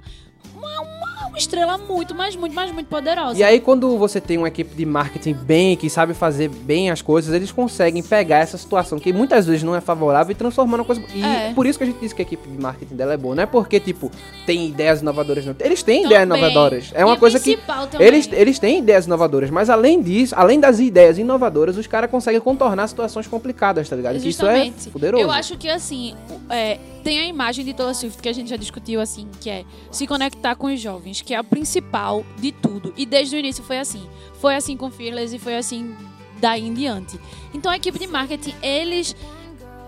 uma, 0.55 0.81
uma, 1.29 1.39
estrela 1.39 1.77
muito, 1.79 2.15
mas 2.15 2.37
muito, 2.37 2.55
mas 2.55 2.71
muito 2.73 2.87
poderosa. 2.87 3.39
E 3.39 3.43
aí, 3.43 3.61
quando 3.61 3.97
você 3.99 4.21
tem 4.21 4.39
uma 4.39 4.49
equipe 4.49 4.75
de 4.75 4.87
marketing 4.87 5.35
bem, 5.35 5.77
que 5.77 5.91
sabe 5.91 6.15
fazer 6.15 6.49
bem 6.49 6.91
as 6.91 7.03
coisas, 7.03 7.35
eles 7.35 7.51
conseguem 7.51 8.03
pegar 8.03 8.39
essa 8.39 8.57
situação 8.57 8.99
que 8.99 9.13
muitas 9.13 9.47
vezes 9.47 9.63
não 9.63 9.75
é 9.75 9.81
favorável 9.81 10.31
e 10.31 10.35
transformar 10.35 10.77
numa 10.77 10.85
coisa. 10.87 11.03
E 11.13 11.23
É. 11.25 11.53
por 11.55 11.67
isso 11.67 11.79
que 11.79 11.83
a 11.83 11.87
gente 11.87 11.99
diz 12.01 12.13
que 12.13 12.23
a 12.23 12.25
equipe 12.25 12.49
de 12.49 12.61
marketing 12.63 12.95
dela 12.95 13.15
é 13.15 13.17
boa. 13.17 13.35
Não 13.35 13.43
é 13.43 13.47
porque, 13.47 13.81
tipo, 13.81 14.11
tem 14.47 14.67
ideias 14.69 15.01
inovadoras. 15.03 15.45
Não. 15.45 15.57
Eles 15.59 15.83
têm 15.83 16.05
ideias 16.05 16.23
Também. 16.29 16.39
inovadoras. 16.39 16.93
É 16.95 17.01
E 17.01 17.05
uma 17.05 17.15
o 17.15 17.19
coisa 17.19 17.41
que. 17.41 17.57
também. 17.57 18.07
Eles, 18.07 18.29
eles 18.33 18.59
têm 18.59 18.79
ideias 18.79 19.07
inovadoras, 19.07 19.51
mas 19.51 19.69
além 19.69 20.01
disso, 20.03 20.35
além 20.37 20.61
das 20.61 20.79
ideias 20.79 21.19
inovadoras, 21.19 21.77
os 21.77 21.87
caras 21.87 22.11
conseguem 22.11 22.41
contornar 22.41 22.87
situações 22.87 23.27
complicadas, 23.27 23.89
tá 23.89 23.97
ligado? 23.97 24.21
Que 24.21 24.29
Isso 24.29 24.47
é 24.47 24.71
poderoso. 24.93 25.23
Eu 25.23 25.31
acho 25.31 25.57
que, 25.59 25.69
assim, 25.69 26.15
é, 26.49 26.79
tem 27.03 27.19
a 27.21 27.27
imagem 27.27 27.65
de 27.65 27.75
Taylor 27.75 27.95
Swift 27.95 28.21
que 28.23 28.29
a 28.29 28.33
gente 28.33 28.49
já 28.51 28.57
discutiu, 28.57 29.01
assim, 29.01 29.29
que 29.41 29.51
é 29.51 29.65
se 29.91 30.07
conectar 30.07 30.34
com 30.57 30.73
os 30.73 30.81
jovens, 30.81 31.23
que 31.23 31.35
é 31.35 31.37
a 31.37 31.45
principal 31.45 32.25
de 32.39 32.53
tudo. 32.53 32.93
E 32.97 33.07
desde 33.07 33.37
o 33.37 33.39
início 33.39 33.63
foi 33.65 33.79
assim. 33.79 34.09
Foi 34.41 34.55
assim 34.55 34.77
com 34.77 34.91
Fearless 34.91 35.35
e 35.35 35.39
foi 35.39 35.57
assim 35.57 35.95
daí 36.41 36.67
em 36.67 36.75
diante. 36.75 37.19
Então 37.53 37.71
a 37.71 37.77
equipe 37.77 37.99
de 37.99 38.07
marketing, 38.07 38.55
eles 38.63 39.17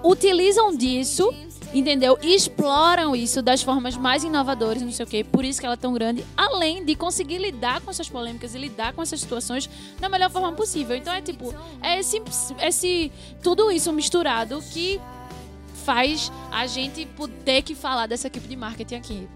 utilizam 0.02 0.74
disso, 0.74 1.32
entendeu? 1.74 2.18
E 2.22 2.34
exploram 2.34 3.14
isso 3.14 3.42
das 3.42 3.62
formas 3.62 3.96
mais 3.96 4.24
inovadoras, 4.24 4.82
não 4.82 4.92
sei 4.92 5.04
o 5.04 5.08
quê. 5.08 5.24
Por 5.24 5.44
isso 5.44 5.60
que 5.60 5.66
ela 5.66 5.74
é 5.74 5.78
tão 5.78 5.92
grande, 5.92 6.24
além 6.36 6.84
de 6.84 6.94
conseguir 6.94 7.38
lidar 7.38 7.80
com 7.80 7.90
essas 7.90 8.08
polêmicas 8.08 8.54
e 8.54 8.58
lidar 8.58 8.92
com 8.92 9.02
essas 9.02 9.20
situações 9.20 9.68
da 10.00 10.08
melhor 10.08 10.30
forma 10.30 10.52
possível. 10.52 10.96
Então 10.96 11.12
é 11.12 11.20
tipo, 11.20 11.54
é 11.82 11.98
esse, 11.98 12.22
esse 12.60 13.12
tudo 13.42 13.70
isso 13.70 13.92
misturado 13.92 14.62
que 14.72 15.00
faz 15.84 16.32
a 16.50 16.66
gente 16.66 17.06
ter 17.44 17.62
que 17.62 17.74
falar 17.74 18.06
dessa 18.06 18.26
equipe 18.26 18.48
de 18.48 18.56
marketing 18.56 18.94
aqui. 18.94 19.28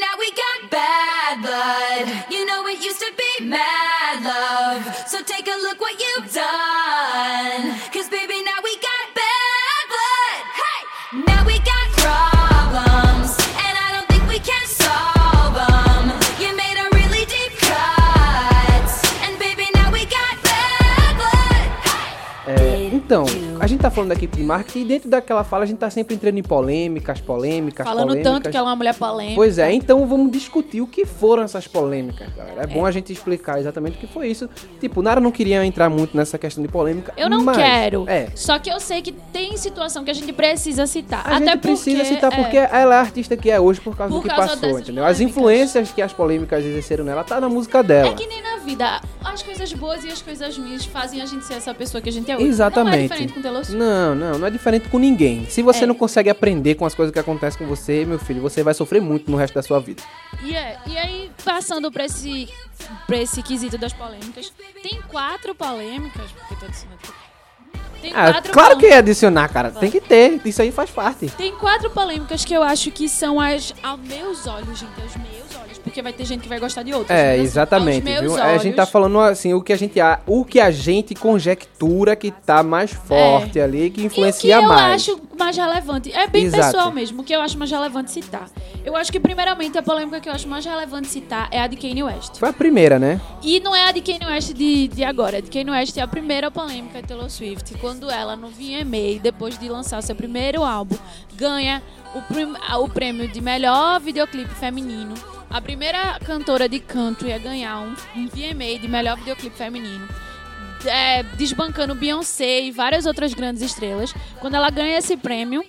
Now 0.00 0.18
we 0.18 0.30
got 0.32 0.70
bad 0.70 1.42
blood. 1.42 2.26
You 2.30 2.44
know 2.46 2.66
it 2.66 2.82
used 2.82 2.98
to 3.00 3.12
be 3.16 3.44
mad 3.46 4.24
love. 4.24 4.82
So 5.06 5.22
take 5.22 5.46
a 5.46 5.56
look 5.62 5.80
what 5.80 5.94
you've 6.00 6.32
done. 6.32 7.78
Cause 7.92 8.08
baby, 8.08 8.42
now 8.42 8.58
we 8.62 8.74
got 8.76 9.04
bad 9.14 9.82
blood. 9.92 10.42
Hey! 10.60 10.80
Now 11.30 11.46
we 11.46 11.58
got 11.60 11.86
problems. 12.02 13.38
And 13.66 13.74
I 13.78 13.88
don't 13.94 14.08
think 14.08 14.26
we 14.28 14.40
can 14.40 14.66
solve 14.66 15.54
them. 15.54 16.10
You 16.42 16.56
made 16.56 16.76
a 16.76 16.88
really 16.98 17.24
deep 17.26 17.54
cut. 17.58 18.88
And 19.22 19.38
baby, 19.38 19.66
now 19.74 19.92
we 19.92 20.06
got 20.06 20.34
bad 20.42 21.12
blood. 21.20 21.66
Hey! 22.46 22.90
É, 22.90 22.94
então, 22.94 23.26
a 23.64 23.66
gente 23.66 23.80
tá 23.80 23.90
falando 23.90 24.10
da 24.10 24.14
equipe 24.14 24.36
de 24.36 24.42
marketing 24.42 24.80
e 24.80 24.84
dentro 24.84 25.08
daquela 25.08 25.42
fala 25.42 25.64
a 25.64 25.66
gente 25.66 25.78
tá 25.78 25.88
sempre 25.88 26.14
entrando 26.14 26.36
em 26.38 26.42
polêmicas, 26.42 27.18
polêmicas, 27.20 27.86
Falando 27.86 28.08
polêmicas. 28.08 28.32
tanto 28.32 28.50
que 28.50 28.56
ela 28.56 28.68
é 28.68 28.70
uma 28.70 28.76
mulher 28.76 28.94
polêmica. 28.94 29.34
Pois 29.36 29.58
é, 29.58 29.72
então 29.72 30.06
vamos 30.06 30.30
discutir 30.30 30.82
o 30.82 30.86
que 30.86 31.06
foram 31.06 31.42
essas 31.42 31.66
polêmicas, 31.66 32.28
galera. 32.34 32.62
É, 32.62 32.66
bom 32.66 32.84
a 32.84 32.90
gente 32.90 33.10
explicar 33.10 33.58
exatamente 33.58 33.96
o 33.96 34.00
que 34.00 34.06
foi 34.06 34.28
isso. 34.28 34.50
Tipo, 34.80 35.00
Nara 35.00 35.18
não 35.18 35.30
queria 35.30 35.64
entrar 35.64 35.88
muito 35.88 36.14
nessa 36.14 36.36
questão 36.36 36.62
de 36.62 36.68
polêmica. 36.68 37.14
Eu 37.16 37.30
não 37.30 37.42
mas- 37.42 37.56
quero. 37.56 38.04
É. 38.06 38.28
Só 38.34 38.58
que 38.58 38.70
eu 38.70 38.78
sei 38.78 39.00
que 39.00 39.12
tem 39.12 39.56
situação 39.56 40.04
que 40.04 40.10
a 40.10 40.14
gente 40.14 40.32
precisa 40.32 40.86
citar. 40.86 41.20
A 41.26 41.36
Até 41.36 41.52
gente 41.52 41.58
precisa 41.60 41.96
porque, 42.00 42.14
citar 42.14 42.32
é, 42.32 42.36
porque 42.42 42.56
ela 42.58 42.94
é 42.94 42.98
a 42.98 43.00
artista 43.00 43.34
que 43.34 43.50
é 43.50 43.58
hoje 43.58 43.80
por 43.80 43.96
causa 43.96 44.12
Por 44.12 44.22
do 44.22 44.28
que 44.28 44.34
causa 44.34 44.56
passou, 44.58 44.78
entendeu? 44.78 45.04
As 45.06 45.16
polêmicas. 45.16 45.20
influências 45.20 45.90
que 45.92 46.02
as 46.02 46.12
polêmicas 46.12 46.62
exerceram 46.64 47.02
nela 47.04 47.24
tá 47.24 47.40
na 47.40 47.48
música 47.48 47.82
dela. 47.82 48.08
É 48.08 48.12
que 48.12 48.26
nem 48.26 48.42
na 48.42 48.58
vida. 48.58 49.00
As 49.24 49.42
coisas 49.42 49.72
boas 49.72 50.04
e 50.04 50.08
as 50.08 50.20
coisas 50.20 50.56
ruins 50.58 50.84
fazem 50.84 51.22
a 51.22 51.26
gente 51.26 51.44
ser 51.46 51.54
essa 51.54 51.72
pessoa 51.72 52.00
que 52.02 52.10
a 52.10 52.12
gente 52.12 52.30
é 52.30 52.36
hoje. 52.36 52.46
Exatamente. 52.46 52.90
Não 52.94 52.98
é 52.98 53.02
diferente 53.08 53.32
com 53.32 53.40
Não, 53.70 54.14
não, 54.14 54.38
não 54.38 54.46
é 54.46 54.50
diferente 54.50 54.88
com 54.88 54.98
ninguém. 54.98 55.46
Se 55.48 55.62
você 55.62 55.84
É. 55.84 55.86
não 55.86 55.94
consegue 55.94 56.28
aprender 56.30 56.74
com 56.74 56.84
as 56.86 56.94
coisas 56.94 57.12
que 57.12 57.18
acontecem 57.18 57.58
com 57.58 57.66
você, 57.66 58.04
meu 58.04 58.18
filho, 58.18 58.40
você 58.40 58.62
vai 58.62 58.74
sofrer 58.74 59.00
muito 59.00 59.30
no 59.30 59.36
resto 59.36 59.54
da 59.54 59.62
sua 59.62 59.80
vida. 59.80 60.02
E, 60.42 60.54
é, 60.54 60.78
e 60.86 60.96
aí, 60.98 61.30
passando 61.44 61.90
pra 61.92 62.04
esse, 62.04 62.48
pra 63.06 63.16
esse 63.18 63.42
quesito 63.42 63.76
das 63.78 63.92
polêmicas, 63.92 64.52
tem 64.82 65.00
quatro 65.08 65.54
polêmicas. 65.54 66.30
Porque 66.32 66.56
tô 66.64 66.70
dizendo. 66.70 66.92
Tem 68.02 68.12
Ah, 68.14 68.32
claro 68.32 68.42
que 68.42 68.50
polêmicas. 68.52 68.90
ia 68.90 68.98
adicionar, 68.98 69.48
cara. 69.48 69.70
Tem 69.70 69.90
que 69.90 70.00
ter. 70.00 70.38
Isso 70.44 70.60
aí 70.60 70.70
faz 70.70 70.90
parte. 70.90 71.28
Tem 71.30 71.52
quatro 71.56 71.88
polêmicas 71.90 72.44
que 72.44 72.52
eu 72.52 72.62
acho 72.62 72.90
que 72.90 73.08
são 73.08 73.40
as, 73.40 73.74
aos 73.82 73.98
meus 74.00 74.46
olhos, 74.46 74.78
gente, 74.78 75.00
aos 75.00 75.16
meus. 75.16 75.43
Porque 75.84 76.00
vai 76.00 76.12
ter 76.12 76.24
gente 76.24 76.40
que 76.40 76.48
vai 76.48 76.58
gostar 76.58 76.82
de 76.82 76.94
outras. 76.94 77.16
É, 77.16 77.24
mas, 77.24 77.34
assim, 77.34 77.42
exatamente, 77.42 78.20
viu? 78.20 78.38
É, 78.38 78.54
a 78.54 78.58
gente 78.58 78.74
tá 78.74 78.86
falando 78.86 79.20
assim, 79.20 79.52
o 79.52 79.62
que 79.62 79.72
a 79.72 79.76
gente 79.76 80.00
o 80.26 80.44
que 80.44 80.58
a 80.58 80.70
gente 80.70 81.14
conjectura 81.14 82.16
que 82.16 82.30
tá 82.30 82.62
mais 82.62 82.90
forte 82.90 83.60
ali, 83.60 83.90
que 83.90 84.02
influencia 84.02 84.54
e 84.54 84.58
o 84.58 84.60
que 84.62 84.66
mais. 84.66 85.06
eu 85.06 85.14
acho 85.14 85.22
mais 85.38 85.56
relevante, 85.56 86.12
é 86.12 86.26
bem 86.26 86.44
Exato. 86.44 86.64
pessoal 86.64 86.90
mesmo, 86.90 87.20
o 87.20 87.24
que 87.24 87.34
eu 87.34 87.40
acho 87.40 87.58
mais 87.58 87.70
relevante 87.70 88.10
citar. 88.10 88.48
Eu 88.84 88.96
acho 88.96 89.12
que, 89.12 89.20
primeiramente, 89.20 89.76
a 89.76 89.82
polêmica 89.82 90.20
que 90.20 90.28
eu 90.28 90.32
acho 90.32 90.48
mais 90.48 90.64
relevante 90.64 91.08
citar 91.08 91.48
é 91.50 91.60
a 91.60 91.66
de 91.66 91.76
Kanye 91.76 92.02
West. 92.02 92.38
Foi 92.38 92.48
a 92.48 92.52
primeira, 92.52 92.98
né? 92.98 93.20
E 93.42 93.60
não 93.60 93.74
é 93.74 93.88
a 93.88 93.92
de 93.92 94.00
Kanye 94.00 94.26
West 94.26 94.52
de, 94.52 94.88
de 94.88 95.04
agora. 95.04 95.38
A 95.38 95.40
de 95.40 95.50
Kanye 95.50 95.70
West 95.70 95.96
é 95.96 96.00
a 96.00 96.08
primeira 96.08 96.50
polêmica 96.50 97.02
de 97.02 97.08
Taylor 97.08 97.28
Swift. 97.28 97.74
Quando 97.78 98.10
ela, 98.10 98.36
no 98.36 98.48
VMA, 98.48 99.20
depois 99.22 99.58
de 99.58 99.68
lançar 99.68 100.02
seu 100.02 100.14
primeiro 100.14 100.62
álbum, 100.62 100.96
ganha 101.34 101.82
o, 102.14 102.82
o 102.82 102.88
prêmio 102.88 103.28
de 103.28 103.40
melhor 103.40 104.00
videoclipe 104.00 104.54
feminino. 104.54 105.14
A 105.54 105.60
primeira 105.60 106.18
cantora 106.18 106.68
de 106.68 106.80
country 106.80 107.32
a 107.32 107.38
ganhar 107.38 107.78
um, 107.78 107.94
um 108.16 108.26
VMA 108.26 108.76
de 108.80 108.88
melhor 108.88 109.16
videoclipe 109.16 109.56
feminino. 109.56 110.08
É, 110.84 111.22
desbancando 111.22 111.94
Beyoncé 111.94 112.62
e 112.62 112.72
várias 112.72 113.06
outras 113.06 113.32
grandes 113.32 113.62
estrelas. 113.62 114.12
Quando 114.40 114.54
ela 114.56 114.68
ganha 114.68 114.98
esse 114.98 115.16
prêmio, 115.16 115.64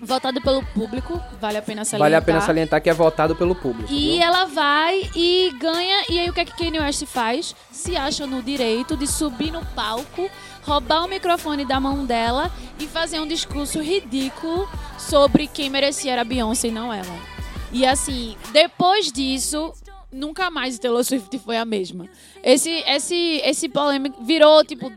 votado 0.00 0.40
pelo 0.40 0.62
público, 0.66 1.20
vale 1.40 1.58
a 1.58 1.62
pena 1.62 1.84
salientar. 1.84 1.98
Vale 1.98 2.14
a 2.14 2.22
pena 2.22 2.40
salientar 2.40 2.80
que 2.80 2.88
é 2.88 2.94
votado 2.94 3.34
pelo 3.34 3.56
público. 3.56 3.92
E 3.92 4.12
viu? 4.12 4.22
ela 4.22 4.44
vai 4.44 5.10
e 5.16 5.52
ganha. 5.58 6.04
E 6.08 6.20
aí 6.20 6.30
o 6.30 6.32
que 6.32 6.42
é 6.42 6.44
que 6.44 6.56
Kanye 6.56 6.78
West 6.78 7.04
faz? 7.06 7.56
Se 7.72 7.96
acha 7.96 8.24
no 8.24 8.40
direito 8.40 8.96
de 8.96 9.08
subir 9.08 9.50
no 9.50 9.66
palco, 9.66 10.30
roubar 10.62 11.04
o 11.04 11.08
microfone 11.08 11.64
da 11.64 11.80
mão 11.80 12.04
dela 12.04 12.52
e 12.78 12.86
fazer 12.86 13.18
um 13.18 13.26
discurso 13.26 13.82
ridículo 13.82 14.68
sobre 14.96 15.48
quem 15.48 15.68
merecia 15.68 16.12
era 16.12 16.20
a 16.22 16.24
Beyoncé 16.24 16.68
e 16.68 16.70
não 16.70 16.92
ela. 16.92 17.37
E 17.72 17.84
assim, 17.84 18.36
depois 18.52 19.12
disso, 19.12 19.72
nunca 20.12 20.50
mais 20.50 20.78
Taylor 20.78 21.04
Swift 21.04 21.38
foi 21.38 21.56
a 21.56 21.64
mesma. 21.64 22.08
Esse, 22.42 22.70
esse, 22.70 23.40
esse 23.44 23.68
polêmico 23.68 24.22
virou, 24.24 24.64
tipo, 24.64 24.90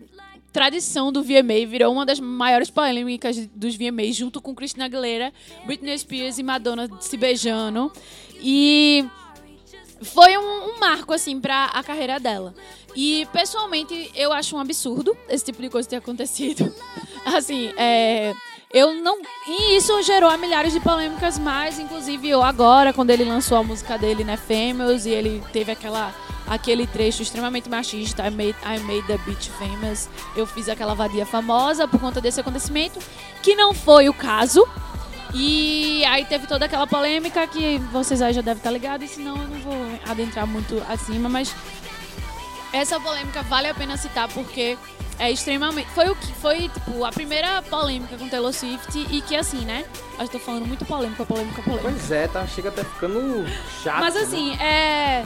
tradição 0.51 1.11
do 1.11 1.23
VMA, 1.23 1.65
virou 1.67 1.93
uma 1.93 2.05
das 2.05 2.19
maiores 2.19 2.69
polêmicas 2.69 3.47
dos 3.47 3.75
VMAs, 3.75 4.15
junto 4.15 4.41
com 4.41 4.55
Christina 4.55 4.85
Aguilera, 4.85 5.33
Britney 5.65 5.97
Spears 5.97 6.37
e 6.37 6.43
Madonna 6.43 6.89
se 6.99 7.17
beijando. 7.17 7.91
E 8.41 9.05
foi 10.01 10.37
um, 10.37 10.75
um 10.75 10.79
marco, 10.79 11.13
assim, 11.13 11.39
pra 11.39 11.65
a 11.65 11.83
carreira 11.83 12.19
dela. 12.19 12.53
E, 12.95 13.27
pessoalmente, 13.31 14.11
eu 14.15 14.33
acho 14.33 14.55
um 14.55 14.59
absurdo 14.59 15.15
esse 15.29 15.45
tipo 15.45 15.61
de 15.61 15.69
coisa 15.69 15.87
ter 15.87 15.97
acontecido. 15.97 16.73
assim, 17.25 17.71
é... 17.77 18.33
Eu 18.73 18.93
não. 18.93 19.19
E 19.47 19.75
isso 19.75 20.01
gerou 20.01 20.35
milhares 20.37 20.71
de 20.71 20.79
polêmicas, 20.79 21.37
mas 21.37 21.77
inclusive 21.77 22.29
eu 22.29 22.41
agora, 22.41 22.93
quando 22.93 23.09
ele 23.09 23.25
lançou 23.25 23.57
a 23.57 23.63
música 23.63 23.97
dele, 23.97 24.23
né, 24.23 24.37
Famous, 24.37 25.05
e 25.05 25.09
ele 25.09 25.43
teve 25.51 25.71
aquela, 25.71 26.13
aquele 26.47 26.87
trecho 26.87 27.21
extremamente 27.21 27.69
machista, 27.69 28.25
I 28.25 28.31
made, 28.31 28.55
I 28.63 28.79
made 28.79 29.05
the 29.07 29.17
beach 29.19 29.49
famous. 29.51 30.09
Eu 30.35 30.45
fiz 30.45 30.69
aquela 30.69 30.93
vadia 30.93 31.25
famosa 31.25 31.87
por 31.87 31.99
conta 31.99 32.21
desse 32.21 32.39
acontecimento, 32.39 32.99
que 33.41 33.55
não 33.55 33.73
foi 33.73 34.07
o 34.07 34.13
caso. 34.13 34.65
E 35.33 36.03
aí 36.05 36.25
teve 36.25 36.47
toda 36.47 36.65
aquela 36.65 36.85
polêmica 36.85 37.45
que 37.47 37.77
vocês 37.91 38.21
aí 38.21 38.33
já 38.33 38.41
devem 38.41 38.59
estar 38.59 38.71
ligados, 38.71 39.09
senão 39.11 39.37
eu 39.37 39.47
não 39.47 39.59
vou 39.59 39.99
adentrar 40.05 40.45
muito 40.45 40.81
acima, 40.89 41.29
mas 41.29 41.53
essa 42.73 42.99
polêmica 42.99 43.41
vale 43.43 43.67
a 43.67 43.73
pena 43.73 43.97
citar 43.97 44.27
porque 44.29 44.77
é 45.21 45.31
extremamente. 45.31 45.87
Foi 45.91 46.09
o 46.09 46.15
que 46.15 46.33
foi, 46.33 46.67
tipo, 46.67 47.05
a 47.05 47.11
primeira 47.11 47.61
polêmica 47.61 48.17
com 48.17 48.27
Taylor 48.27 48.51
Swift 48.51 48.97
e 48.97 49.21
que 49.21 49.35
assim, 49.35 49.63
né? 49.63 49.85
Eu 50.17 50.25
estou 50.25 50.39
falando 50.41 50.65
muito 50.65 50.83
polêmica, 50.83 51.23
polêmica, 51.23 51.61
polêmica. 51.61 51.89
Pois 51.89 52.11
é, 52.11 52.27
tá, 52.27 52.45
chega 52.47 52.69
até 52.69 52.83
ficando 52.83 53.45
chato. 53.83 53.99
Mas 53.99 54.15
né? 54.15 54.21
assim, 54.21 54.55
é. 54.55 55.23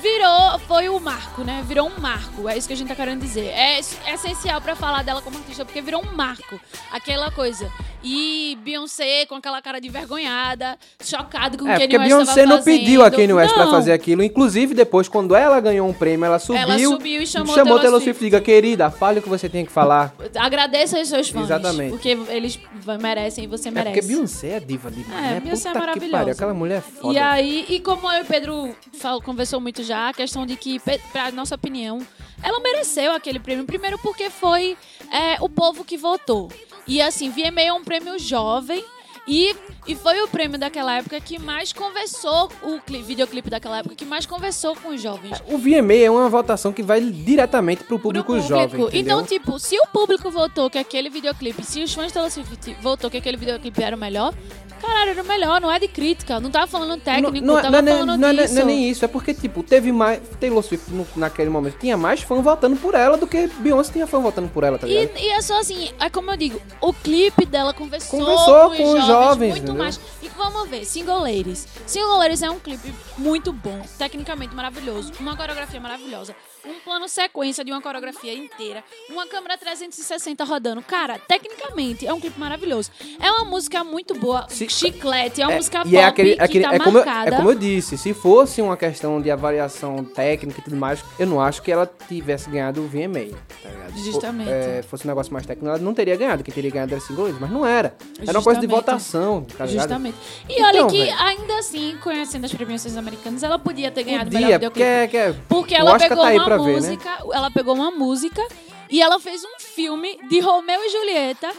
Virou, 0.00 0.58
foi 0.66 0.88
o 0.88 0.98
marco, 0.98 1.42
né? 1.44 1.62
Virou 1.66 1.86
um 1.88 2.00
marco, 2.00 2.48
é 2.48 2.56
isso 2.56 2.66
que 2.66 2.72
a 2.72 2.76
gente 2.76 2.88
tá 2.88 2.94
querendo 2.94 3.20
dizer. 3.20 3.46
É 3.48 3.78
es- 3.78 3.98
essencial 4.06 4.60
pra 4.60 4.74
falar 4.74 5.02
dela 5.04 5.20
como 5.20 5.36
artista, 5.36 5.64
porque 5.64 5.80
virou 5.82 6.02
um 6.02 6.14
marco. 6.16 6.58
Aquela 6.90 7.30
coisa. 7.30 7.70
E 8.02 8.56
Beyoncé 8.62 9.26
com 9.26 9.34
aquela 9.34 9.60
cara 9.60 9.78
de 9.78 9.90
vergonhada, 9.90 10.78
chocado 11.04 11.58
com 11.58 11.66
o 11.66 11.68
É, 11.68 11.80
Kanye 11.80 11.98
West 11.98 12.08
Beyoncé 12.08 12.42
tava 12.44 12.56
não 12.56 12.62
pediu 12.62 13.02
a 13.02 13.04
fazendo. 13.04 13.16
Kanye 13.20 13.32
West 13.34 13.54
pra 13.54 13.64
Não. 13.66 13.70
fazer 13.72 13.92
aquilo. 13.92 14.22
Inclusive, 14.22 14.72
depois, 14.72 15.06
quando 15.06 15.34
ela 15.36 15.60
ganhou 15.60 15.86
um 15.86 15.92
prêmio, 15.92 16.24
ela 16.24 16.38
subiu. 16.38 16.62
Ela 16.62 16.78
subiu 16.78 17.20
e 17.20 17.26
chamou 17.26 17.54
chamou 17.54 17.78
Taylor. 17.78 18.00
Swift. 18.00 18.24
Diga, 18.24 18.40
querida, 18.40 18.90
fale 18.90 19.18
o 19.18 19.22
que 19.22 19.28
você 19.28 19.50
tem 19.50 19.66
que 19.66 19.70
falar. 19.72 20.14
Agradeça 20.34 20.96
aos 20.98 21.08
seus 21.08 21.28
fãs. 21.28 21.44
Exatamente. 21.44 21.90
Porque 21.90 22.08
eles 22.30 22.58
merecem 23.00 23.44
e 23.44 23.46
você 23.46 23.68
É 23.68 23.70
merece. 23.70 23.96
porque 24.00 24.06
Beyoncé 24.14 24.48
é 24.48 24.60
diva 24.60 24.90
demais, 24.90 25.24
É, 25.24 25.34
né? 25.34 25.40
Beyoncé 25.40 25.68
é 25.68 25.72
Puta 25.72 25.80
que 25.84 25.86
maravilhosa. 25.86 26.30
aquela 26.32 26.54
mulher 26.54 26.78
é 26.78 26.80
foda. 26.80 27.14
E 27.14 27.18
aí, 27.18 27.66
e 27.68 27.80
como 27.80 28.10
eu 28.10 28.18
e 28.18 28.22
o 28.22 28.26
Pedro 28.26 28.76
fal- 28.94 29.20
conversou 29.22 29.60
muito 29.60 29.82
já, 29.82 30.08
a 30.08 30.12
questão 30.14 30.44
de 30.46 30.56
que, 30.56 30.80
pra 31.12 31.30
nossa 31.32 31.54
opinião, 31.54 32.00
ela 32.42 32.60
mereceu 32.60 33.12
aquele 33.12 33.38
prêmio. 33.38 33.64
Primeiro 33.64 33.98
porque 33.98 34.30
foi 34.30 34.76
é, 35.12 35.36
o 35.40 35.48
povo 35.48 35.84
que 35.84 35.96
votou. 35.96 36.50
E 36.86 37.00
assim, 37.00 37.30
VMA 37.30 37.60
é 37.62 37.72
um 37.72 37.84
prêmio 37.84 38.18
jovem. 38.18 38.84
E, 39.32 39.54
e 39.86 39.94
foi 39.94 40.20
o 40.22 40.26
prêmio 40.28 40.58
daquela 40.58 40.96
época 40.96 41.20
que 41.20 41.38
mais 41.38 41.72
conversou, 41.72 42.50
o 42.64 42.80
cli- 42.80 43.00
videoclipe 43.00 43.48
daquela 43.48 43.78
época, 43.78 43.94
que 43.94 44.04
mais 44.04 44.26
conversou 44.26 44.74
com 44.74 44.88
os 44.88 45.00
jovens. 45.00 45.40
O 45.46 45.56
VMA 45.56 45.94
é 46.04 46.10
uma 46.10 46.28
votação 46.28 46.72
que 46.72 46.82
vai 46.82 47.00
diretamente 47.00 47.84
pro 47.84 47.90
Pro 48.00 48.00
público, 48.00 48.40
jovem, 48.40 48.64
entendeu? 48.82 48.90
Então, 48.92 49.24
tipo, 49.24 49.56
se 49.60 49.78
o 49.78 49.86
público 49.86 50.30
votou 50.32 50.68
que 50.68 50.78
aquele 50.78 51.08
videoclipe, 51.08 51.62
se 51.64 51.80
os 51.80 51.94
fãs 51.94 52.12
Swift 52.32 52.76
votou 52.82 53.08
que 53.08 53.18
aquele 53.18 53.36
videoclipe 53.36 53.80
era 53.80 53.94
o 53.94 53.98
melhor, 53.98 54.34
caralho, 54.80 55.10
era 55.10 55.22
o 55.22 55.26
melhor, 55.26 55.60
não 55.60 55.70
é 55.70 55.78
de 55.78 55.88
crítica. 55.88 56.40
Não 56.40 56.50
tava 56.50 56.66
falando 56.66 57.00
técnico, 57.00 57.32
não, 57.44 57.54
não, 57.54 57.62
tava 57.62 57.82
não, 57.82 57.92
falando 57.92 58.06
não, 58.08 58.32
não, 58.32 58.34
disso. 58.42 58.54
não 58.54 58.62
é 58.62 58.64
nem 58.64 58.90
isso, 58.90 59.04
é 59.04 59.08
porque, 59.08 59.34
tipo, 59.34 59.62
teve 59.62 59.92
mais. 59.92 60.20
Taylor 60.40 60.62
Swift 60.62 60.90
no- 60.90 61.06
naquele 61.16 61.50
momento 61.50 61.78
tinha 61.78 61.96
mais 61.96 62.22
fã 62.22 62.40
votando 62.40 62.76
por 62.76 62.94
ela 62.94 63.16
do 63.16 63.26
que 63.26 63.46
Beyoncé 63.58 63.92
tinha 63.92 64.06
fã 64.06 64.20
votando 64.20 64.48
por 64.48 64.64
ela, 64.64 64.78
tá 64.78 64.86
ligado? 64.86 65.16
E, 65.18 65.22
e 65.26 65.28
é 65.30 65.40
só 65.42 65.58
assim, 65.60 65.90
é 66.00 66.08
como 66.10 66.30
eu 66.30 66.36
digo, 66.36 66.60
o 66.80 66.92
clipe 66.92 67.44
dela 67.46 67.72
conversou, 67.74 68.18
Conversou 68.20 68.70
com, 68.70 68.76
com 68.76 68.82
os 68.84 69.04
jovens, 69.04 69.06
jovens, 69.06 69.50
muito 69.50 69.62
entendeu? 69.64 69.82
mais. 69.82 70.00
E 70.22 70.28
vamos 70.28 70.68
ver, 70.68 70.84
Single 70.84 71.20
Ladies. 71.20 71.66
Single 71.86 72.16
Ladies 72.18 72.42
é 72.42 72.50
um 72.50 72.58
clipe 72.58 72.92
muito 73.18 73.52
bom, 73.52 73.80
tecnicamente 73.98 74.54
maravilhoso, 74.54 75.12
uma 75.20 75.36
coreografia 75.36 75.80
maravilhosa, 75.80 76.34
um 76.64 76.74
plano 76.84 77.08
sequência 77.08 77.64
de 77.64 77.70
uma 77.72 77.80
coreografia 77.80 78.34
inteira, 78.34 78.82
uma 79.08 79.26
câmera 79.26 79.56
360 79.58 80.44
rodando. 80.44 80.82
Cara, 80.82 81.18
tecnicamente 81.18 82.06
é 82.06 82.12
um 82.12 82.20
clipe 82.20 82.38
maravilhoso. 82.38 82.90
É 83.20 83.30
uma 83.30 83.44
música 83.44 83.82
muito 83.84 84.14
boa, 84.14 84.46
Se- 84.48 84.68
chiclete, 84.68 85.40
é 85.42 85.46
uma 85.46 85.56
música 85.56 85.78
e 85.78 85.82
pop 85.84 85.96
é 85.96 86.04
aquele, 86.04 86.36
que 86.36 86.42
aquele 86.42 86.64
tá 86.64 86.74
é, 86.74 86.78
como 86.78 86.98
eu, 86.98 87.04
é 87.04 87.30
como 87.30 87.50
eu 87.50 87.54
disse, 87.54 87.96
se 87.98 88.12
fosse 88.14 88.60
uma 88.60 88.76
questão 88.76 89.20
de 89.20 89.30
avaliação 89.30 90.04
técnica 90.04 90.60
e 90.60 90.62
tudo 90.64 90.76
mais, 90.76 91.02
eu 91.18 91.26
não 91.26 91.40
acho 91.40 91.62
que 91.62 91.70
ela 91.72 91.90
tivesse 92.08 92.48
ganhado 92.50 92.80
o 92.82 92.86
VMA, 92.88 93.36
tá 93.62 93.68
ligado? 93.70 93.92
Se 93.98 94.04
Justamente. 94.04 94.48
fo- 94.48 94.52
é, 94.54 94.82
fosse 94.82 95.04
um 95.04 95.08
negócio 95.08 95.32
mais 95.32 95.46
técnico, 95.46 95.68
ela 95.68 95.78
não 95.78 95.94
teria 95.94 96.16
ganhado, 96.16 96.42
quem 96.44 96.52
teria 96.54 96.70
ganhado 96.70 96.92
era 96.92 97.00
single 97.00 97.24
ladies, 97.24 97.40
mas 97.40 97.50
não 97.50 97.66
era. 97.66 97.94
Era 98.20 98.38
uma 98.38 98.42
coisa 98.44 98.60
de 98.60 98.66
Justamente. 98.66 98.70
votação, 98.70 99.44
tá 99.56 99.64
ligado? 99.66 99.78
Justamente. 99.80 100.16
E 100.48 100.52
Então, 100.54 100.66
olha 100.66 100.86
que, 100.86 101.04
velho. 101.04 101.16
ainda 101.18 101.58
assim, 101.58 101.96
conhecendo 102.02 102.44
as 102.44 102.52
premiações 102.52 102.96
americanas, 102.96 103.42
ela 103.42 103.58
podia 103.58 103.90
ter 103.90 104.04
ganhado 104.04 104.30
melhor 104.32 104.60
porque, 104.60 104.80
videoclipe. 104.80 104.86
é- 104.88 105.06
que 105.08 105.16
é- 105.16 105.34
Porque 105.48 105.74
ela 105.74 105.98
pegou 105.98 106.18
tá 106.18 106.28
aí 106.28 106.36
uma 106.38 106.44
pra 106.56 106.64
ver, 106.64 106.80
né? 106.80 106.88
música, 106.88 107.18
ela 107.32 107.50
pegou 107.50 107.74
uma 107.74 107.90
música 107.90 108.42
e 108.88 109.00
ela 109.00 109.18
fez 109.20 109.42
um 109.44 109.60
filme 109.60 110.18
de 110.28 110.40
Romeu 110.40 110.80
e 110.84 110.88
Julieta 110.90 111.50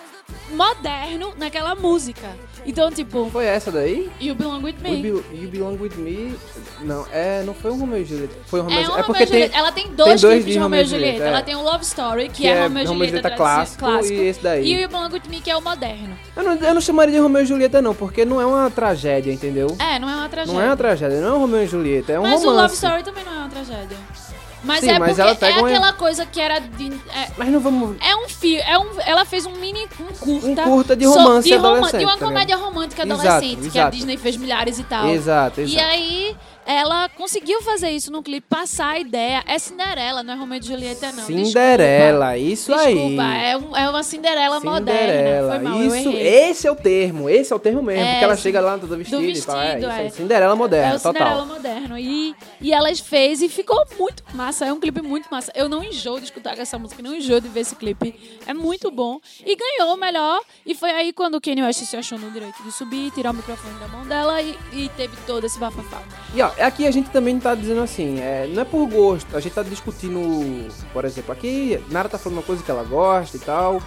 moderno 0.51 1.33
naquela 1.37 1.75
música. 1.75 2.27
Então, 2.65 2.91
tipo, 2.91 3.27
Foi 3.31 3.45
essa 3.45 3.71
daí? 3.71 4.09
You 4.19 4.35
Belong 4.35 4.61
With 4.63 4.75
You, 4.83 4.91
Me. 4.91 5.01
Be- 5.01 5.35
You 5.41 5.49
Belong 5.49 5.77
With 5.81 5.95
Me. 5.97 6.35
Não, 6.81 7.07
é, 7.11 7.41
não 7.43 7.53
foi 7.55 7.71
um 7.71 7.79
Romeo 7.79 8.01
e 8.01 8.05
Julieta. 8.05 8.35
Foi 8.45 8.59
um 8.59 8.63
Romeo 8.63 8.77
É, 8.77 8.81
e 8.83 8.85
um. 8.85 8.87
É 8.87 8.91
Romeu 8.91 9.05
porque 9.05 9.23
e 9.23 9.25
Julieta. 9.27 9.49
tem. 9.51 9.59
Ela 9.59 9.71
tem 9.71 9.87
dois, 9.93 10.21
dois 10.21 10.33
clipes 10.35 10.53
de 10.53 10.59
Romeu 10.59 10.79
e 10.79 10.83
Romeu 10.83 10.83
e 10.83 10.85
Julieta. 10.85 11.11
Julieta, 11.17 11.25
é. 11.25 11.27
Ela 11.33 11.41
tem 11.41 11.55
o 11.55 11.61
Love 11.63 11.83
Story, 11.83 12.29
que, 12.29 12.33
Que 12.43 12.47
é 12.47 12.51
é 12.51 12.61
Romeu 12.63 12.83
e 12.83 12.85
Romeu 12.85 13.03
e 13.05 13.07
Julieta 13.07 13.29
Julieta 13.29 13.43
tradici- 13.43 13.77
clássico, 13.77 14.13
e 14.13 14.27
esse 14.27 14.43
daí. 14.43 14.71
E 14.71 14.75
o 14.75 14.79
You 14.81 14.89
Belong 14.89 15.13
With 15.13 15.21
Me, 15.29 15.41
que 15.41 15.49
é 15.49 15.57
o 15.57 15.61
moderno. 15.61 16.17
Eu 16.35 16.43
não, 16.43 16.53
eu 16.55 16.73
não 16.75 16.81
chamaria 16.81 17.13
de 17.15 17.19
Romeo 17.19 17.41
e 17.41 17.45
Julieta, 17.45 17.81
não, 17.81 17.95
porque 17.95 18.23
não 18.25 18.39
é 18.39 18.45
uma 18.45 18.69
tragédia, 18.69 19.31
entendeu? 19.33 19.75
É, 19.79 19.97
não 19.97 20.07
é 20.09 20.15
uma 20.15 20.29
tragédia. 20.29 20.53
Não 20.53 20.61
é 20.61 20.67
uma 20.67 20.77
tragédia, 20.77 21.21
não 21.21 21.29
é 21.29 21.33
um 21.33 21.39
Romeo 21.39 21.63
e 21.63 21.67
Julieta, 21.67 22.11
é 22.11 22.19
um 22.19 22.23
Mas 22.23 22.41
o 22.41 22.45
Love 22.45 22.55
romance. 22.57 22.75
Story 22.75 23.03
também 23.03 23.23
não 23.23 23.33
é 23.33 23.37
uma 23.37 23.49
tragédia. 23.49 23.97
Mas 24.63 24.81
Sim, 24.81 24.91
é 24.91 24.99
mas 24.99 25.17
porque 25.17 25.45
é 25.45 25.49
uma- 25.57 25.67
aquela 25.69 25.93
coisa 25.93 26.25
que 26.25 26.39
era 26.39 26.59
de... 26.59 26.93
é, 27.13 27.31
Mas 27.37 27.49
não 27.49 27.59
vamos. 27.59 27.97
É 27.99 28.15
um 28.15 28.29
fio, 28.29 28.59
é 28.59 28.77
um, 28.77 28.87
ela 29.05 29.25
fez 29.25 29.45
um 29.47 29.53
mini, 29.53 29.87
um 29.99 30.13
curta. 30.13 30.47
Um 30.47 30.55
curta 30.55 30.95
de 30.95 31.03
so- 31.05 31.13
romance 31.13 31.47
de, 31.49 31.55
roma- 31.55 31.69
adolescente, 31.77 31.99
de 31.99 32.05
uma 32.05 32.17
tá 32.17 32.25
comédia 32.25 32.55
romântica 32.57 33.03
Exato, 33.03 33.21
adolescente, 33.27 33.59
que 33.71 33.77
a 33.79 33.81
exato. 33.81 33.95
Disney 33.97 34.17
fez 34.17 34.37
milhares 34.37 34.77
e 34.77 34.83
tal. 34.83 35.07
Exato, 35.09 35.61
E 35.61 35.63
exato. 35.63 35.85
aí, 35.87 36.35
ela 36.65 37.09
conseguiu 37.09 37.61
fazer 37.61 37.89
isso 37.91 38.11
no 38.11 38.21
clipe, 38.23 38.45
passar 38.49 38.89
a 38.91 38.99
ideia. 38.99 39.43
É 39.47 39.57
Cinderela, 39.59 40.23
não 40.23 40.33
é 40.33 40.37
Romeo 40.37 40.59
e 40.59 40.65
Julieta, 40.65 41.11
não. 41.11 41.23
Cinderela, 41.25 42.37
isso 42.37 42.71
Desculpa. 42.71 42.87
aí. 42.87 42.95
Desculpa, 42.95 43.23
é, 43.23 43.57
um- 43.57 43.77
é 43.77 43.89
uma 43.89 44.03
Cinderela, 44.03 44.59
moderna. 44.59 44.99
Cinderela, 45.01 45.49
Foi 45.55 45.59
mal, 45.59 45.83
isso, 45.83 46.09
esse 46.17 46.67
é 46.67 46.71
o 46.71 46.75
termo, 46.75 47.29
esse 47.29 47.53
é 47.53 47.55
o 47.55 47.59
termo 47.59 47.81
mesmo, 47.81 48.03
É, 48.05 48.11
porque 48.11 48.23
ela 48.25 48.35
sim. 48.35 48.41
chega 48.43 48.61
lá 48.61 48.77
toda 48.77 48.95
vestida 48.97 49.17
Do 49.17 49.23
e 49.25 49.41
fala, 49.41 49.63
é, 49.63 49.67
vestido, 49.75 49.89
isso 49.91 49.99
aí, 49.99 50.07
é. 50.07 50.09
Cinderela 50.09 50.55
moderna, 50.55 50.93
É 50.93 50.95
o 50.95 50.99
Cinderela 50.99 51.31
total. 51.31 51.45
moderno. 51.47 51.97
E, 51.97 52.35
e 52.61 52.73
elas 52.73 52.99
fez 52.99 53.41
e 53.41 53.49
ficou 53.49 53.83
muito 53.99 54.23
massa. 54.33 54.65
É 54.65 54.73
um 54.73 54.79
clipe 54.79 55.01
muito 55.01 55.27
massa. 55.31 55.51
Eu 55.55 55.67
não 55.67 55.83
enjoo 55.83 56.19
de 56.19 56.25
escutar 56.25 56.57
essa 56.57 56.77
música, 56.77 57.01
não 57.01 57.15
enjoo 57.15 57.39
de 57.41 57.47
ver 57.49 57.61
esse 57.61 57.75
clipe. 57.75 58.39
É 58.45 58.53
muito 58.53 58.89
bom. 58.91 59.19
E 59.45 59.55
ganhou 59.55 59.93
o 59.95 59.97
melhor. 59.97 60.41
E 60.65 60.73
foi 60.75 60.91
aí 60.91 61.13
quando 61.13 61.35
o 61.35 61.41
Kanye 61.41 61.63
West 61.63 61.83
se 61.83 61.95
achou 61.97 62.17
no 62.17 62.29
direito 62.31 62.61
de 62.63 62.71
subir, 62.71 63.11
tirar 63.11 63.31
o 63.31 63.33
microfone 63.33 63.77
da 63.79 63.87
mão 63.87 64.05
dela 64.07 64.41
e, 64.41 64.57
e 64.73 64.89
teve 64.89 65.15
todo 65.25 65.45
esse 65.45 65.57
bafafá. 65.59 66.01
E 66.35 66.41
ó, 66.41 66.50
aqui 66.59 66.87
a 66.87 66.91
gente 66.91 67.09
também 67.09 67.39
tá 67.39 67.53
dizendo 67.55 67.81
assim, 67.81 68.19
é, 68.19 68.47
não 68.53 68.61
é 68.61 68.65
por 68.65 68.85
gosto, 68.87 69.35
a 69.35 69.39
gente 69.39 69.53
tá 69.53 69.63
discutindo, 69.63 70.67
por 70.93 71.05
exemplo, 71.05 71.31
aqui 71.31 71.83
Nara 71.89 72.09
tá 72.09 72.17
falando 72.17 72.37
uma 72.39 72.43
coisa 72.43 72.63
que 72.63 72.71
ela 72.71 72.83
gosta 72.83 73.37
e 73.37 73.39
tal. 73.39 73.81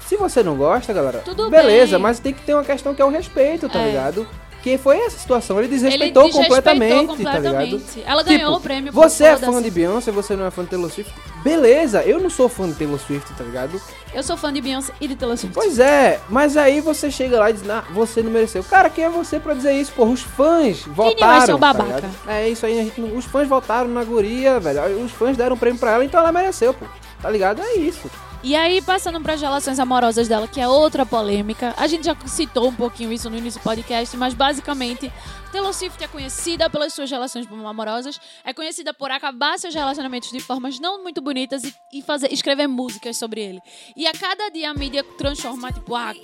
Se 0.00 0.16
você 0.16 0.42
não 0.42 0.56
gosta, 0.56 0.92
galera, 0.92 1.18
Tudo 1.18 1.50
beleza, 1.50 1.96
bem. 1.96 2.02
mas 2.02 2.18
tem 2.18 2.32
que 2.32 2.40
ter 2.42 2.54
uma 2.54 2.64
questão 2.64 2.94
que 2.94 3.02
é 3.02 3.04
o 3.04 3.10
respeito, 3.10 3.68
tá 3.68 3.78
É. 3.80 3.88
ligado? 3.88 4.26
Que 4.62 4.76
foi 4.76 4.98
essa 4.98 5.18
situação, 5.18 5.56
ele 5.58 5.66
Ele 5.66 5.74
desrespeitou 5.76 6.24
desrespeitou 6.24 6.42
completamente, 6.42 7.06
tá 7.06 7.38
ligado? 7.38 7.70
completamente. 7.70 8.02
Ela 8.04 8.22
ganhou 8.24 8.56
o 8.56 8.60
prêmio 8.60 8.92
Você 8.92 9.24
é 9.24 9.36
fã 9.36 9.62
de 9.62 9.70
Beyoncé, 9.70 10.10
você 10.10 10.34
não 10.34 10.44
é 10.44 10.50
fã 10.50 10.64
de 10.64 10.70
Taylor 10.70 10.90
Swift? 10.90 11.14
Beleza, 11.44 12.02
eu 12.02 12.18
não 12.18 12.28
sou 12.28 12.48
fã 12.48 12.68
de 12.68 12.74
Taylor 12.74 12.98
Swift, 12.98 13.32
tá 13.34 13.44
ligado? 13.44 13.80
Eu 14.12 14.22
sou 14.22 14.36
fã 14.36 14.52
de 14.52 14.60
Beyoncé 14.60 14.92
e 15.00 15.06
de 15.06 15.14
Taylor 15.14 15.36
Swift. 15.36 15.54
Pois 15.54 15.78
é, 15.78 16.20
mas 16.28 16.56
aí 16.56 16.80
você 16.80 17.10
chega 17.10 17.38
lá 17.38 17.50
e 17.50 17.52
diz, 17.52 17.62
nah, 17.62 17.82
você 17.92 18.20
não 18.22 18.32
mereceu. 18.32 18.64
Cara, 18.64 18.90
quem 18.90 19.04
é 19.04 19.08
você 19.08 19.38
pra 19.38 19.54
dizer 19.54 19.72
isso? 19.72 19.92
Porra, 19.92 20.10
os 20.10 20.22
fãs 20.22 20.82
votaram. 20.82 21.38
West 21.38 21.48
é 21.48 21.54
um 21.54 21.58
tá 21.58 21.72
babaca. 21.72 21.94
ligado? 21.94 22.12
é 22.26 22.48
isso 22.48 22.66
aí, 22.66 22.74
gente, 22.74 23.00
os 23.00 23.24
fãs 23.24 23.48
votaram 23.48 23.88
na 23.88 24.02
guria, 24.02 24.58
velho. 24.58 25.04
Os 25.04 25.12
fãs 25.12 25.36
deram 25.36 25.54
um 25.54 25.58
prêmio 25.58 25.78
pra 25.78 25.92
ela, 25.92 26.04
então 26.04 26.18
ela 26.18 26.32
mereceu, 26.32 26.74
pô. 26.74 26.84
Tá 27.22 27.30
ligado? 27.30 27.62
É 27.62 27.74
isso. 27.76 28.10
E 28.40 28.54
aí, 28.54 28.80
passando 28.80 29.20
para 29.20 29.34
as 29.34 29.40
relações 29.40 29.80
amorosas 29.80 30.28
dela, 30.28 30.46
que 30.46 30.60
é 30.60 30.68
outra 30.68 31.04
polêmica. 31.04 31.74
A 31.76 31.88
gente 31.88 32.04
já 32.04 32.16
citou 32.26 32.68
um 32.68 32.74
pouquinho 32.74 33.12
isso 33.12 33.28
no 33.28 33.36
início 33.36 33.60
do 33.60 33.64
podcast, 33.64 34.16
mas 34.16 34.32
basicamente, 34.32 35.12
Taylor 35.50 35.72
Swift 35.72 36.02
é 36.02 36.06
conhecida 36.06 36.70
pelas 36.70 36.92
suas 36.92 37.10
relações 37.10 37.48
amorosas, 37.50 38.20
é 38.44 38.52
conhecida 38.52 38.94
por 38.94 39.10
acabar 39.10 39.58
seus 39.58 39.74
relacionamentos 39.74 40.30
de 40.30 40.38
formas 40.38 40.78
não 40.78 41.02
muito 41.02 41.20
bonitas 41.20 41.64
e, 41.64 41.74
e 41.92 42.02
fazer, 42.02 42.32
escrever 42.32 42.68
músicas 42.68 43.16
sobre 43.16 43.40
ele. 43.40 43.60
E 43.96 44.06
a 44.06 44.12
cada 44.12 44.50
dia 44.50 44.70
a 44.70 44.74
mídia 44.74 45.02
transforma, 45.16 45.72
tipo, 45.72 45.94
ah, 45.96 46.14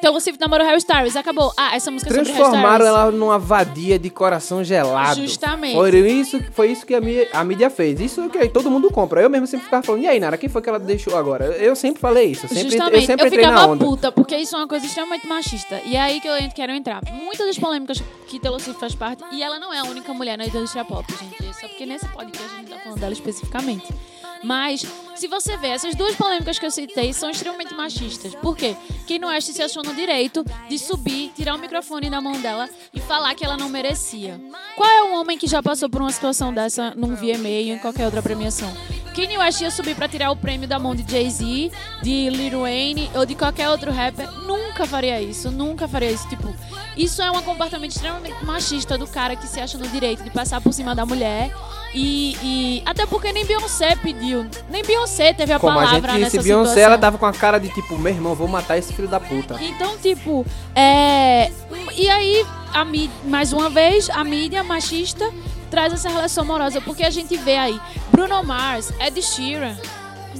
Taylor 0.00 0.20
Swift 0.20 0.40
namorou 0.40 0.64
Harry 0.64 0.78
Styles, 0.78 1.16
acabou. 1.16 1.52
Ah, 1.56 1.74
essa 1.74 1.90
música 1.90 2.10
é 2.10 2.14
sobre 2.14 2.30
Harry 2.30 2.40
Transformaram 2.40 2.86
ela 2.86 3.10
numa 3.10 3.38
vadia 3.38 3.98
de 3.98 4.10
coração 4.10 4.62
gelado. 4.62 5.20
Justamente. 5.20 5.74
Foi 5.74 5.90
isso, 5.90 6.40
foi 6.52 6.70
isso 6.70 6.86
que 6.86 6.94
a 6.94 7.00
mídia, 7.00 7.28
a 7.32 7.42
mídia 7.42 7.68
fez. 7.68 8.00
Isso 8.00 8.28
que 8.30 8.38
aí 8.38 8.48
todo 8.48 8.70
mundo 8.70 8.90
compra. 8.90 9.22
Eu 9.22 9.30
mesmo 9.30 9.46
sempre 9.46 9.64
ficava 9.64 9.82
falando, 9.82 10.02
e 10.02 10.06
aí, 10.06 10.20
Nara, 10.20 10.36
quem 10.38 10.48
foi 10.48 10.62
que 10.62 10.68
ela 10.68 10.78
deixou 10.78 11.16
agora? 11.16 11.47
Eu 11.52 11.76
sempre 11.76 12.00
falei 12.00 12.32
isso. 12.32 12.46
Eu 12.46 12.48
sempre, 12.48 12.70
Justamente, 12.70 12.94
eu 12.94 13.02
sempre 13.02 13.26
entrei 13.26 13.44
ficava 13.44 13.76
puta, 13.76 14.12
porque 14.12 14.36
isso 14.36 14.54
é 14.54 14.58
uma 14.58 14.68
coisa 14.68 14.86
extremamente 14.86 15.26
machista. 15.26 15.80
E 15.84 15.96
é 15.96 16.00
aí 16.00 16.20
que 16.20 16.28
eu 16.28 16.34
quero 16.54 16.72
entrar. 16.72 17.02
Muitas 17.10 17.46
das 17.46 17.58
polêmicas 17.58 18.02
que 18.26 18.38
Taylor 18.38 18.60
Swift 18.60 18.80
faz 18.80 18.94
parte, 18.94 19.24
e 19.32 19.42
ela 19.42 19.58
não 19.58 19.72
é 19.72 19.78
a 19.78 19.84
única 19.84 20.12
mulher 20.12 20.36
na 20.36 20.46
indústria 20.46 20.84
pop, 20.84 21.04
gente. 21.12 21.54
Só 21.54 21.68
porque 21.68 21.86
nesse 21.86 22.06
podcast 22.08 22.54
a 22.54 22.58
gente 22.58 22.68
tá 22.70 22.78
falando 22.78 23.00
dela 23.00 23.12
especificamente. 23.12 23.86
Mas, 24.42 24.84
se 25.16 25.26
você 25.26 25.56
vê, 25.56 25.68
essas 25.68 25.94
duas 25.94 26.14
polêmicas 26.14 26.58
que 26.58 26.66
eu 26.66 26.70
citei 26.70 27.12
são 27.12 27.30
extremamente 27.30 27.74
machistas. 27.74 28.34
Por 28.36 28.56
quê? 28.56 28.76
Kanye 29.06 29.24
West 29.24 29.50
se 29.50 29.62
achou 29.62 29.82
no 29.82 29.94
direito 29.94 30.44
de 30.68 30.78
subir, 30.78 31.32
tirar 31.34 31.54
o 31.54 31.58
microfone 31.58 32.08
da 32.08 32.20
mão 32.20 32.40
dela 32.40 32.68
e 32.94 33.00
falar 33.00 33.34
que 33.34 33.44
ela 33.44 33.56
não 33.56 33.68
merecia. 33.68 34.40
Qual 34.76 34.88
é 34.88 35.02
um 35.02 35.14
homem 35.14 35.36
que 35.36 35.46
já 35.46 35.62
passou 35.62 35.88
por 35.90 36.00
uma 36.00 36.12
situação 36.12 36.52
dessa 36.52 36.92
num 36.94 37.16
VMA 37.16 37.48
ou 37.48 37.74
em 37.74 37.78
qualquer 37.78 38.04
outra 38.04 38.22
premiação? 38.22 38.72
Kanye 39.08 39.38
West 39.38 39.60
ia 39.60 39.70
subir 39.70 39.94
pra 39.94 40.08
tirar 40.08 40.30
o 40.30 40.36
prêmio 40.36 40.68
da 40.68 40.78
mão 40.78 40.94
de 40.94 41.04
Jay-Z, 41.10 41.70
de 42.02 42.30
Lil 42.30 42.60
Wayne 42.60 43.10
ou 43.14 43.24
de 43.26 43.34
qualquer 43.34 43.68
outro 43.68 43.92
rapper. 43.92 44.30
Nunca 44.46 44.86
faria 44.86 45.20
isso, 45.20 45.50
nunca 45.50 45.86
faria 45.88 46.10
isso. 46.10 46.28
Tipo, 46.28 46.54
isso 46.96 47.20
é 47.22 47.30
um 47.30 47.42
comportamento 47.42 47.92
extremamente 47.92 48.44
machista 48.44 48.96
do 48.98 49.06
cara 49.06 49.34
que 49.36 49.46
se 49.46 49.60
acha 49.60 49.76
no 49.78 49.86
direito 49.88 50.22
de 50.22 50.30
passar 50.30 50.60
por 50.60 50.72
cima 50.72 50.94
da 50.94 51.04
mulher. 51.06 51.50
E, 51.94 52.36
e- 52.42 52.82
até 52.84 53.06
porque 53.06 53.32
nem 53.32 53.46
Beyoncé 53.46 53.96
pediu, 53.96 54.46
nem 54.70 54.82
Beyoncé 54.84 55.32
teve 55.32 55.52
a 55.54 55.58
Como 55.58 55.72
a 55.78 55.84
palavra 55.84 56.12
gente 56.12 56.24
disse, 56.24 56.36
nessa 56.36 56.46
Beyoncé, 56.46 56.68
situação. 56.70 56.82
ela 56.92 56.98
tava 56.98 57.16
com 57.18 57.24
a 57.26 57.32
cara 57.32 57.58
de 57.58 57.68
tipo, 57.70 57.98
meu 57.98 58.12
irmão, 58.12 58.34
vou 58.34 58.46
matar 58.46 58.76
esse 58.76 58.92
filho 58.92 59.08
da 59.08 59.18
puta. 59.18 59.56
Então, 59.60 59.96
tipo, 59.98 60.44
é. 60.74 61.50
E 61.96 62.08
aí, 62.10 62.44
a 62.74 62.84
mídia, 62.84 63.10
mais 63.24 63.52
uma 63.54 63.70
vez, 63.70 64.10
a 64.10 64.22
mídia 64.22 64.62
machista 64.62 65.32
traz 65.70 65.92
essa 65.92 66.08
relação 66.08 66.44
amorosa, 66.44 66.80
porque 66.80 67.04
a 67.04 67.10
gente 67.10 67.36
vê 67.36 67.56
aí 67.56 67.80
Bruno 68.10 68.42
Mars, 68.42 68.92
Ed 69.00 69.20
Sheeran, 69.22 69.76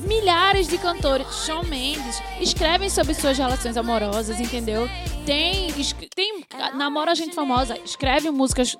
milhares 0.07 0.69
de 0.69 0.79
cantores, 0.79 1.27
Shawn 1.45 1.65
Mendes, 1.65 2.23
escrevem 2.41 2.89
sobre 2.91 3.15
suas 3.15 3.37
relações 3.37 3.77
amorosas, 3.77 4.39
entendeu? 4.41 4.89
Tem, 5.25 5.73
tem 6.15 6.45
namora 6.75 7.15
gente 7.15 7.35
famosa, 7.35 7.79
escreve 7.85 8.31
músicas 8.31 8.77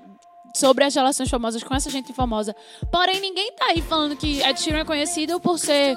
sobre 0.55 0.85
as 0.85 0.95
relações 0.95 1.29
famosas 1.29 1.63
com 1.63 1.75
essa 1.75 1.91
gente 1.91 2.13
famosa. 2.13 2.55
Porém, 2.91 3.21
ninguém 3.21 3.53
tá 3.53 3.67
aí 3.67 3.81
falando 3.81 4.17
que 4.17 4.41
Ed 4.43 4.61
Sheeran 4.61 4.81
é 4.81 4.85
conhecido 4.85 5.39
por 5.41 5.59
ser 5.59 5.97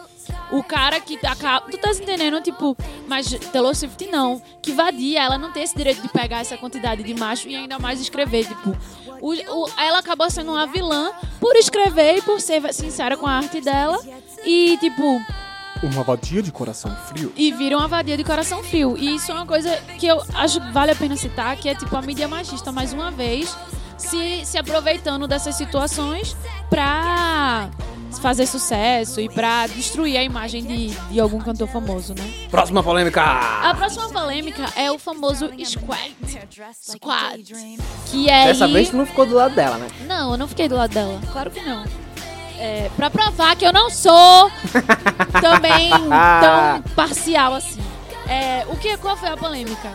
o 0.52 0.64
cara 0.64 1.00
que 1.00 1.18
acaba. 1.26 1.70
Tu 1.70 1.78
tá 1.78 1.90
entendendo? 1.92 2.42
Tipo, 2.42 2.76
mas 3.08 3.32
Taylor 3.52 3.74
Swift 3.76 4.06
não. 4.08 4.42
Que 4.62 4.72
vadia, 4.72 5.24
ela 5.24 5.38
não 5.38 5.52
tem 5.52 5.64
esse 5.64 5.76
direito 5.76 6.02
de 6.02 6.10
pegar 6.10 6.40
essa 6.40 6.58
quantidade 6.58 7.04
de 7.04 7.14
macho 7.14 7.50
e 7.50 7.56
ainda 7.56 7.80
mais 7.80 8.00
escrever. 8.00 8.46
Tipo, 8.48 8.78
o- 9.22 9.34
o- 9.66 9.70
ela 9.78 10.00
acabou 10.00 10.30
sendo 10.30 10.52
uma 10.52 10.66
vilã 10.68 11.12
por 11.40 11.56
escrever 11.56 12.18
e 12.18 12.22
por 12.22 12.42
ser 12.42 12.74
sincera 12.74 13.16
com 13.16 13.28
a 13.28 13.34
arte 13.34 13.62
dela. 13.62 13.98
E, 14.44 14.78
tipo, 14.78 15.22
Uma 15.84 16.04
vadia 16.04 16.42
de 16.44 16.52
coração 16.52 16.96
frio. 17.08 17.32
e 17.36 17.52
vira 17.52 17.78
uma 17.78 17.88
vadia 17.88 18.18
de 18.18 18.24
coração 18.24 18.62
frio. 18.64 18.96
E 18.98 19.16
isso 19.16 19.32
é 19.32 19.36
uma 19.36 19.46
coisa 19.46 19.76
que 19.98 20.06
eu 20.08 20.22
acho 20.34 20.60
que 20.60 20.72
vale 20.72 20.92
a 20.92 20.96
pena 20.96 21.16
citar, 21.16 21.56
que 21.58 21.70
é 21.70 21.76
tipo 21.76 21.96
a 21.96 22.02
mídia 22.02 22.28
machista, 22.28 22.72
mais 22.72 22.94
uma 22.94 23.10
vez, 23.12 23.56
se, 23.98 24.46
se 24.46 24.58
aproveitando 24.58 25.28
dessas 25.28 25.56
situações 25.56 26.36
pra 26.70 27.70
fazer 28.20 28.46
sucesso 28.46 29.20
e 29.20 29.30
pra 29.30 29.68
destruir 29.68 30.18
a 30.18 30.24
imagem 30.24 30.64
de, 30.64 30.88
de 30.90 31.20
algum 31.20 31.40
cantor 31.40 31.68
famoso, 31.68 32.14
né? 32.14 32.24
Próxima 32.50 32.84
polêmica! 32.84 33.22
A 33.22 33.74
próxima 33.76 34.10
polêmica 34.10 34.66
é 34.76 34.92
o 34.92 34.98
famoso 34.98 35.50
Squad. 35.64 36.16
Squad. 36.74 37.54
Que 38.08 38.30
é 38.30 38.48
Dessa 38.48 38.66
aí... 38.66 38.74
vez 38.74 38.90
tu 38.90 38.98
não 38.98 39.06
ficou 39.06 39.26
do 39.26 39.36
lado 39.36 39.56
dela, 39.56 39.78
né? 39.78 39.88
Não, 40.08 40.32
eu 40.32 40.38
não 40.38 40.48
fiquei 40.48 40.68
do 40.68 40.76
lado 40.76 40.94
dela. 40.94 41.20
Claro 41.32 41.52
que 41.52 41.62
não. 41.62 41.86
É, 42.58 42.90
pra 42.96 43.10
provar 43.10 43.56
que 43.56 43.66
eu 43.66 43.74
não 43.74 43.90
sou 43.90 44.52
também 45.42 45.90
tão 45.90 46.82
parcial 46.96 47.56
assim. 47.56 47.82
É, 48.28 48.66
o 48.70 48.76
que, 48.78 48.96
qual 48.98 49.18
foi 49.18 49.30
a 49.30 49.38
polêmica? 49.38 49.90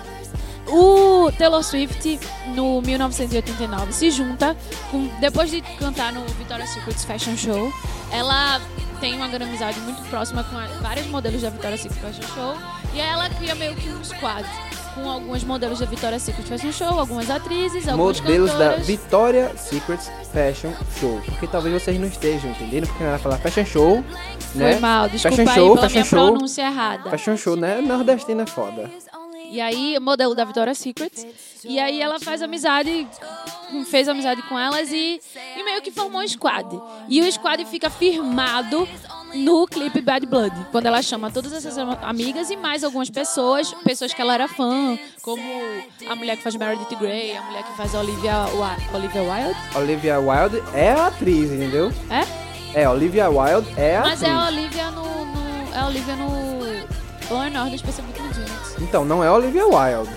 O 0.69 1.31
Taylor 1.39 1.63
Swift, 1.63 2.19
no 2.55 2.81
1989, 2.83 3.93
se 3.93 4.11
junta 4.11 4.57
com, 4.91 5.07
depois 5.21 5.51
de 5.51 5.61
cantar 5.61 6.13
no 6.13 6.23
Victoria's 6.25 6.71
Secret 6.71 6.95
Fashion 6.99 7.37
Show. 7.37 7.73
Ela 8.11 8.61
tem 9.01 9.15
uma 9.15 9.29
grande 9.29 9.45
amizade 9.45 9.79
muito 9.81 10.03
próxima 10.09 10.43
com 10.45 10.57
a- 10.57 10.67
vários 10.81 11.07
modelos 11.07 11.43
da 11.43 11.51
Victoria's 11.51 11.81
Secret 11.81 12.01
Fashion 12.01 12.35
Show. 12.35 12.57
E 12.95 13.01
aí 13.01 13.09
ela 13.11 13.29
cria 13.31 13.55
meio 13.55 13.75
que 13.77 13.89
um 13.91 14.03
squad 14.03 14.45
com 14.95 15.09
alguns 15.11 15.45
modelos 15.45 15.79
da 15.81 15.85
Victoria's 15.87 16.23
Secret 16.23 16.47
Fashion 16.47 16.73
Show, 16.73 16.99
algumas 16.99 17.29
atrizes, 17.31 17.87
algumas 17.87 18.19
Modelos 18.21 18.51
da 18.53 18.59
cantoras. 18.69 18.87
Victoria 18.87 19.53
Secret 19.57 20.01
Fashion 20.33 20.73
Show. 20.99 21.21
Porque 21.27 21.47
talvez 21.47 21.83
vocês 21.83 22.01
não 22.01 22.09
estejam 22.09 22.51
entendendo, 22.51 22.87
porque 22.87 23.05
ela 23.05 23.19
fala 23.19 23.37
Fashion 23.37 23.65
Show, 23.67 24.05
né? 24.55 24.73
Foi 24.73 24.81
mal, 24.81 25.09
desculpa 25.09 25.37
Fashion 25.37 25.51
aí 25.51 25.55
show, 25.59 25.75
pela 25.75 25.83
fashion 25.83 25.95
minha 25.95 26.05
show. 26.07 26.31
pronúncia 26.33 26.63
errada. 26.63 27.11
Fashion 27.11 27.37
Show, 27.37 27.57
né? 27.57 27.81
Nordestina 27.83 28.43
é 28.45 28.47
foda. 28.47 28.91
E 29.51 29.61
aí, 29.61 29.99
modelo 30.01 30.35
da 30.35 30.45
Victoria's 30.45 30.79
Secret. 30.79 31.13
E 31.65 31.79
aí 31.79 32.01
ela 32.01 32.21
faz 32.21 32.43
amizade, 32.43 33.07
fez 33.91 34.09
amizade 34.09 34.43
com 34.43 34.59
elas 34.59 34.91
e, 34.93 35.21
e 35.57 35.63
meio 35.63 35.81
que 35.83 35.91
formou 35.91 36.21
um 36.21 36.29
squad. 36.29 36.67
E 37.09 37.21
o 37.21 37.33
squad 37.33 37.65
fica 37.65 37.89
firmado 37.91 38.89
no 39.35 39.67
clipe 39.67 40.01
Bad 40.01 40.27
Blood. 40.27 40.55
Quando 40.71 40.87
ela 40.87 41.03
chama 41.03 41.31
todas 41.31 41.53
essas 41.53 41.77
am- 41.79 41.99
amigas 42.03 42.51
e 42.51 42.57
mais 42.57 42.85
algumas 42.85 43.11
pessoas, 43.11 43.73
pessoas 43.85 44.13
que 44.15 44.21
ela 44.21 44.35
era 44.35 44.49
fã, 44.49 44.99
como 45.23 45.43
a 46.09 46.15
mulher 46.15 46.37
que 46.37 46.43
faz 46.43 46.55
Meredith 46.55 46.95
Grey, 46.97 47.37
a 47.37 47.43
mulher 47.43 47.63
que 47.65 47.77
faz 47.77 47.95
Olivia, 47.95 48.35
Olivia 48.95 49.23
Wilde. 49.23 49.59
Olivia 49.75 50.21
Wilde 50.21 50.63
é 50.75 50.93
a 50.93 51.07
atriz, 51.09 51.51
entendeu? 51.51 51.93
É? 52.11 52.83
É, 52.83 52.89
Olivia 52.89 53.29
Wilde 53.31 53.69
é 53.77 53.97
a 53.97 54.01
Mas 54.03 54.23
atriz. 54.23 54.29
é 54.29 54.39
a 54.39 54.47
Olivia 54.47 54.91
no. 54.91 55.03
no 55.25 55.75
é 55.75 55.79
a 55.79 55.87
Olivia 55.87 56.17
no. 56.17 56.47
And 57.29 57.61
Order 57.61 57.77
Specific 57.77 58.21
Units. 58.21 58.39
Então, 58.79 59.05
não 59.05 59.23
é 59.23 59.31
Olivia 59.31 59.67
Wilde. 59.67 60.11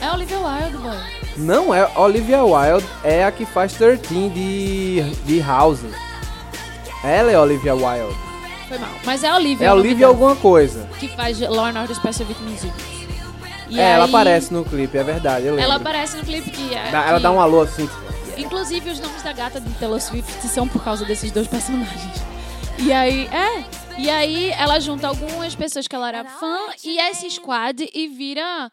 É 0.00 0.10
Olivia 0.10 0.38
Wilde, 0.38 0.76
boy. 0.78 0.96
Não 1.36 1.72
é 1.74 1.88
Olivia 1.96 2.42
Wilde, 2.44 2.86
é 3.04 3.24
a 3.24 3.30
que 3.32 3.44
faz 3.46 3.72
13 3.74 4.00
de, 4.30 5.02
de 5.24 5.40
House. 5.40 5.80
Ela 7.04 7.30
é 7.32 7.38
Olivia 7.38 7.74
Wilde. 7.74 8.16
Foi 8.68 8.78
mal. 8.78 8.90
Mas 9.04 9.22
é 9.24 9.32
Olivia. 9.32 9.66
É 9.68 9.72
Olivia 9.72 9.96
dela. 9.98 10.12
alguma 10.12 10.36
coisa. 10.36 10.88
que 10.98 11.08
faz 11.08 11.38
Law 11.40 11.66
and 11.66 11.80
Order 11.80 11.94
Special 11.96 12.26
Victims. 12.26 12.66
E 13.68 13.78
é, 13.78 13.90
ela 13.92 14.04
aí, 14.04 14.10
aparece 14.10 14.52
no 14.52 14.64
clipe, 14.64 14.96
é 14.96 15.04
verdade. 15.04 15.46
Ela 15.48 15.76
aparece 15.76 16.16
no 16.16 16.22
clipe 16.24 16.50
que 16.50 16.74
é. 16.74 16.88
Ela 16.90 17.16
que- 17.16 17.22
dá 17.22 17.30
um 17.30 17.40
alô 17.40 17.60
assim, 17.62 17.86
tipo, 17.86 18.08
Inclusive, 18.38 18.90
os 18.90 19.00
nomes 19.00 19.22
da 19.22 19.32
gata 19.32 19.60
de 19.60 19.68
Taylor 19.74 20.00
Swift 20.00 20.46
são 20.48 20.66
por 20.68 20.82
causa 20.82 21.04
desses 21.04 21.30
dois 21.32 21.46
personagens. 21.48 22.22
E 22.78 22.92
aí, 22.92 23.28
é. 23.32 23.64
E 23.98 24.08
aí, 24.08 24.50
ela 24.52 24.78
junta 24.78 25.08
algumas 25.08 25.54
pessoas 25.54 25.88
que 25.88 25.94
ela 25.94 26.08
era 26.08 26.24
fã 26.24 26.56
e 26.84 26.98
esse 27.00 27.28
squad 27.30 27.88
e 27.92 28.06
vira 28.08 28.70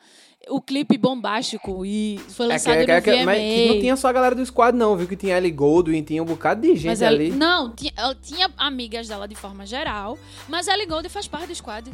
o 0.50 0.62
clipe 0.62 0.98
bombástico. 0.98 1.84
E 1.84 2.20
foi 2.30 2.46
É 2.46 2.48
que, 2.50 2.54
lançado 2.54 2.76
é 2.78 2.86
que- 2.86 2.92
é 2.92 2.96
no 2.98 3.02
que- 3.02 3.12
VMA. 3.12 3.26
mas 3.26 3.68
não 3.74 3.80
tinha 3.80 3.96
só 3.96 4.08
a 4.10 4.14
galera 4.14 4.36
do 4.36 4.46
squad, 4.46 4.78
não, 4.78 4.96
viu? 4.96 5.08
Que 5.08 5.16
tinha 5.16 5.36
Ellie 5.38 5.52
Goldwyn, 5.52 6.04
tinha 6.04 6.22
um 6.22 6.26
bocado 6.26 6.62
de 6.62 6.76
gente 6.76 7.04
ela, 7.04 7.14
ali. 7.16 7.32
não, 7.32 7.72
tinha, 7.74 7.92
ela 7.98 8.16
tinha 8.16 8.52
amigas 8.56 9.08
dela 9.08 9.28
de 9.28 9.34
forma 9.36 9.66
geral, 9.66 10.18
mas 10.48 10.68
a 10.70 10.74
Ellie 10.76 10.86
Goulding 10.86 11.10
faz 11.10 11.28
parte 11.28 11.48
do 11.48 11.56
squad. 11.56 11.92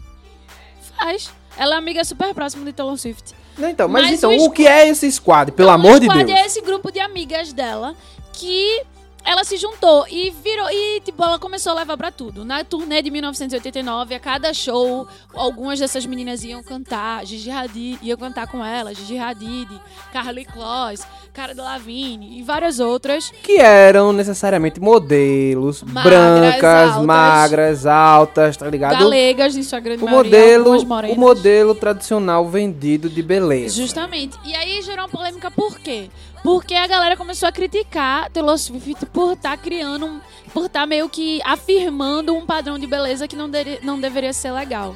Faz. 0.97 1.31
Ela 1.57 1.75
é 1.75 1.77
amiga 1.77 2.03
super 2.03 2.33
próxima 2.33 2.65
de 2.65 2.73
Taylor 2.73 2.97
Swift. 2.97 3.33
Não, 3.57 3.69
então, 3.69 3.87
mas, 3.87 4.03
Mas 4.07 4.17
então, 4.17 4.35
o 4.37 4.45
o, 4.45 4.51
que 4.51 4.67
é 4.67 4.89
esse 4.89 5.09
squad? 5.09 5.51
Pelo 5.53 5.69
Então, 5.69 5.75
amor 5.75 5.95
o 5.95 5.99
de 6.01 6.05
squad 6.07 6.25
Deus. 6.25 6.39
é 6.39 6.45
esse 6.45 6.61
grupo 6.61 6.91
de 6.91 6.99
amigas 6.99 7.53
dela 7.53 7.95
que 8.33 8.83
ela 9.25 9.43
se 9.43 9.57
juntou 9.57 10.05
e 10.09 10.29
virou 10.31 10.67
e 10.71 11.01
tipo 11.01 11.23
ela 11.23 11.37
começou 11.39 11.71
a 11.73 11.75
levar 11.75 11.97
pra 11.97 12.11
tudo. 12.11 12.43
Na 12.43 12.63
turnê 12.63 13.01
de 13.01 13.11
1989, 13.11 14.15
a 14.15 14.19
cada 14.19 14.53
show, 14.53 15.07
algumas 15.33 15.79
dessas 15.79 16.05
meninas 16.05 16.43
iam 16.43 16.63
cantar, 16.63 17.25
Gigi 17.25 17.49
Hadid 17.49 17.99
ia 18.01 18.17
cantar 18.17 18.47
com 18.47 18.63
ela, 18.63 18.93
Gigi 18.93 19.17
Hadid, 19.17 19.69
Carly 20.11 20.45
Kloss, 20.45 21.05
Cara 21.33 21.53
Delevingne 21.53 22.39
e 22.39 22.43
várias 22.43 22.79
outras. 22.79 23.31
Que 23.43 23.57
eram 23.57 24.11
necessariamente 24.11 24.79
modelos, 24.79 25.81
Magras, 25.83 26.03
brancas, 26.03 26.89
altas. 26.91 27.05
magras, 27.05 27.85
altas, 27.85 28.57
tá 28.57 28.69
ligado? 28.69 28.97
Galegas, 28.99 29.55
em 29.55 29.63
sua 29.63 29.79
grande 29.79 30.03
O 30.03 30.05
maioria, 30.05 30.31
modelo, 30.59 31.11
o 31.13 31.15
modelo 31.15 31.75
tradicional 31.75 32.47
vendido 32.47 33.09
de 33.09 33.21
beleza. 33.21 33.75
Justamente. 33.75 34.37
E 34.43 34.53
aí 34.55 34.81
gerou 34.81 35.05
uma 35.05 35.09
polêmica 35.09 35.49
por 35.49 35.79
quê? 35.79 36.09
Porque 36.43 36.73
a 36.73 36.87
galera 36.87 37.15
começou 37.15 37.47
a 37.47 37.51
criticar 37.51 38.29
Taylor 38.31 38.57
Swift 38.57 39.05
por 39.07 39.33
estar 39.33 39.55
criando, 39.57 40.05
um, 40.07 40.19
por 40.53 40.65
estar 40.65 40.85
meio 40.87 41.07
que 41.07 41.39
afirmando 41.45 42.35
um 42.35 42.45
padrão 42.45 42.79
de 42.79 42.87
beleza 42.87 43.27
que 43.27 43.35
não, 43.35 43.47
dere- 43.49 43.79
não 43.83 43.99
deveria 43.99 44.33
ser 44.33 44.51
legal. 44.51 44.95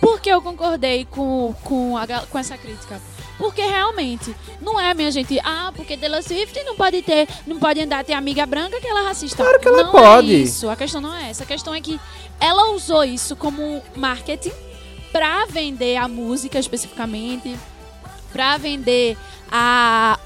Por 0.00 0.20
que 0.20 0.28
eu 0.30 0.40
concordei 0.42 1.04
com, 1.04 1.54
com, 1.62 1.96
a 1.96 2.06
com 2.26 2.38
essa 2.38 2.56
crítica? 2.58 3.00
Porque 3.38 3.62
realmente, 3.62 4.34
não 4.60 4.78
é, 4.78 4.92
minha 4.92 5.10
gente, 5.10 5.38
ah, 5.44 5.72
porque 5.74 5.96
Taylor 5.96 6.22
Swift 6.22 6.62
não 6.64 6.74
pode 6.74 7.00
ter, 7.02 7.26
não 7.46 7.58
pode 7.58 7.80
andar 7.80 8.04
ter 8.04 8.12
amiga 8.12 8.44
branca 8.44 8.80
que 8.80 8.86
ela 8.86 9.00
é 9.00 9.04
racista. 9.04 9.42
Claro 9.42 9.60
que 9.60 9.68
ela 9.68 9.84
não 9.84 9.90
pode. 9.92 10.34
É 10.34 10.38
isso, 10.38 10.68
a 10.68 10.76
questão 10.76 11.00
não 11.00 11.14
é 11.14 11.30
essa. 11.30 11.44
A 11.44 11.46
questão 11.46 11.74
é 11.74 11.80
que 11.80 11.98
ela 12.40 12.72
usou 12.72 13.04
isso 13.04 13.36
como 13.36 13.80
marketing 13.94 14.52
pra 15.12 15.46
vender 15.46 15.96
a 15.96 16.06
música 16.08 16.58
especificamente, 16.58 17.56
pra 18.32 18.58
vender 18.58 19.16
a, 19.50 20.18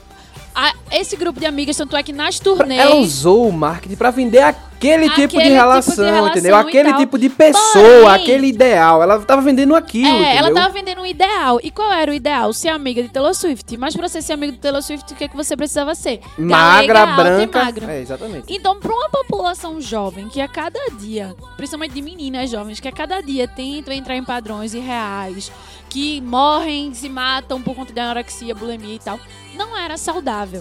a- 0.54 0.72
esse 0.92 1.16
grupo 1.16 1.40
de 1.40 1.46
amigas, 1.46 1.76
tanto 1.76 1.96
é 1.96 2.02
que 2.02 2.12
nas 2.12 2.38
turnês. 2.38 2.80
Ela 2.80 2.94
usou 2.96 3.48
o 3.48 3.52
marketing 3.52 3.96
pra 3.96 4.10
vender 4.10 4.40
aquele, 4.40 5.08
tipo, 5.08 5.14
de 5.16 5.24
Aquele 5.24 5.28
tipo 5.28 5.42
de 5.42 5.48
relação, 5.48 6.04
relação 6.04 6.28
entendeu? 6.28 6.56
Aquele 6.56 6.90
tal. 6.90 6.98
tipo 6.98 7.18
de 7.18 7.28
pessoa, 7.30 8.00
Porém- 8.02 8.08
aquele 8.22 8.46
ideal. 8.48 9.02
Ela 9.02 9.18
tava 9.20 9.40
vendendo 9.42 9.74
aquilo, 9.74 10.06
É, 10.08 10.36
ela 10.36 10.48
entendeu? 10.48 10.54
tava 10.62 10.68
vendendo 10.74 11.00
um 11.00 11.06
ideal. 11.06 11.58
E 11.62 11.70
qual 11.70 11.90
era 11.90 12.10
o 12.10 12.14
ideal? 12.14 12.52
Ser 12.52 12.68
amiga 12.68 13.02
de 13.02 13.08
Taylor 13.08 13.34
Swift. 13.34 13.76
Mas 13.78 13.96
pra 13.96 14.06
você 14.06 14.20
ser 14.20 14.34
amiga 14.34 14.52
de 14.52 14.58
Taylor 14.58 14.82
Swift, 14.82 15.12
o 15.12 15.16
que, 15.16 15.24
é 15.24 15.28
que 15.28 15.36
você 15.36 15.56
precisava 15.56 15.94
ser? 15.94 16.20
Magra, 16.36 17.06
Galega, 17.06 17.22
branca. 17.22 17.64
magra. 17.64 17.92
É, 17.94 18.00
exatamente. 18.02 18.44
Então, 18.48 18.78
para 18.78 18.92
uma 18.92 19.08
população 19.08 19.80
jovem 19.80 20.28
que 20.28 20.40
a 20.40 20.46
cada 20.48 20.78
dia, 20.98 21.34
principalmente 21.56 21.92
de 21.94 22.02
meninas 22.02 22.50
jovens, 22.50 22.78
que 22.78 22.88
a 22.88 22.92
cada 22.92 23.20
dia 23.22 23.48
tentam 23.48 23.92
entrar 23.94 24.16
em 24.16 24.22
padrões 24.24 24.74
irreais, 24.74 25.50
que 25.94 26.20
morrem, 26.20 26.92
se 26.92 27.08
matam 27.08 27.62
por 27.62 27.72
conta 27.76 27.92
de 27.92 28.00
anorexia, 28.00 28.52
bulimia 28.52 28.96
e 28.96 28.98
tal, 28.98 29.16
não 29.54 29.78
era 29.78 29.96
saudável. 29.96 30.60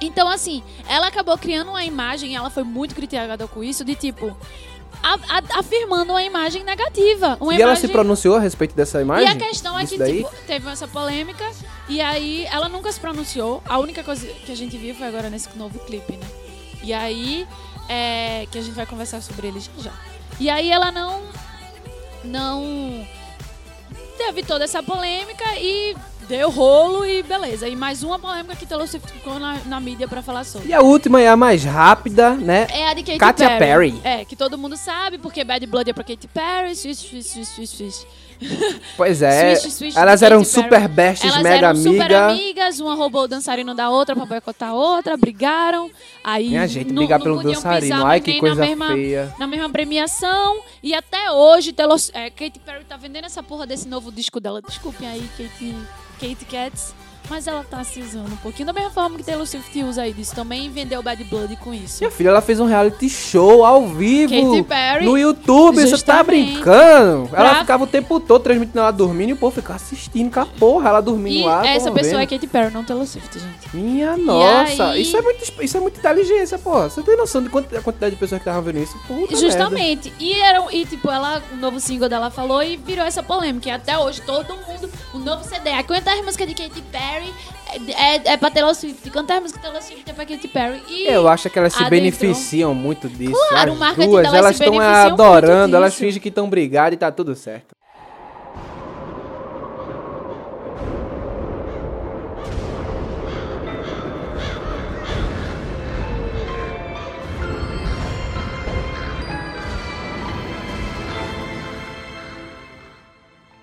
Então, 0.00 0.28
assim, 0.28 0.62
ela 0.88 1.08
acabou 1.08 1.36
criando 1.36 1.70
uma 1.70 1.84
imagem, 1.84 2.36
ela 2.36 2.48
foi 2.48 2.62
muito 2.62 2.94
criticada 2.94 3.48
com 3.48 3.64
isso, 3.64 3.84
de 3.84 3.96
tipo, 3.96 4.36
a- 5.02 5.14
a- 5.28 5.58
afirmando 5.58 6.12
uma 6.12 6.22
imagem 6.22 6.62
negativa. 6.62 7.36
Uma 7.40 7.52
E 7.52 7.56
ela 7.56 7.72
imagem... 7.72 7.88
se 7.88 7.92
pronunciou 7.92 8.36
a 8.36 8.38
respeito 8.38 8.72
dessa 8.76 9.00
imagem? 9.02 9.26
E 9.26 9.32
a 9.32 9.34
questão 9.36 9.76
é 9.76 9.84
que, 9.84 9.98
tipo, 9.98 10.30
teve 10.46 10.70
essa 10.70 10.86
polêmica 10.86 11.44
e 11.88 12.00
aí 12.00 12.44
ela 12.46 12.68
nunca 12.68 12.92
se 12.92 13.00
pronunciou. 13.00 13.60
A 13.68 13.78
única 13.80 14.04
coisa 14.04 14.24
que 14.28 14.52
a 14.52 14.56
gente 14.56 14.76
viu 14.78 14.94
foi 14.94 15.08
agora 15.08 15.28
nesse 15.28 15.48
novo 15.58 15.76
clipe, 15.80 16.12
né? 16.12 16.26
E 16.84 16.92
aí, 16.92 17.48
é, 17.88 18.46
que 18.48 18.58
a 18.58 18.62
gente 18.62 18.74
vai 18.74 18.86
conversar 18.86 19.20
sobre 19.22 19.48
ele 19.48 19.58
já 19.58 19.70
já. 19.78 19.92
E 20.38 20.48
aí 20.48 20.70
ela 20.70 20.92
não. 20.92 21.20
Não. 22.24 23.04
Teve 24.24 24.44
toda 24.44 24.62
essa 24.62 24.80
polêmica 24.84 25.44
e 25.58 25.96
deu 26.28 26.48
rolo 26.48 27.04
e 27.04 27.24
beleza. 27.24 27.68
E 27.68 27.74
mais 27.74 28.04
uma 28.04 28.20
polêmica 28.20 28.54
que 28.54 28.64
Taylor 28.64 28.86
Swift 28.86 29.10
ficou 29.12 29.36
na, 29.40 29.58
na 29.66 29.80
mídia 29.80 30.06
pra 30.06 30.22
falar 30.22 30.44
sobre. 30.44 30.68
E 30.68 30.72
a 30.72 30.80
última 30.80 31.20
é 31.20 31.26
a 31.26 31.36
mais 31.36 31.64
rápida, 31.64 32.30
né? 32.36 32.68
É 32.70 32.88
a 32.88 32.94
de 32.94 33.02
Katy 33.02 33.18
Katy 33.18 33.42
Perry. 33.42 33.58
Perry. 33.58 34.00
É, 34.04 34.24
que 34.24 34.36
todo 34.36 34.56
mundo 34.56 34.76
sabe, 34.76 35.18
porque 35.18 35.42
Bad 35.42 35.66
Blood 35.66 35.90
é 35.90 35.92
pra 35.92 36.04
Katy 36.04 36.28
Perry, 36.28 36.76
Swish, 36.76 36.98
Swish, 36.98 37.46
Swish, 37.46 37.70
Swish. 37.70 38.06
Pois 38.96 39.22
é. 39.22 39.54
Swish, 39.56 39.72
Swish 39.74 39.96
elas 39.96 40.22
eram 40.22 40.44
super 40.44 40.88
besties, 40.88 41.30
Elas 41.32 41.42
mega 41.42 41.66
eram 41.68 41.76
super 41.76 42.00
amiga. 42.02 42.26
amigas, 42.28 42.80
uma 42.80 42.94
roubou 42.94 43.22
o 43.24 43.28
dançarino 43.28 43.74
da 43.74 43.88
outra 43.90 44.14
pra 44.14 44.24
boicotar 44.26 44.70
a 44.70 44.74
outra, 44.74 45.16
brigaram. 45.16 45.90
Aí 46.24 46.48
Minha 46.48 46.66
gente, 46.66 46.88
não- 46.88 46.96
brigar 46.96 47.20
pelo 47.20 47.42
dançarino. 47.42 47.94
pisar 47.96 48.06
Ai, 48.06 48.20
que 48.20 48.38
coisa 48.38 48.56
na 48.56 48.66
mesma, 48.66 48.86
feia. 48.88 49.34
Na 49.38 49.46
mesma 49.46 49.68
premiação. 49.70 50.60
E 50.82 50.94
até 50.94 51.30
hoje, 51.30 51.72
Taylor, 51.72 51.98
é, 52.12 52.30
Katy 52.30 52.58
Perry 52.60 52.84
tá 52.84 52.96
vendendo 52.96 53.24
essa 53.24 53.42
porra 53.42 53.66
desse 53.66 53.86
novo 53.88 54.10
disco 54.12 54.40
dela. 54.40 54.60
Desculpem 54.60 55.08
aí, 55.08 55.28
Katy, 55.36 55.74
Katy 56.20 56.44
Cats. 56.50 56.94
Mas 57.32 57.46
ela 57.46 57.64
tá 57.64 57.82
se 57.82 57.98
usando 57.98 58.30
um 58.30 58.36
pouquinho. 58.36 58.66
Da 58.66 58.74
mesma 58.74 58.90
forma 58.90 59.16
que 59.16 59.22
Taylor 59.24 59.46
Swift 59.46 59.82
usa 59.84 60.02
aí 60.02 60.12
disso. 60.12 60.34
Também 60.34 60.68
vendeu 60.68 61.02
Bad 61.02 61.24
Blood 61.24 61.56
com 61.56 61.72
isso. 61.72 62.00
Minha 62.00 62.10
filha, 62.10 62.28
ela 62.28 62.42
fez 62.42 62.60
um 62.60 62.66
reality 62.66 63.08
show 63.08 63.64
ao 63.64 63.86
vivo 63.88 64.34
Katy 64.50 64.62
Perry, 64.64 65.04
no 65.06 65.16
YouTube. 65.16 65.80
Você 65.80 66.04
tá 66.04 66.22
brincando? 66.22 67.30
Ela 67.32 67.50
Pra- 67.50 67.60
ficava 67.60 67.84
o 67.84 67.86
tempo 67.86 68.20
todo 68.20 68.42
transmitindo 68.42 68.78
ela 68.80 68.90
dormindo 68.90 69.30
e 69.30 69.32
o 69.32 69.36
povo 69.36 69.54
ficava 69.56 69.76
assistindo 69.76 70.30
com 70.30 70.40
a 70.40 70.44
porra, 70.46 70.90
ela 70.90 71.00
dormindo 71.00 71.40
E 71.40 71.42
lá. 71.44 71.66
essa 71.66 71.90
pessoa 71.90 72.18
vendo. 72.18 72.22
é 72.22 72.26
Katy 72.26 72.46
Perry, 72.46 72.70
não 72.74 72.84
Taylor 72.84 73.06
Swift, 73.06 73.38
gente. 73.38 73.74
Minha 73.74 74.14
nossa, 74.16 74.90
aí- 74.90 75.00
isso, 75.00 75.16
é 75.16 75.22
muito, 75.22 75.42
isso 75.62 75.76
é 75.76 75.80
muita 75.80 75.98
inteligência, 76.00 76.58
porra. 76.58 76.90
Você 76.90 77.02
tem 77.02 77.16
noção 77.16 77.42
de 77.42 77.48
quanti- 77.48 77.74
a 77.74 77.80
quantidade 77.80 78.14
de 78.14 78.20
pessoas 78.20 78.42
que 78.42 78.48
estavam 78.48 78.62
vendo 78.62 78.78
isso? 78.82 78.92
Puta 79.06 79.14
merda. 79.32 79.36
Justamente. 79.36 80.12
E, 80.20 80.32
era, 80.34 80.62
e 80.70 80.84
tipo, 80.84 81.10
ela, 81.10 81.42
o 81.52 81.56
novo 81.56 81.80
single 81.80 82.08
dela 82.10 82.30
falou 82.30 82.62
e 82.62 82.76
virou 82.76 83.06
essa 83.06 83.22
polêmica. 83.22 83.68
E 83.68 83.72
até 83.72 83.96
hoje 83.98 84.20
todo 84.20 84.48
mundo, 84.54 84.90
o 85.14 85.18
novo 85.18 85.42
CD, 85.44 85.70
a 85.70 85.82
quantas 85.82 86.22
músicas 86.22 86.46
de 86.46 86.54
Katy 86.54 86.82
Perry 86.92 87.21
é, 87.72 88.16
é, 88.16 88.32
é 88.32 88.36
pra 88.36 88.50
Taylor 88.50 88.74
Swift, 88.74 89.10
quantas 89.10 89.40
músicas 89.40 89.62
de 89.62 89.68
Taylor 89.68 89.82
Swift 89.82 90.10
é 90.10 90.12
pra 90.12 90.26
Katy 90.26 90.48
Perry. 90.48 90.82
E 90.88 91.06
Eu 91.06 91.28
acho 91.28 91.48
que 91.48 91.58
elas 91.58 91.72
se 91.72 91.84
beneficiam 91.88 92.74
muito 92.74 93.08
disso. 93.08 93.32
Claro, 93.48 93.72
As 93.72 93.76
o 93.76 93.80
marketing 93.80 94.10
duas, 94.10 94.34
elas 94.34 94.60
estão 94.60 94.80
adorando, 94.80 95.76
elas 95.76 95.94
fingem 95.94 96.20
que 96.20 96.28
estão 96.28 96.48
brigadas 96.48 96.94
e 96.94 96.96
tá 96.96 97.10
tudo 97.10 97.34
certo. 97.34 97.74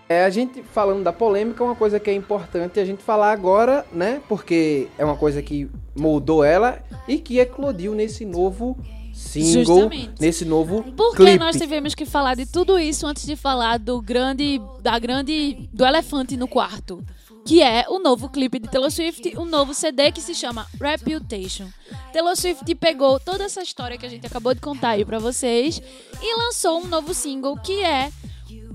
É, 0.10 0.26
a 0.26 0.30
gente 0.32 0.64
falando 0.64 1.04
da 1.04 1.14
polêmica, 1.14 1.64
uma 1.64 1.76
coisa 1.76 2.00
que 2.00 2.10
é 2.10 2.14
importante 2.16 2.80
a 2.80 2.84
gente 2.84 3.04
falar 3.04 3.32
agora, 3.32 3.86
né? 3.92 4.20
Porque 4.28 4.88
é 4.98 5.06
uma 5.06 5.16
coisa 5.16 5.40
que 5.40 5.70
moldou 5.96 6.44
ela 6.44 6.80
e 7.08 7.20
que 7.20 7.38
eclodiu 7.38 7.94
nesse 7.94 8.26
novo 8.26 8.76
single, 9.14 9.64
Justamente. 9.84 10.14
nesse 10.20 10.46
novo 10.46 10.84
Porque 10.98 11.18
clipe. 11.18 11.38
nós 11.38 11.56
tivemos 11.58 11.94
que 11.94 12.06
falar 12.06 12.36
de 12.36 12.48
tudo 12.48 12.80
isso 12.80 13.06
antes 13.06 13.24
de 13.24 13.36
falar 13.36 13.78
do 13.78 14.02
grande, 14.02 14.60
da 14.82 14.98
grande, 14.98 15.70
do 15.72 15.86
elefante 15.86 16.36
no 16.36 16.48
quarto, 16.48 17.04
que 17.46 17.62
é 17.62 17.86
o 17.88 18.00
novo 18.00 18.30
clipe 18.30 18.58
de 18.58 18.68
Taylor 18.68 18.90
Swift, 18.90 19.38
um 19.38 19.46
novo 19.46 19.76
CD 19.76 20.12
que 20.12 20.22
se 20.22 20.34
chama 20.34 20.66
Reputation. 20.82 21.68
Taylor 22.12 22.36
Swift 22.36 22.74
pegou 22.76 23.20
toda 23.20 23.44
essa 23.44 23.62
história 23.62 23.96
que 23.96 24.08
a 24.08 24.10
gente 24.10 24.26
acabou 24.26 24.56
de 24.56 24.62
contar 24.62 24.92
aí 24.92 25.06
pra 25.06 25.20
vocês 25.20 25.80
e 26.20 26.36
lançou 26.36 26.82
um 26.82 26.88
novo 26.88 27.14
single 27.14 27.56
que 27.58 27.84
é 27.84 28.10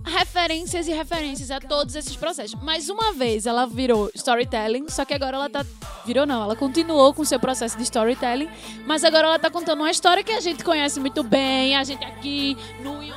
referências 0.05 0.87
e 0.87 0.93
referências 0.93 1.51
a 1.51 1.61
todos 1.61 1.95
esses 1.95 2.15
processos. 2.15 2.61
Mais 2.63 2.89
uma 2.89 3.13
vez 3.13 3.47
ela 3.47 3.67
virou 3.67 4.11
storytelling, 4.15 4.89
só 4.89 5.05
que 5.05 5.15
agora 5.15 5.37
ela 5.37 5.51
tá 5.51 5.65
virou 6.05 6.27
não, 6.27 6.43
ela 6.43 6.55
continuou 6.55 7.15
com 7.15 7.25
seu 7.25 7.41
processo 7.41 7.77
de 7.77 7.83
storytelling, 7.85 8.49
mas 8.87 9.05
agora 9.05 9.27
ela 9.27 9.39
tá 9.39 9.51
contando 9.51 9.81
uma 9.81 9.91
história 9.91 10.23
que 10.23 10.33
a 10.33 10.41
gente 10.41 10.63
conhece 10.63 11.01
muito 11.01 11.23
bem, 11.23 11.77
a 11.77 11.85
gente 11.85 12.05
aqui 12.05 12.57
no 12.83 13.03
e 13.03 13.11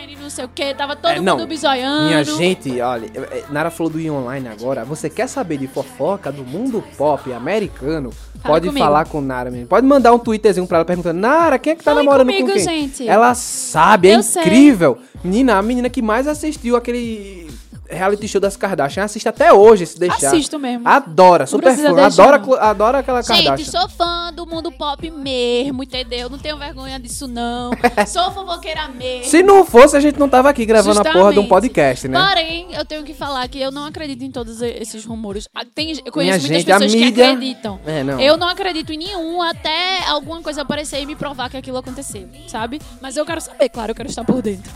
online, 0.00 0.16
não 0.20 0.30
sei 0.30 0.44
o 0.44 0.48
que, 0.48 0.74
tava 0.74 0.96
todo 0.96 1.12
É, 1.12 1.20
não. 1.20 1.36
mundo 1.38 1.46
bisoiando. 1.48 2.06
Minha 2.08 2.24
gente, 2.24 2.80
olha, 2.80 3.06
é, 3.14 3.44
Nara 3.50 3.70
falou 3.70 3.92
do 3.92 4.00
e 4.00 4.10
online 4.10 4.48
agora. 4.48 4.84
Você 4.84 5.08
quer 5.10 5.28
saber 5.28 5.58
de 5.58 5.66
fofoca 5.66 6.32
do 6.32 6.44
mundo 6.44 6.82
pop 6.96 7.32
americano? 7.32 8.10
Fala 8.40 8.54
pode 8.54 8.68
comigo. 8.68 8.84
falar 8.84 9.04
com 9.06 9.20
Nara 9.20 9.50
mesmo. 9.50 9.66
Pode 9.66 9.86
mandar 9.86 10.12
um 10.14 10.18
twitterzinho 10.18 10.66
pra 10.66 10.78
ela 10.78 10.84
perguntando: 10.84 11.18
Nara, 11.20 11.58
quem 11.58 11.72
é 11.72 11.76
que 11.76 11.84
tá 11.84 11.94
namorando 11.94 12.26
comigo, 12.28 12.48
com 12.48 12.54
quem? 12.54 12.62
gente. 12.64 13.06
Ela 13.08 13.34
sabe, 13.34 14.08
é 14.08 14.16
Eu 14.16 14.22
sei. 14.22 14.42
incrível. 14.42 14.98
Menina, 15.22 15.56
a 15.58 15.62
menina 15.62 15.90
que 15.90 16.00
mais 16.00 16.26
assistiu 16.26 16.76
aquele 16.76 17.48
reality 17.90 18.28
show 18.28 18.40
das 18.40 18.56
Kardashian 18.56 19.04
assiste 19.04 19.28
até 19.28 19.52
hoje, 19.52 19.86
se 19.86 19.98
deixar. 19.98 20.28
Assisto 20.28 20.58
mesmo. 20.58 20.86
Adora, 20.88 21.46
super 21.46 21.74
fã. 21.76 21.94
deixar, 21.94 22.24
Adora, 22.24 22.38
não. 22.38 22.54
adora 22.54 22.98
aquela 22.98 23.22
Gente, 23.22 23.44
Kardashian. 23.44 23.70
sou 23.70 23.88
fã 23.88 24.32
do 24.32 24.46
mundo 24.46 24.70
pop 24.72 25.10
mesmo, 25.10 25.82
entendeu? 25.82 26.30
Não 26.30 26.38
tenho 26.38 26.56
vergonha 26.56 26.98
disso, 26.98 27.26
não. 27.26 27.70
sou 28.06 28.30
fofoqueira 28.32 28.88
mesmo. 28.88 29.24
Se 29.24 29.42
não 29.42 29.64
fosse, 29.64 29.96
a 29.96 30.00
gente 30.00 30.18
não 30.18 30.28
tava 30.28 30.48
aqui 30.48 30.64
gravando 30.64 31.00
a 31.00 31.04
porra 31.04 31.14
de 31.32 31.38
um 31.38 31.42
Justamente. 31.42 31.48
podcast, 31.48 32.08
né? 32.08 32.26
Porém, 32.28 32.68
eu 32.72 32.84
tenho 32.84 33.02
que 33.04 33.14
falar 33.14 33.46
que 33.48 33.60
eu 33.60 33.70
não 33.70 33.84
acredito 33.86 34.22
em 34.22 34.30
todos 34.30 34.62
esses 34.62 35.04
rumores. 35.04 35.48
Ah, 35.54 35.64
Tem, 35.74 35.90
eu 36.04 36.12
conheço 36.12 36.38
Minha 36.38 36.38
muitas 36.38 36.48
gente, 36.48 36.64
pessoas 36.66 36.94
que 36.94 37.22
acreditam. 37.22 37.80
É, 37.86 38.02
não. 38.04 38.20
Eu 38.20 38.36
não 38.36 38.48
acredito 38.48 38.92
em 38.92 38.98
nenhum 38.98 39.42
até 39.42 40.04
alguma 40.08 40.40
coisa 40.42 40.62
aparecer 40.62 41.00
e 41.02 41.06
me 41.06 41.16
provar 41.16 41.50
que 41.50 41.56
aquilo 41.56 41.78
aconteceu, 41.78 42.28
sabe? 42.46 42.80
Mas 43.00 43.16
eu 43.16 43.24
quero 43.26 43.40
saber, 43.40 43.68
claro, 43.68 43.90
eu 43.90 43.94
quero 43.94 44.08
estar 44.08 44.24
por 44.24 44.40
dentro. 44.42 44.70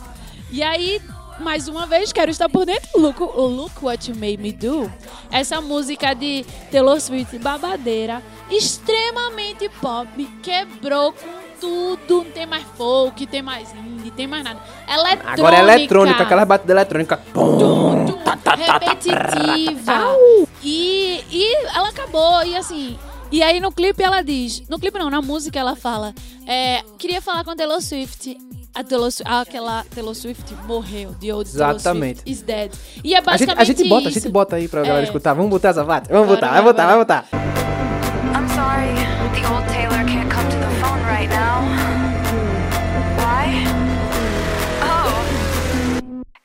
E 0.51 0.62
aí, 0.62 1.01
mais 1.41 1.68
uma 1.68 1.87
vez, 1.87 2.12
quero 2.12 2.30
estar 2.30 2.49
por 2.49 2.64
dentro. 2.66 2.89
Look, 2.97 3.20
look 3.20 3.72
What 3.82 4.11
You 4.11 4.16
Made 4.16 4.39
Me 4.39 4.53
Do. 4.53 4.91
Essa 5.30 5.61
música 5.61 6.14
de 6.14 6.45
Taylor 6.70 7.01
Swift 7.01 7.39
babadeira, 7.39 8.22
extremamente 8.51 9.68
pop, 9.80 10.09
quebrou 10.43 11.12
com 11.12 11.45
tudo. 11.61 12.24
Não 12.24 12.30
tem 12.30 12.47
mais 12.47 12.64
folk, 12.76 13.26
tem 13.26 13.43
mais 13.43 13.72
indie, 13.74 14.11
tem 14.11 14.26
mais 14.26 14.45
nada. 14.45 14.61
Eletrônica. 14.89 15.32
Agora 15.32 15.57
é 15.57 15.61
eletrônica, 15.61 16.22
aquela 16.22 16.45
batida 16.45 16.72
eletrônica. 16.72 17.16
Tum, 17.32 18.07
tum, 18.07 18.18
repetitiva. 18.57 20.16
E, 20.62 21.24
e 21.30 21.66
ela 21.74 21.89
acabou, 21.89 22.45
e 22.45 22.57
assim. 22.57 22.99
E 23.32 23.43
aí 23.43 23.59
no 23.59 23.72
clipe 23.72 24.03
ela 24.03 24.22
diz. 24.22 24.62
No 24.68 24.78
clipe 24.78 24.99
não, 24.99 25.11
na 25.11 25.20
música 25.20 25.59
ela 25.59 25.74
fala. 25.74 26.14
é, 26.47 26.82
queria 26.99 27.20
falar 27.20 27.45
com 27.45 27.51
a 27.51 27.57
Taylor 27.57 27.80
Swift. 27.80 28.37
A 28.75 28.83
Taylor, 28.83 29.09
aquela 29.25 29.85
Taylor 29.95 30.14
Swift 30.14 30.53
morreu. 30.66 31.14
The 31.20 31.33
old 31.33 31.49
Exatamente. 31.49 31.85
Taylor 31.85 32.14
Swift 32.25 32.31
is 32.31 32.43
dead. 32.43 32.72
E 33.05 33.14
é 33.14 33.18
A 33.18 33.20
gente, 33.20 33.25
basicamente 33.27 33.61
a 33.61 33.64
gente 33.64 33.89
bota, 33.89 34.09
a 34.09 34.11
isso. 34.11 34.20
gente 34.20 34.33
bota 34.33 34.57
aí 34.57 34.66
pra 34.68 34.83
galera 34.83 35.01
É. 35.03 35.05
escutar. 35.05 35.33
Vamos 35.35 35.51
botar 35.51 35.68
essa 35.68 35.85
parte? 35.85 36.09
Vamos 36.11 36.27
botar, 36.29 36.51
vai 36.51 36.62
botar, 36.62 36.87
vai 36.87 36.97
botar. 36.97 37.25
I'm 37.33 38.49
sorry, 38.49 38.95
the 39.41 39.47
old 39.49 39.64
Taylor 39.68 40.05
can't 40.07 40.29
come 40.29 40.49
to 40.51 40.57
the 40.57 40.70
phone 40.81 41.01
right 41.07 41.29
now. 41.31 41.62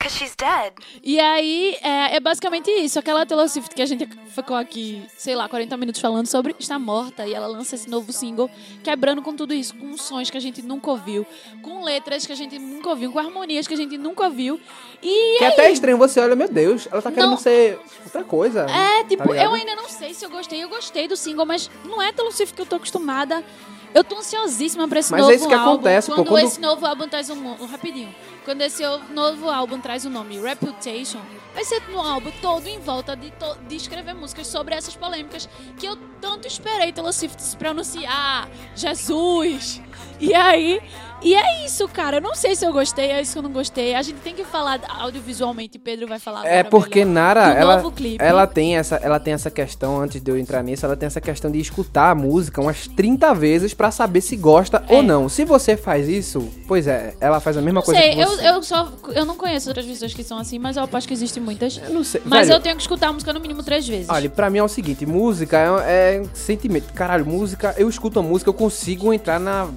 Because 0.00 0.16
she's 0.16 0.34
dead. 0.34 0.72
E 1.04 1.20
aí, 1.20 1.76
é, 1.82 2.16
é 2.16 2.20
basicamente 2.20 2.70
isso. 2.70 2.98
Aquela 2.98 3.26
Taylor 3.26 3.46
Swift 3.50 3.74
que 3.74 3.82
a 3.82 3.86
gente 3.86 4.08
ficou 4.34 4.56
aqui, 4.56 5.04
sei 5.14 5.36
lá, 5.36 5.46
40 5.46 5.76
minutos 5.76 6.00
falando 6.00 6.26
sobre, 6.26 6.56
está 6.58 6.78
morta. 6.78 7.26
E 7.26 7.34
ela 7.34 7.46
lança 7.46 7.74
esse 7.74 7.86
novo 7.86 8.10
single, 8.10 8.50
quebrando 8.82 9.20
com 9.20 9.36
tudo 9.36 9.52
isso, 9.52 9.76
com 9.76 9.94
sons 9.98 10.30
que 10.30 10.38
a 10.38 10.40
gente 10.40 10.62
nunca 10.62 10.90
ouviu, 10.90 11.26
com 11.60 11.84
letras 11.84 12.24
que 12.24 12.32
a 12.32 12.34
gente 12.34 12.58
nunca 12.58 12.88
ouviu, 12.88 13.12
com 13.12 13.18
harmonias 13.18 13.68
que 13.68 13.74
a 13.74 13.76
gente 13.76 13.98
nunca 13.98 14.24
ouviu. 14.24 14.58
E 15.02 15.36
Que 15.36 15.44
é 15.44 15.48
até 15.48 15.70
estranho, 15.70 15.98
você 15.98 16.18
olha, 16.18 16.34
meu 16.34 16.48
Deus, 16.48 16.88
ela 16.90 17.02
tá 17.02 17.12
querendo 17.12 17.32
Não. 17.32 17.36
ser 17.36 17.78
outra 18.02 18.24
coisa. 18.24 18.66
É, 18.70 19.04
tipo, 19.04 19.28
tá 19.28 19.44
eu 19.44 19.52
ainda 19.52 19.76
não 19.76 19.86
sei 19.86 20.14
se 20.14 20.24
eu 20.24 20.30
gostei. 20.30 20.64
Eu 20.64 20.70
gostei 20.70 21.08
do 21.08 21.16
single, 21.16 21.44
mas 21.44 21.70
não 21.84 22.00
é 22.00 22.10
Taylor 22.10 22.32
Swift 22.32 22.54
que 22.54 22.62
eu 22.62 22.66
tô 22.66 22.76
acostumada. 22.76 23.44
Eu 23.92 24.04
tô 24.04 24.18
ansiosíssima 24.18 24.86
pra 24.86 25.00
esse 25.00 25.10
Mas 25.10 25.20
é 25.20 25.22
novo 25.22 25.34
isso 25.34 25.48
que 25.48 25.54
álbum. 25.54 25.70
acontece, 25.72 26.08
pô, 26.08 26.14
quando, 26.16 26.28
quando- 26.28 26.44
esse 26.46 26.60
novo 26.60 26.86
álbum 26.86 27.08
traz 27.08 27.28
um, 27.30 27.34
um 27.46 27.66
rapidinho. 27.66 28.14
Quando 28.44 28.62
esse 28.62 28.82
novo 29.12 29.50
álbum 29.50 29.80
traz 29.80 30.04
o 30.04 30.10
nome 30.10 30.38
Reputation, 30.40 31.20
vai 31.54 31.64
ser 31.64 31.82
no 31.90 32.00
álbum 32.00 32.30
todo 32.40 32.66
em 32.66 32.78
volta 32.78 33.14
de, 33.16 33.32
de 33.68 33.76
escrever 33.76 34.14
músicas 34.14 34.46
sobre 34.46 34.74
essas 34.74 34.96
polêmicas 34.96 35.48
que 35.78 35.86
eu 35.86 35.96
tanto 36.20 36.46
esperei 36.48 36.92
Taylor 36.92 37.12
Swift 37.12 37.40
se 37.42 37.56
pronunciar. 37.56 38.48
Jesus! 38.74 39.80
E 40.18 40.34
aí, 40.34 40.80
e 41.22 41.34
é 41.34 41.64
isso, 41.64 41.86
cara. 41.88 42.18
Eu 42.18 42.20
não 42.20 42.34
sei 42.34 42.54
se 42.54 42.64
eu 42.64 42.72
gostei, 42.72 43.10
é 43.10 43.20
isso 43.20 43.32
que 43.32 43.38
eu 43.38 43.42
não 43.42 43.52
gostei. 43.52 43.94
A 43.94 44.02
gente 44.02 44.18
tem 44.20 44.34
que 44.34 44.44
falar 44.44 44.80
audiovisualmente, 45.00 45.78
Pedro 45.78 46.06
vai 46.06 46.18
falar 46.18 46.46
É 46.46 46.62
porque 46.62 47.04
melhor 47.04 47.10
Nara, 47.14 47.48
ela, 47.54 47.82
ela 48.18 48.46
tem 48.46 48.76
essa, 48.76 48.96
ela 48.96 49.18
tem 49.20 49.34
essa 49.34 49.50
questão 49.50 50.00
antes 50.00 50.20
de 50.20 50.30
eu 50.30 50.38
entrar 50.38 50.62
nisso, 50.62 50.84
ela 50.86 50.96
tem 50.96 51.06
essa 51.06 51.20
questão 51.20 51.50
de 51.50 51.58
escutar 51.60 52.10
a 52.10 52.14
música 52.14 52.60
umas 52.60 52.86
30 52.88 53.34
vezes 53.34 53.74
pra 53.74 53.90
saber 53.90 54.20
se 54.20 54.36
gosta 54.36 54.82
É. 54.88 54.94
ou 54.94 55.02
não. 55.02 55.28
Se 55.28 55.44
você 55.44 55.76
faz 55.76 56.08
isso, 56.08 56.48
pois 56.66 56.86
é, 56.86 57.14
ela 57.20 57.40
faz 57.40 57.56
a 57.56 57.60
mesma 57.60 57.80
Não 57.80 57.82
coisa 57.82 58.00
sei, 58.00 58.14
que 58.14 58.20
eu, 58.20 58.28
você. 58.28 58.48
eu 58.48 58.62
só. 58.62 58.92
Eu 59.14 59.24
não 59.24 59.36
conheço 59.36 59.68
outras 59.68 59.86
pessoas 59.86 60.14
que 60.14 60.22
são 60.22 60.38
assim, 60.38 60.58
mas 60.58 60.76
eu 60.76 60.82
aposto 60.84 61.06
que 61.06 61.14
existem 61.14 61.42
muitas. 61.42 61.78
Eu 61.82 61.90
não 61.90 62.04
sei. 62.04 62.20
Mas 62.24 62.48
Velho, 62.48 62.58
eu 62.58 62.62
tenho 62.62 62.76
que 62.76 62.82
escutar 62.82 63.08
a 63.08 63.12
música 63.12 63.32
no 63.32 63.40
mínimo 63.40 63.62
três 63.62 63.86
vezes. 63.86 64.08
Olha, 64.08 64.28
pra 64.30 64.48
mim 64.50 64.58
é 64.58 64.62
o 64.62 64.68
seguinte, 64.68 65.04
música 65.06 65.58
é, 65.84 66.16
é 66.16 66.22
sentimento. 66.34 66.92
Caralho, 66.92 67.26
música, 67.26 67.74
eu 67.76 67.88
escuto 67.88 68.18
a 68.20 68.22
música, 68.22 68.48
eu 68.48 68.54
consigo 68.54 69.12
entrar 69.12 69.38
na. 69.38 69.68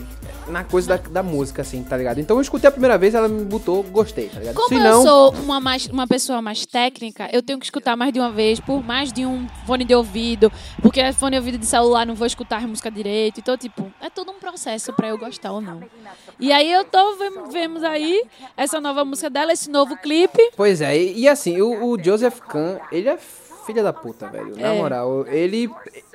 Na 0.54 0.64
coisa 0.64 0.88
da, 0.88 0.98
da 1.10 1.24
música, 1.24 1.62
assim, 1.64 1.84
tá 1.84 1.98
ligado? 1.98 2.20
Então 2.20 2.38
eu 2.38 2.42
escutei 2.42 2.68
a 2.68 2.72
primeira 2.72 2.98
vez, 2.98 3.14
ela 3.16 3.28
me 3.28 3.44
botou, 3.44 3.84
gostei, 3.84 4.30
tá 4.30 4.40
ligado? 4.40 4.56
Como 4.56 4.70
Se 4.70 4.76
eu 4.76 4.80
não, 4.80 5.02
sou 5.04 5.32
uma, 5.34 5.60
mais, 5.60 5.88
uma 5.88 6.08
pessoa 6.08 6.42
mais 6.42 6.66
técnica, 6.66 7.28
eu 7.34 7.42
tenho 7.42 7.60
que 7.60 7.66
escutar 7.66 7.98
mais 7.98 8.14
de 8.14 8.20
uma 8.20 8.32
vez, 8.32 8.60
por 8.60 8.82
mais 8.84 9.12
de 9.12 9.26
um 9.26 9.48
fone 9.66 9.84
de 9.84 9.94
ouvido, 9.94 10.52
porque 10.82 11.12
fone 11.14 11.32
de 11.32 11.38
ouvido 11.40 11.58
de 11.58 11.66
celular 11.66 12.06
não 12.06 12.16
vou 12.16 12.28
escutar 12.28 12.64
a 12.64 12.68
música 12.68 12.90
direito. 12.90 13.40
Então, 13.40 13.58
tipo, 13.58 13.92
é 14.00 14.10
todo 14.10 14.32
um 14.32 14.40
processo 14.40 14.94
pra 14.94 15.10
eu 15.10 15.18
gostar 15.18 15.52
ou 15.52 15.60
não. 15.60 15.82
E 16.40 16.52
aí 16.52 16.72
eu 16.72 16.86
tô, 16.86 17.16
vem- 17.18 17.50
vemos 17.52 17.84
aí 17.84 18.24
essa 18.56 18.80
nova 18.80 19.04
música 19.04 19.30
dela, 19.30 19.52
esse 19.52 19.70
novo 19.70 19.98
clipe. 19.98 20.52
Pois 20.56 20.80
é, 20.82 20.98
e, 20.98 21.22
e 21.22 21.28
assim, 21.28 21.60
o, 21.60 21.92
o 21.92 22.02
Joseph 22.02 22.40
Kahn, 22.42 22.78
ele 22.92 23.10
é 23.10 23.18
filha 23.66 23.82
da 23.82 23.94
puta, 23.94 24.28
velho. 24.28 24.56
Na 24.58 24.74
É. 24.74 24.78
moral, 24.78 25.26
ele 25.28 25.70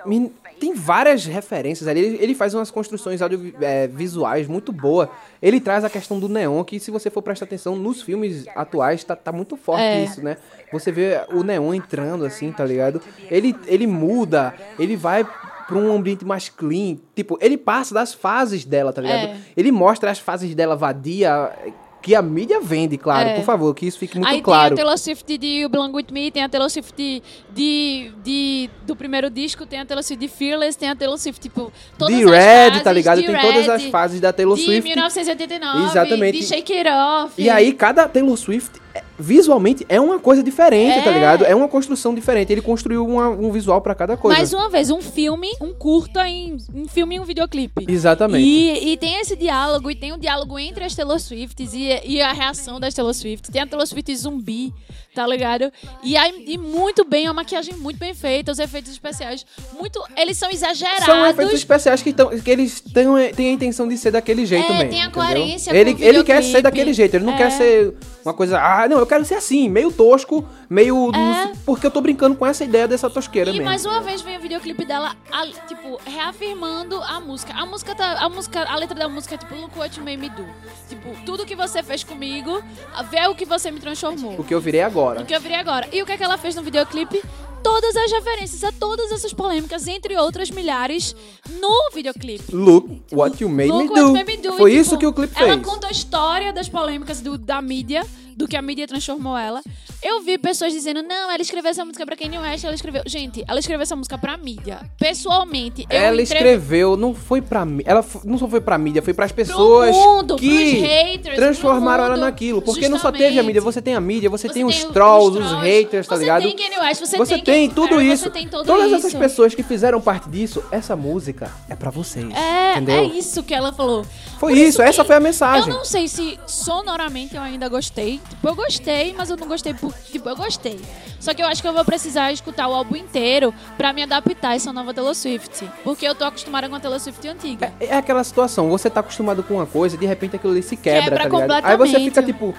me- 0.07 0.31
tem 0.59 0.75
várias 0.75 1.25
referências 1.25 1.89
ali. 1.89 2.01
Ele, 2.01 2.19
ele 2.21 2.35
faz 2.35 2.53
umas 2.55 2.71
construções 2.71 3.23
audiovisuais 3.23 4.47
muito 4.47 4.73
boas. 4.73 5.09
Ele 5.41 5.61
traz 5.61 5.85
a 5.85 5.91
questão 5.91 6.19
do 6.19 6.29
neon, 6.29 6.63
que 6.65 6.79
se 6.81 6.91
você 6.91 7.09
for 7.11 7.23
prestar 7.23 7.47
atenção 7.47 7.77
nos 7.77 8.03
filmes 8.03 8.47
atuais, 8.55 9.03
tá, 9.05 9.15
tá 9.17 9.33
muito 9.33 9.57
forte 9.57 9.83
É. 9.83 10.05
isso, 10.05 10.23
né? 10.23 10.37
Você 10.73 10.91
vê 10.93 11.21
o 11.33 11.43
neon 11.43 11.73
entrando 11.75 12.25
assim, 12.25 12.53
tá 12.53 12.65
ligado? 12.65 13.01
Ele, 13.31 13.55
ele 13.67 13.87
muda, 13.87 14.55
ele 14.79 14.97
vai 14.97 15.25
pra 15.25 15.77
um 15.79 15.95
ambiente 15.95 16.25
mais 16.25 16.49
clean. 16.49 16.97
Tipo, 17.15 17.39
ele 17.41 17.57
passa 17.57 17.95
das 17.95 18.13
fases 18.15 18.65
dela, 18.65 18.93
tá 18.93 19.01
ligado? 19.03 19.29
É. 19.29 19.37
Ele 19.57 19.71
mostra 19.71 20.11
as 20.11 20.19
fases 20.19 20.55
dela 20.55 20.75
vadia. 20.75 21.53
Que 22.01 22.15
a 22.15 22.23
mídia 22.23 22.61
vende, 22.61 22.97
claro, 22.97 23.29
É. 23.31 23.35
por 23.35 23.45
favor, 23.45 23.75
que 23.75 23.85
isso 23.87 23.99
fique 23.99 24.17
muito 24.19 24.31
aí 24.31 24.41
claro. 24.41 24.75
tem 24.75 24.83
a 24.83 24.85
Taylor 24.85 24.99
Swift 24.99 25.37
de 25.37 25.47
You 25.47 25.69
Belong 25.69 25.93
With 25.93 26.07
Me, 26.13 26.31
tem 26.31 26.43
a 26.45 26.49
Taylor 26.49 26.71
Swift 26.71 26.95
de, 26.97 27.23
de, 27.53 28.13
de- 28.23 28.71
do 28.87 28.95
primeiro 28.95 29.29
disco, 29.29 29.67
tem 29.67 29.81
a 29.81 29.85
Taylor 29.85 30.03
Swift 30.05 30.21
de 30.21 30.29
Fearless, 30.29 30.79
tem 30.79 30.89
a 30.89 30.95
Taylor 30.95 31.19
Swift, 31.19 31.41
tipo, 31.41 31.73
todas 31.99 32.15
De 32.17 32.23
as 32.25 32.31
Red, 32.31 32.69
fases, 32.71 32.83
tá 32.85 32.93
ligado? 32.93 33.21
de 33.21 33.27
Tem 33.27 33.41
todas 33.41 33.67
Red, 33.67 33.73
as 33.73 33.85
fases 33.87 34.21
da 34.21 34.33
Taylor 34.33 34.57
de 34.57 34.65
Swift. 34.65 34.85
1989, 34.89 35.85
Exatamente. 35.91 36.39
de 36.39 36.47
Shake 36.47 36.73
It 36.73 36.89
Off. 36.89 37.35
E 37.37 37.51
aí, 37.51 37.73
cada 37.73 38.07
Taylor 38.09 38.37
Swift, 38.37 38.81
visualmente, 39.19 39.85
é 39.89 40.01
uma 40.01 40.19
coisa 40.19 40.43
diferente, 40.43 40.99
É. 40.99 41.03
tá 41.03 41.11
ligado? 41.11 41.45
É 41.45 41.55
uma 41.55 41.69
construção 41.69 42.15
diferente. 42.15 42.53
Ele 42.53 42.61
construiu 42.63 43.07
uma- 43.07 43.29
um 43.29 43.51
visual 43.51 43.81
pra 43.81 43.95
cada 43.95 44.17
coisa. 44.17 44.37
Mais 44.37 44.53
uma 44.53 44.69
vez, 44.69 44.91
um 44.91 45.01
filme, 45.03 45.49
um 45.61 45.73
curta 45.73 46.27
em 46.29 46.57
um 46.75 46.87
filme 46.89 47.17
e 47.17 47.21
um 47.21 47.25
videoclipe. 47.25 47.85
Exatamente. 47.89 48.45
E, 48.47 48.93
e 48.93 48.97
tem 48.97 49.21
esse 49.21 49.37
diálogo, 49.37 49.91
e 49.91 49.95
tem 49.95 50.13
um 50.13 50.19
diálogo 50.19 50.59
entre 50.59 50.85
as 50.85 50.95
Taylor 50.95 51.19
Swifts 51.19 51.73
e, 51.75 52.01
e 52.05 52.21
a 52.23 52.33
reação 52.33 52.79
das 52.81 52.95
Taylor 52.95 53.15
Swift. 53.15 53.51
Tem 53.51 53.63
a 53.63 53.67
Taylor 53.67 53.87
Swift 53.87 54.15
zumbi, 54.17 54.73
tá 55.15 55.27
ligado? 55.27 55.71
E, 56.03 56.17
aí, 56.17 56.45
e 56.47 56.57
muito 56.59 57.05
bem, 57.05 57.27
uma 57.27 57.35
maquiagem 57.35 57.75
muito 57.75 57.99
bem 57.99 58.15
feita, 58.15 58.53
os 58.53 58.59
efeitos 58.59 58.91
especiais, 58.93 59.45
muito. 59.79 60.03
Eles 60.17 60.37
são 60.37 60.51
exagerados. 60.51 61.05
São 61.05 61.27
efeitos 61.27 61.55
especiais 61.55 62.03
que, 62.03 62.13
tão, 62.13 62.29
que 62.31 62.51
eles 62.51 62.81
tão, 62.81 63.15
têm 63.35 63.51
a 63.51 63.53
intenção 63.53 63.87
de 63.89 63.97
ser 63.99 64.11
daquele 64.13 64.47
jeito 64.47 64.71
É, 64.73 64.77
mesmo. 64.79 64.91
tem 64.91 65.03
a 65.03 65.11
coerência 65.11 65.71
Ele, 65.75 65.97
ele 66.01 66.23
quer 66.25 66.43
ser 66.43 66.63
daquele 66.63 66.93
jeito, 66.93 67.15
ele 67.17 67.25
não 67.25 67.35
É. 67.35 67.37
quer 67.37 67.51
ser 67.51 67.95
uma 68.25 68.35
coisa. 68.35 68.61
Ah, 68.61 68.89
não, 68.89 68.99
eu 68.99 69.07
quero 69.07 69.25
ser 69.25 69.35
assim, 69.37 69.69
meio 69.69 69.91
tosco, 69.93 70.45
meio. 70.69 71.11
É. 71.15 71.53
Porque 71.65 71.87
eu 71.87 71.91
tô 71.91 72.01
brincando 72.01 72.37
com 72.37 72.47
essa 72.47 72.65
ideia 72.65 72.87
dessa 72.89 73.09
tosqueira 73.09 73.51
E 73.51 73.55
mesmo. 73.55 73.67
mais 73.67 73.85
uma 73.87 74.01
vez 74.01 74.21
vem 74.23 74.37
o 74.37 74.41
videoclipe 74.41 74.85
dela, 74.85 75.15
a- 75.31 75.47
tipo, 75.67 76.01
reafirmando 76.05 77.03
a 77.03 77.21
música. 77.21 77.53
A 77.55 77.65
música 77.67 77.95
tá. 77.95 78.19
A 78.19 78.29
música, 78.29 78.65
a 78.65 78.77
letra 78.77 78.95
da 78.97 79.09
música 79.09 79.35
é 79.35 79.39
tipo, 79.39 79.55
look 79.55 79.79
what 79.79 79.97
you 79.99 80.05
made 80.05 80.17
me 80.19 80.29
do. 80.31 80.45
Tipo, 80.89 81.11
tudo 81.25 81.45
que 81.47 81.55
você 81.57 81.83
fez 81.83 82.03
comigo, 82.05 82.63
vê 83.11 83.27
o 83.29 83.35
que 83.35 83.45
você 83.45 83.71
me 83.71 83.81
transformou. 83.81 84.35
O 84.39 84.45
que 84.45 84.55
eu 84.55 84.61
virei 84.61 84.83
agora. 84.83 85.21
O 85.23 85.25
que 85.27 85.35
eu 85.35 85.41
virei 85.41 85.57
agora. 85.59 85.89
E 85.93 86.03
o 86.03 86.07
que, 86.07 86.13
é 86.13 86.17
que 86.17 86.23
ela 86.25 86.37
fez 86.39 86.55
no 86.55 86.63
videoclipe? 86.63 87.23
Todas 87.63 87.97
as 87.97 88.11
referências 88.13 88.63
a 88.65 88.73
todas 88.73 89.11
essas 89.13 89.33
polêmicas, 89.33 89.87
entre 89.89 90.17
outras 90.17 90.51
milhares, 90.51 91.15
no 91.61 91.91
videoclipe. 91.95 92.55
Look 92.55 93.03
what 93.13 93.43
you 93.43 93.49
made, 93.49 93.69
Look 93.71 93.85
me, 93.85 93.91
What 93.91 94.01
do. 94.01 94.13
Made 94.13 94.25
Me 94.27 94.37
Do. 94.39 94.53
Foi 94.57 94.73
E, 94.73 94.79
isso 94.79 94.91
tipo, 94.91 95.01
que 95.01 95.07
o 95.07 95.13
clipe 95.13 95.33
Ela 95.37 95.55
fez. 95.55 95.67
conta 95.67 95.89
a 95.89 95.91
história 95.91 96.53
das 96.53 96.69
polêmicas 96.69 97.21
do- 97.21 97.37
da 97.37 97.61
mídia, 97.61 98.07
do 98.39 98.47
que 98.47 98.57
a 98.57 98.63
mídia 98.63 98.87
transformou 98.87 99.37
ela. 99.37 99.61
Eu 100.01 100.23
vi 100.23 100.39
pessoas 100.39 100.73
dizendo, 100.73 101.03
não, 101.03 101.29
ela 101.31 101.43
escreveu 101.43 101.73
essa 101.73 101.85
música 101.85 102.07
pra 102.07 102.15
Kanye 102.17 102.39
West, 102.39 102.63
ela 102.65 102.75
escreveu... 102.75 103.03
Gente, 103.05 103.45
ela 103.49 103.59
escreveu 103.59 103.83
essa 103.83 103.97
música 103.97 104.17
pra 104.17 104.37
mídia. 104.37 104.79
Pessoalmente, 104.97 105.85
Ela 105.91 106.23
entrev- 106.23 106.37
escreveu, 106.37 106.97
não 106.97 107.13
foi 107.13 107.43
pra 107.43 107.65
mí- 107.65 107.83
ela 107.85 108.05
não 108.25 108.39
só 108.39 108.47
foi 108.47 108.61
pra 108.61 108.79
mídia, 108.79 109.03
foi 109.03 109.13
pras 109.13 109.33
pessoas 109.33 109.95
mundo, 109.97 110.37
que 110.37 110.75
haters, 110.81 111.35
transformaram 111.35 112.05
pro 112.05 112.13
ela 112.13 112.15
mundo. 112.15 112.25
naquilo, 112.27 112.63
porque 112.63 112.89
não 112.89 112.97
só 112.99 113.11
teve 113.11 113.25
a 113.25 113.29
Justamente. 113.31 113.47
mídia, 113.49 113.61
você 113.61 113.83
tem 113.83 113.95
a 113.97 114.01
mídia, 114.01 114.31
você, 114.31 114.47
Você 114.47 114.55
tem 114.55 114.65
os 114.65 114.77
tem 114.85 114.93
trolls, 114.93 115.37
os 115.39 115.47
trolls, 115.49 115.67
haters, 115.69 116.07
tá 116.07 116.15
você 116.15 116.21
ligado? 116.23 116.43
tem 116.43 116.57
Kanye 116.57 116.79
West, 116.79 117.01
você, 117.01 117.17
Você 117.19 117.35
tem, 117.35 117.45
tem 117.45 117.71
tudo 117.71 117.97
Perry, 117.97 118.13
isso. 118.13 118.23
Você 118.25 118.31
tem 118.31 118.47
tudo 118.49 118.65
Todas 118.65 118.87
isso. 118.87 118.95
essas 118.95 119.15
pessoas 119.15 119.53
que 119.55 119.65
fizeram 119.65 120.01
parte 120.01 120.29
disso, 120.29 120.63
essa 120.71 120.95
música 120.95 121.51
é 121.69 121.75
pra 121.75 121.91
vocês. 121.91 122.25
É, 122.33 122.73
entendeu? 122.75 123.01
é 123.01 123.05
isso 123.05 123.43
que 123.43 123.53
ela 123.53 123.73
falou. 123.73 124.05
Foi 124.39 124.53
Por 124.53 124.59
isso, 124.59 124.81
essa 124.81 125.05
foi 125.05 125.17
a 125.17 125.21
mensagem. 125.21 125.71
Eu 125.71 125.79
não 125.79 125.85
sei 125.85 126.07
se 126.07 126.39
sonoramente 126.47 127.35
eu 127.35 127.43
ainda 127.43 127.69
gostei. 127.69 128.21
Tipo, 128.31 128.49
eu 128.49 128.55
gostei, 128.55 129.15
mas 129.17 129.31
eu 129.31 129.37
não 129.37 129.49
gostei 129.49 129.75
por. 129.75 129.93
Tipo, 129.93 130.29
eu 130.29 130.37
gostei. 130.37 130.81
Só 131.19 131.35
que 131.35 131.43
eu 131.43 131.47
acho 131.47 131.61
que 131.61 131.69
eu 131.69 131.73
vou 131.73 131.85
precisar 131.85 132.33
escutar 132.33 132.69
o 132.69 132.75
álbum 132.75 132.97
inteiro 132.97 133.53
pra 133.77 133.93
me 133.93 134.03
adaptar 134.03 134.51
a 134.51 134.55
essa 134.55 134.73
nova 134.73 134.95
Taylor 134.95 135.15
Swift. 135.15 135.69
Porque 135.83 136.07
eu 136.07 136.15
tô 136.15 136.25
acostumada 136.25 136.69
com 136.69 136.77
a 136.77 136.81
Taylor 136.81 137.01
Swift 137.01 137.27
antiga. 137.27 137.73
É 137.81 137.97
aquela 137.97 138.23
situação, 138.23 138.69
você 138.69 138.89
tá 138.89 139.01
acostumado 139.01 139.43
com 139.43 139.55
uma 139.55 139.67
coisa 139.67 139.97
e 139.97 139.99
de 139.99 140.07
repente 140.07 140.37
aquilo 140.37 140.53
ali 140.53 140.63
se 140.63 140.77
quebra, 140.77 141.03
Quebra 141.03 141.19
tá 141.19 141.25
ligado? 141.25 141.67
Aí 141.67 141.77
você 141.77 141.95
completamente. 141.95 142.05
fica 142.05 142.23
tipo, 142.23 142.55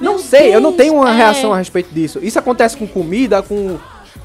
não 0.00 0.14
Meu 0.14 0.18
sei, 0.18 0.54
eu 0.54 0.60
não 0.60 0.70
Deus, 0.70 0.82
tenho 0.82 0.94
uma 0.94 1.10
é. 1.10 1.16
reação 1.16 1.52
a 1.52 1.58
respeito 1.58 1.92
disso. 1.92 2.18
Isso 2.22 2.38
acontece 2.38 2.76
com 2.76 2.86
comida, 2.86 3.42
com 3.42 3.78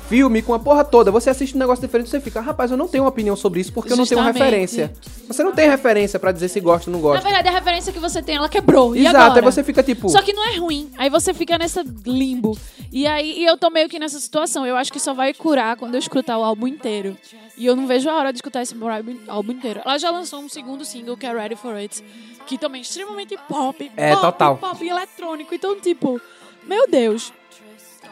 filme, 0.08 0.42
com 0.42 0.54
a 0.54 0.60
porra 0.60 0.84
toda. 0.84 1.12
Você 1.12 1.30
assiste 1.30 1.56
um 1.56 1.60
negócio 1.60 1.86
diferente 1.86 2.08
e 2.08 2.10
você 2.10 2.20
fica, 2.20 2.40
rapaz, 2.42 2.72
eu 2.72 2.78
não 2.78 2.88
tenho 2.88 3.04
uma 3.04 3.10
opinião 3.10 3.36
sobre 3.36 3.60
isso 3.60 3.74
porque 3.74 3.92
eu 3.92 3.98
não 3.98 4.06
tenho 4.06 4.22
Justamente. 4.22 4.44
referência. 4.44 4.94
Você 5.28 5.44
não 5.44 5.52
tem 5.52 5.70
referência 5.70 6.20
pra 6.20 6.32
dizer 6.32 6.48
se 6.50 6.60
gosta 6.60 6.90
ou 6.90 6.94
não 6.96 7.00
Na 7.02 7.10
gosta. 7.10 7.24
verdade, 7.24 7.48
a 7.48 7.52
referência 7.52 7.92
que 7.92 8.00
você 8.00 8.22
tem, 8.22 8.36
ela 8.36 8.50
quebrou. 8.50 8.96
E 8.96 9.02
Exato, 9.02 9.18
agora? 9.18 9.40
aí 9.40 9.46
você 9.46 9.64
fica 9.64 9.82
tipo, 9.84 10.10
Só 10.10 10.22
que 10.22 10.34
não 10.34 10.48
é 10.48 10.58
ruim. 10.58 10.90
Aí 10.98 11.10
você 11.10 11.34
fica 11.34 11.58
nessa 11.58 11.84
limbo. 12.06 12.58
E 12.92 13.06
aí 13.08 13.40
e 13.40 13.46
eu 13.46 13.58
tô 13.58 13.70
meio 13.70 13.90
que 13.90 14.00
nessa 14.00 14.20
situação. 14.20 14.66
Eu 14.66 14.78
acho 14.78 14.92
que 14.92 15.00
só 15.00 15.14
vai 15.14 15.34
curar 15.34 15.76
quando 15.76 15.96
eu 15.96 16.00
escutar 16.00 16.38
o 16.38 16.44
álbum 16.44 16.68
inteiro. 16.68 17.18
E 17.58 17.66
eu 17.66 17.76
não 17.76 17.88
vejo 17.88 18.10
a 18.10 18.16
hora 18.16 18.32
de 18.32 18.38
escutar 18.38 18.62
esse 18.62 18.74
álbum, 18.74 19.18
álbum 19.28 19.52
inteiro. 19.52 19.82
Ela 19.84 19.98
já 19.98 20.10
lançou 20.12 20.40
um 20.40 20.50
segundo 20.50 20.86
single, 20.86 21.18
que 21.18 21.26
é 21.26 21.34
Ready 21.34 21.56
for 21.56 21.76
It. 21.76 22.04
Que 22.46 22.58
também 22.58 22.80
é 22.80 22.82
extremamente 22.84 23.38
pop. 23.50 23.92
É, 23.98 24.12
pop, 24.12 24.22
total. 24.22 24.58
Pop 24.58 24.88
eletrônico. 24.88 25.56
Então, 25.56 25.80
tipo, 25.80 26.22
meu 26.64 26.88
Deus. 26.88 27.34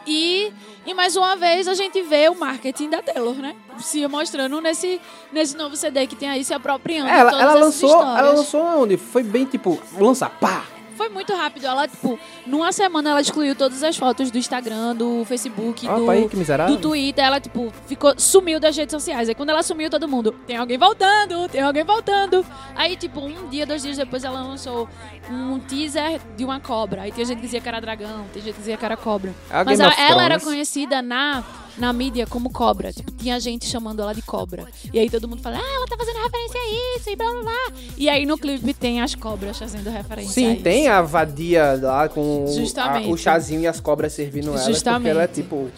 E, 0.06 0.52
e 0.86 0.94
mais 0.94 1.16
uma 1.16 1.34
vez 1.36 1.66
a 1.66 1.74
gente 1.74 2.02
vê 2.02 2.28
o 2.28 2.34
marketing 2.34 2.90
da 2.90 3.02
Taylor, 3.02 3.34
né? 3.36 3.54
Se 3.78 4.06
mostrando 4.06 4.60
nesse, 4.60 5.00
nesse 5.32 5.56
novo 5.56 5.76
CD 5.76 6.06
que 6.06 6.14
tem 6.14 6.28
aí, 6.28 6.44
se 6.44 6.52
apropriando 6.52 7.10
de 7.10 7.16
ela, 7.16 7.40
ela 7.40 7.54
lançou, 7.54 8.00
ela 8.02 8.30
lançou 8.32 8.60
onde? 8.60 8.96
Foi 8.96 9.22
bem 9.22 9.44
tipo, 9.44 9.80
lança, 9.98 10.28
pá! 10.28 10.64
Foi 10.96 11.08
muito 11.08 11.34
rápido. 11.34 11.66
Ela, 11.66 11.86
tipo, 11.88 12.18
numa 12.46 12.72
semana 12.72 13.10
ela 13.10 13.20
excluiu 13.20 13.54
todas 13.54 13.82
as 13.82 13.96
fotos 13.96 14.30
do 14.30 14.38
Instagram, 14.38 14.94
do 14.94 15.24
Facebook, 15.24 15.86
Ó, 15.86 15.98
do, 15.98 16.06
pai, 16.06 16.28
do 16.66 16.76
Twitter. 16.78 17.24
Ela, 17.24 17.40
tipo, 17.40 17.72
ficou, 17.86 18.14
sumiu 18.18 18.60
das 18.60 18.76
redes 18.76 18.92
sociais. 18.92 19.28
Aí 19.28 19.34
quando 19.34 19.50
ela 19.50 19.62
sumiu, 19.62 19.90
todo 19.90 20.08
mundo, 20.08 20.32
tem 20.46 20.56
alguém 20.56 20.78
voltando, 20.78 21.48
tem 21.48 21.60
alguém 21.60 21.84
voltando. 21.84 22.44
Aí, 22.74 22.96
tipo, 22.96 23.20
um 23.20 23.48
dia, 23.48 23.66
dois 23.66 23.82
dias 23.82 23.96
depois, 23.96 24.24
ela 24.24 24.42
lançou 24.42 24.88
um 25.30 25.58
teaser 25.58 26.20
de 26.36 26.44
uma 26.44 26.60
cobra. 26.60 27.02
Aí 27.02 27.12
tem 27.12 27.24
gente 27.24 27.36
que 27.36 27.42
dizia 27.42 27.60
que 27.60 27.68
era 27.68 27.80
dragão, 27.80 28.24
tem 28.32 28.42
gente 28.42 28.54
que 28.54 28.60
dizia 28.60 28.76
que 28.76 28.84
era 28.84 28.96
cobra. 28.96 29.34
É 29.50 29.64
Mas 29.64 29.80
ela, 29.80 30.24
era 30.24 30.40
conhecida 30.40 31.02
na, 31.02 31.42
na 31.78 31.92
mídia 31.92 32.26
como 32.26 32.50
cobra. 32.50 32.92
Tipo, 32.92 33.10
tinha 33.12 33.38
gente 33.40 33.66
chamando 33.66 34.00
ela 34.02 34.14
de 34.14 34.22
cobra. 34.22 34.66
E 34.92 34.98
aí 34.98 35.10
todo 35.10 35.26
mundo 35.28 35.42
fala, 35.42 35.56
ah, 35.58 35.74
ela 35.76 35.86
tá 35.86 35.96
fazendo 35.96 36.16
referência 36.22 36.60
a 36.60 36.98
isso 36.98 37.10
e 37.10 37.16
blá 37.16 37.30
blá 37.30 37.42
blá. 37.42 37.72
E 37.96 38.08
aí 38.08 38.26
no 38.26 38.38
clipe 38.38 38.72
tem 38.74 39.00
as 39.00 39.14
cobras 39.14 39.58
fazendo 39.58 39.88
referência 39.90 40.30
a 40.30 40.34
Sim, 40.34 40.52
isso. 40.54 40.62
tem 40.62 40.88
a 40.88 41.02
vadia 41.02 41.78
lá 41.82 42.08
com 42.08 42.46
a- 42.46 43.00
o 43.08 43.16
chazinho 43.16 43.60
e 43.62 43.66
as 43.66 43.80
cobras 43.80 44.12
servindo 44.12 44.48
ela. 44.50 44.58
Justamente. 44.64 45.10
ela 45.10 45.22
é 45.24 45.28
tipo. 45.28 45.70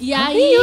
E 0.00 0.12
aí, 0.12 0.56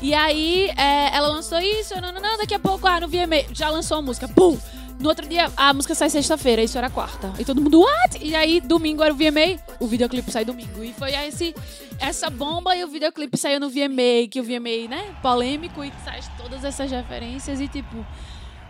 e 0.00 0.12
aí 0.12 0.68
é, 0.76 1.14
ela 1.16 1.28
lançou 1.28 1.60
isso, 1.60 1.94
não, 2.00 2.10
não, 2.12 2.20
não, 2.20 2.36
daqui 2.36 2.52
a 2.54 2.58
pouco, 2.58 2.84
ah, 2.88 2.98
no 2.98 3.06
VMA, 3.06 3.44
já 3.52 3.68
lançou 3.70 3.98
a 3.98 4.02
música, 4.02 4.26
pum! 4.26 4.58
No 5.02 5.08
outro 5.08 5.26
dia, 5.28 5.50
a 5.56 5.74
música 5.74 5.96
sai 5.96 6.08
sexta-feira, 6.08 6.62
isso 6.62 6.78
era 6.78 6.88
quarta. 6.88 7.32
E 7.36 7.44
todo 7.44 7.60
mundo, 7.60 7.80
what? 7.80 8.18
E 8.24 8.36
aí, 8.36 8.60
domingo 8.60 9.02
era 9.02 9.12
o 9.12 9.16
VMA, 9.16 9.58
o 9.80 9.86
videoclipe 9.88 10.30
sai 10.30 10.44
domingo. 10.44 10.84
E 10.84 10.92
foi 10.92 11.12
esse, 11.26 11.52
essa 11.98 12.30
bomba 12.30 12.76
e 12.76 12.84
o 12.84 12.86
videoclipe 12.86 13.36
saiu 13.36 13.58
no 13.58 13.68
VMA, 13.68 14.28
que 14.30 14.40
o 14.40 14.44
VMA, 14.44 14.88
né, 14.88 15.12
polêmico, 15.20 15.84
e 15.84 15.90
traz 16.04 16.30
todas 16.40 16.62
essas 16.62 16.88
referências 16.88 17.60
e, 17.60 17.66
tipo, 17.66 18.06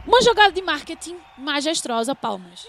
uma 0.07 0.23
jogada 0.23 0.53
de 0.53 0.63
marketing 0.63 1.17
majestrosa, 1.37 2.15
palmas. 2.15 2.67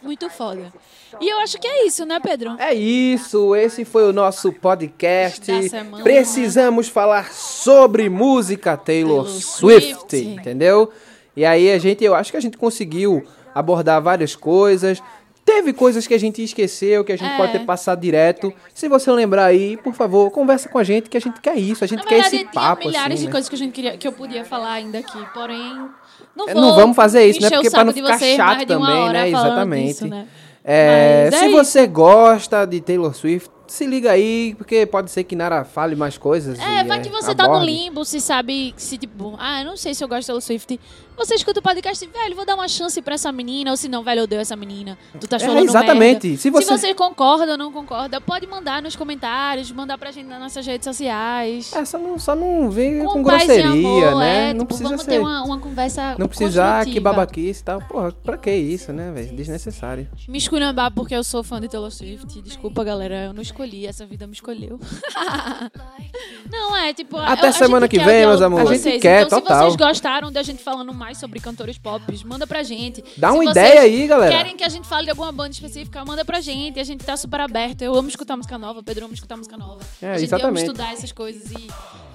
Muito 0.00 0.30
foda. 0.30 0.72
E 1.20 1.28
eu 1.28 1.38
acho 1.38 1.58
que 1.58 1.66
é 1.66 1.84
isso, 1.84 2.04
né, 2.04 2.20
Pedro? 2.20 2.54
É 2.60 2.72
isso, 2.72 3.56
esse 3.56 3.84
foi 3.84 4.08
o 4.08 4.12
nosso 4.12 4.52
podcast. 4.52 5.46
Semana. 5.68 6.04
Precisamos 6.04 6.88
falar 6.88 7.32
sobre 7.32 8.08
música 8.08 8.76
Taylor, 8.76 9.24
Taylor 9.24 9.40
Swift, 9.40 9.94
Swift. 9.94 10.16
entendeu? 10.16 10.92
E 11.36 11.44
aí 11.44 11.70
a 11.70 11.78
gente, 11.78 12.04
eu 12.04 12.14
acho 12.14 12.30
que 12.30 12.36
a 12.36 12.40
gente 12.40 12.56
conseguiu 12.56 13.24
abordar 13.54 14.00
várias 14.02 14.34
coisas. 14.36 15.02
Teve 15.44 15.74
coisas 15.74 16.06
que 16.06 16.14
a 16.14 16.18
gente 16.18 16.42
esqueceu, 16.42 17.04
que 17.04 17.12
a 17.12 17.16
gente 17.18 17.30
É. 17.32 17.36
pode 17.36 17.52
ter 17.52 17.58
passado 17.66 18.00
direto. 18.00 18.50
Se 18.72 18.88
você 18.88 19.10
lembrar 19.12 19.44
aí, 19.44 19.76
por 19.76 19.92
favor, 19.92 20.30
conversa 20.30 20.70
com 20.70 20.78
a 20.78 20.84
gente, 20.84 21.10
que 21.10 21.16
a 21.18 21.20
gente 21.20 21.38
quer 21.40 21.54
isso. 21.56 21.84
A 21.84 21.86
gente 21.86 21.98
Na 21.98 22.04
quer 22.06 22.14
verdade, 22.22 22.36
esse 22.36 22.44
tinha 22.48 22.52
papo, 22.62 22.86
milhares 22.86 23.14
assim, 23.14 23.20
de 23.20 23.26
né? 23.26 23.32
coisas 23.32 23.48
que, 23.50 23.54
a 23.54 23.58
gente 23.58 23.72
queria, 23.72 23.96
que 23.98 24.08
eu 24.08 24.12
podia 24.12 24.42
falar 24.44 24.72
ainda 24.72 24.98
aqui, 24.98 25.18
porém, 25.34 25.86
Não, 26.34 26.48
É, 26.48 26.52
vou 26.54 26.62
não 26.62 26.74
vamos 26.74 26.96
fazer 26.96 27.26
isso, 27.26 27.42
né? 27.42 27.50
Porque 27.50 27.68
pra 27.70 27.80
saco 27.80 27.86
não 27.86 27.92
ficar 27.92 28.18
chato 28.18 28.66
também, 28.66 29.08
né? 29.12 29.28
Exatamente. 29.28 29.86
disso, 29.88 30.06
né? 30.06 30.26
É, 30.66 31.24
Mas 31.30 31.34
é 31.34 31.38
se 31.40 31.46
isso. 31.48 31.56
você 31.58 31.86
gosta 31.86 32.64
de 32.64 32.80
Taylor 32.80 33.14
Swift, 33.14 33.50
se 33.66 33.86
liga 33.86 34.10
aí, 34.12 34.54
porque 34.56 34.86
pode 34.86 35.10
ser 35.10 35.24
que 35.24 35.36
Nara 35.36 35.62
fale 35.64 35.94
mais 35.94 36.16
coisas. 36.16 36.58
É, 36.58 36.80
e, 36.80 36.84
vai 36.84 37.02
que 37.02 37.10
você 37.10 37.34
tá 37.34 37.44
no 37.46 37.54
aborde. 37.56 37.70
limbo, 37.70 38.02
se 38.04 38.18
sabe, 38.18 38.72
se 38.78 38.96
tipo, 38.96 39.34
ah, 39.38 39.60
eu 39.60 39.66
não 39.66 39.76
sei 39.76 39.94
se 39.94 40.02
eu 40.02 40.08
gosto 40.08 40.20
de 40.22 40.26
Taylor 40.28 40.40
Swift. 40.40 40.80
Você 41.16 41.34
escuta 41.36 41.60
o 41.60 41.62
podcast, 41.62 42.04
velho, 42.06 42.34
vou 42.34 42.44
dar 42.44 42.54
uma 42.56 42.66
chance 42.68 43.00
pra 43.00 43.14
essa 43.14 43.30
menina, 43.30 43.70
ou 43.70 43.76
se 43.76 43.88
não, 43.88 44.02
velho, 44.02 44.20
eu 44.20 44.24
odeio 44.24 44.40
essa 44.40 44.56
menina. 44.56 44.98
Tu 45.20 45.28
tá 45.28 45.36
É, 45.36 45.38
falando 45.38 45.64
exatamente. 45.64 46.26
merda. 46.28 46.40
Se 46.40 46.50
você- 46.50 46.66
se 46.66 46.78
você 46.78 46.94
concorda 46.94 47.52
ou 47.52 47.58
não 47.58 47.70
concorda, 47.72 48.20
pode 48.20 48.46
mandar 48.46 48.82
nos 48.82 48.96
comentários, 48.96 49.70
mandar 49.70 49.96
pra 49.96 50.10
gente 50.10 50.26
nas 50.26 50.40
nossas 50.40 50.66
redes 50.66 50.84
sociais. 50.84 51.72
É, 51.72 51.84
só 51.84 51.98
não, 51.98 52.18
só 52.18 52.34
não 52.34 52.68
vem 52.68 53.04
com, 53.04 53.20
e 53.20 53.22
grosseria, 53.22 53.68
amor, 53.68 54.16
né? 54.16 54.50
é, 54.50 54.52
não 54.52 54.60
tipo, 54.60 54.66
precisa 54.66 54.88
vamos 54.88 55.04
ser. 55.04 55.10
ter 55.12 55.18
uma, 55.20 55.42
uma 55.44 55.58
conversa 55.60 56.16
Não 56.18 56.26
precisar 56.26 56.80
que 56.80 56.84
construtiva. 56.86 57.10
babaquice 57.12 57.60
e 57.60 57.64
tal. 57.64 57.80
Porra, 57.82 58.12
pra 58.12 58.36
que 58.36 58.50
isso, 58.52 58.92
né, 58.92 59.12
velho? 59.12 59.34
Desnecessário. 59.36 60.08
Me 60.28 60.38
esculhambar 60.38 60.90
porque 60.92 61.14
eu 61.14 61.22
sou 61.22 61.44
fã 61.44 61.60
de 61.60 61.68
Taylor 61.68 61.90
Swift. 61.92 62.42
Desculpa, 62.42 62.82
galera, 62.82 63.26
eu 63.26 63.32
não 63.32 63.40
escolhi, 63.42 63.86
essa 63.86 64.04
vida 64.04 64.26
me 64.26 64.32
escolheu. 64.32 64.80
não, 66.50 66.76
é 66.76 66.92
tipo. 66.92 67.16
Até 67.16 67.48
a 67.48 67.52
semana 67.52 67.86
que 67.88 67.98
vem, 67.98 68.26
meus 68.26 68.40
com 68.40 68.46
amores. 68.46 68.70
A 68.70 68.90
gente 68.90 69.00
quer, 69.00 69.22
então, 69.26 69.40
total. 69.40 69.56
se 69.58 69.64
vocês 69.64 69.76
gostaram 69.76 70.32
da 70.32 70.42
gente 70.42 70.62
falando 70.62 70.92
mais 70.92 71.03
sobre 71.12 71.40
cantores 71.40 71.76
pop, 71.76 72.02
manda 72.24 72.46
pra 72.46 72.62
gente. 72.62 73.04
Dá 73.16 73.30
Se 73.30 73.34
uma 73.34 73.44
ideia 73.50 73.80
aí, 73.80 74.06
galera. 74.06 74.34
Querem 74.34 74.56
que 74.56 74.64
a 74.64 74.68
gente 74.68 74.88
fale 74.88 75.04
de 75.04 75.10
alguma 75.10 75.30
banda 75.30 75.50
específica, 75.50 76.04
manda 76.04 76.24
pra 76.24 76.40
gente. 76.40 76.80
A 76.80 76.84
gente 76.84 77.04
tá 77.04 77.16
super 77.16 77.40
aberto. 77.40 77.82
Eu 77.82 77.94
amo 77.94 78.08
escutar 78.08 78.36
música 78.36 78.56
nova, 78.56 78.82
Pedro 78.82 79.04
ama 79.04 79.14
escutar 79.14 79.36
música 79.36 79.56
nova. 79.56 79.80
É, 80.00 80.12
a 80.12 80.18
gente 80.18 80.28
exatamente. 80.28 80.62
ama 80.62 80.72
estudar 80.72 80.92
essas 80.92 81.12
coisas 81.12 81.50
e. 81.50 81.68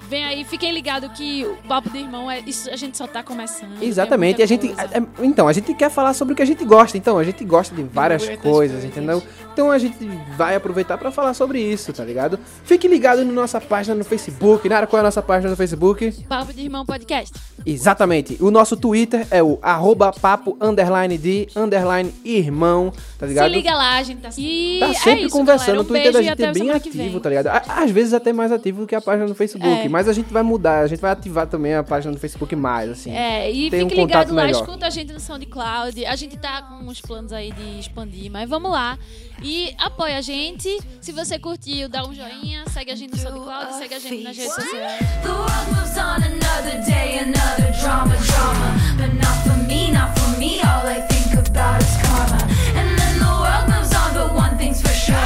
Vem 0.09 0.25
aí, 0.25 0.43
fiquem 0.43 0.73
ligados 0.73 1.11
que 1.13 1.45
o 1.45 1.55
papo 1.67 1.87
de 1.91 1.99
irmão 1.99 2.31
é 2.31 2.39
isso, 2.39 2.67
a 2.71 2.75
gente 2.75 2.97
só 2.97 3.05
tá 3.05 3.21
começando. 3.21 3.79
Exatamente. 3.81 4.37
Muita 4.39 4.43
a 4.43 4.47
gente. 4.47 4.67
coisa. 4.67 4.97
é- 4.97 5.25
então, 5.25 5.47
a 5.47 5.53
gente 5.53 5.71
quer 5.75 5.91
falar 5.91 6.15
sobre 6.15 6.33
o 6.33 6.35
que 6.35 6.41
a 6.41 6.45
gente 6.45 6.65
gosta. 6.65 6.97
Então, 6.97 7.19
a 7.19 7.23
gente 7.23 7.45
gosta 7.45 7.75
de 7.75 7.83
várias 7.83 8.25
coisas, 8.25 8.41
coisas. 8.41 8.83
entendeu? 8.83 9.21
Então 9.59 9.71
a 9.71 9.77
gente 9.77 9.97
vai 10.37 10.55
aproveitar 10.55 10.97
pra 10.97 11.11
falar 11.11 11.33
sobre 11.33 11.59
isso, 11.59 11.91
tá 11.91 12.05
ligado? 12.05 12.39
Fique 12.63 12.87
ligado 12.87 13.25
na 13.25 13.33
nossa 13.33 13.59
página 13.59 13.93
no 13.93 14.05
Facebook. 14.05 14.69
Nara, 14.69 14.87
qual 14.87 14.99
é 14.99 15.01
a 15.01 15.03
nossa 15.03 15.21
página 15.21 15.49
no 15.49 15.57
Facebook? 15.57 16.11
Papo 16.29 16.53
de 16.53 16.61
irmão 16.61 16.85
podcast. 16.85 17.33
Exatamente. 17.65 18.37
O 18.39 18.49
nosso 18.51 18.77
Twitter 18.77 19.27
é 19.29 19.43
o 19.43 19.59
arroba 19.61 20.13
papo 20.13 20.57
underline 20.61 21.17
de 21.17 21.49
underline 21.57 22.13
irmão, 22.23 22.93
tá 23.17 23.25
ligado? 23.25 23.49
Se 23.49 23.51
liga 23.53 23.73
lá, 23.73 23.97
a 23.97 24.03
gente 24.03 24.21
tá, 24.21 24.29
e 24.37 24.77
Tá 24.79 24.87
é 24.87 24.93
sempre 24.93 25.25
isso, 25.25 25.35
conversando. 25.35 25.79
Um 25.79 25.81
o 25.81 25.83
Twitter 25.83 26.13
da 26.13 26.21
gente 26.21 26.41
é 26.41 26.53
bem 26.53 26.71
ativo, 26.71 27.19
tá 27.19 27.27
ligado? 27.27 27.47
Às 27.67 27.91
vezes 27.91 28.13
até 28.13 28.31
mais 28.31 28.53
ativo 28.53 28.81
do 28.81 28.87
que 28.87 28.95
a 28.95 29.01
página 29.01 29.27
no 29.27 29.35
Facebook. 29.35 29.67
É. 29.67 29.83
Mas 29.99 30.07
a 30.07 30.13
gente 30.13 30.31
vai 30.31 30.43
mudar, 30.43 30.79
a 30.79 30.87
gente 30.87 31.01
vai 31.01 31.11
ativar 31.11 31.45
também 31.45 31.75
a 31.75 31.83
página 31.83 32.13
do 32.13 32.19
Facebook 32.21 32.55
mais, 32.55 32.89
assim. 32.89 33.11
É, 33.11 33.51
e 33.51 33.69
Tem 33.69 33.83
um 33.83 33.89
fique 33.89 33.99
contato 33.99 34.29
ligado 34.29 34.33
lá, 34.33 34.45
melhor. 34.45 34.61
escuta 34.61 34.87
a 34.87 34.89
gente 34.89 35.11
no 35.11 35.19
SoundCloud. 35.19 36.05
A 36.05 36.15
gente 36.15 36.37
tá 36.37 36.61
com 36.61 36.75
uns 36.85 37.01
planos 37.01 37.33
aí 37.33 37.51
de 37.51 37.81
expandir, 37.81 38.31
mas 38.31 38.49
vamos 38.49 38.71
lá. 38.71 38.97
E 39.43 39.75
apoia 39.77 40.17
a 40.17 40.21
gente. 40.21 40.79
Se 41.01 41.11
você 41.11 41.37
curtiu, 41.37 41.89
dá 41.89 42.07
um 42.07 42.13
joinha, 42.13 42.63
segue 42.69 42.91
a 42.91 42.95
gente 42.95 43.11
no 43.11 43.17
SoundCloud, 43.17 43.73
segue 43.73 43.93
a 43.93 43.99
gente 43.99 44.23
nas 44.23 44.37
redes 44.37 44.53
sociais. 44.55 44.99
The 45.21 45.31
world 45.31 45.67
moves 45.67 45.97
on 45.97 46.23
another 46.23 46.81
day, 46.85 47.19
another 47.19 47.69
drama, 47.81 48.15
drama. 48.15 48.71
But 48.95 49.13
not 49.15 49.35
for 49.43 49.57
me, 49.67 49.91
not 49.91 50.17
for 50.17 50.39
me. 50.39 50.61
All 50.61 50.87
I 50.87 51.01
think 51.09 51.33
about 51.45 51.81
is 51.83 51.97
karma. 51.97 52.37
And 52.79 52.97
then 52.97 53.19
the 53.19 53.25
world 53.25 53.67
moves 53.67 53.93
on, 53.93 54.13
but 54.13 54.33
one 54.33 54.57
thing's 54.57 54.81
for 54.81 54.93
sure. 54.93 55.17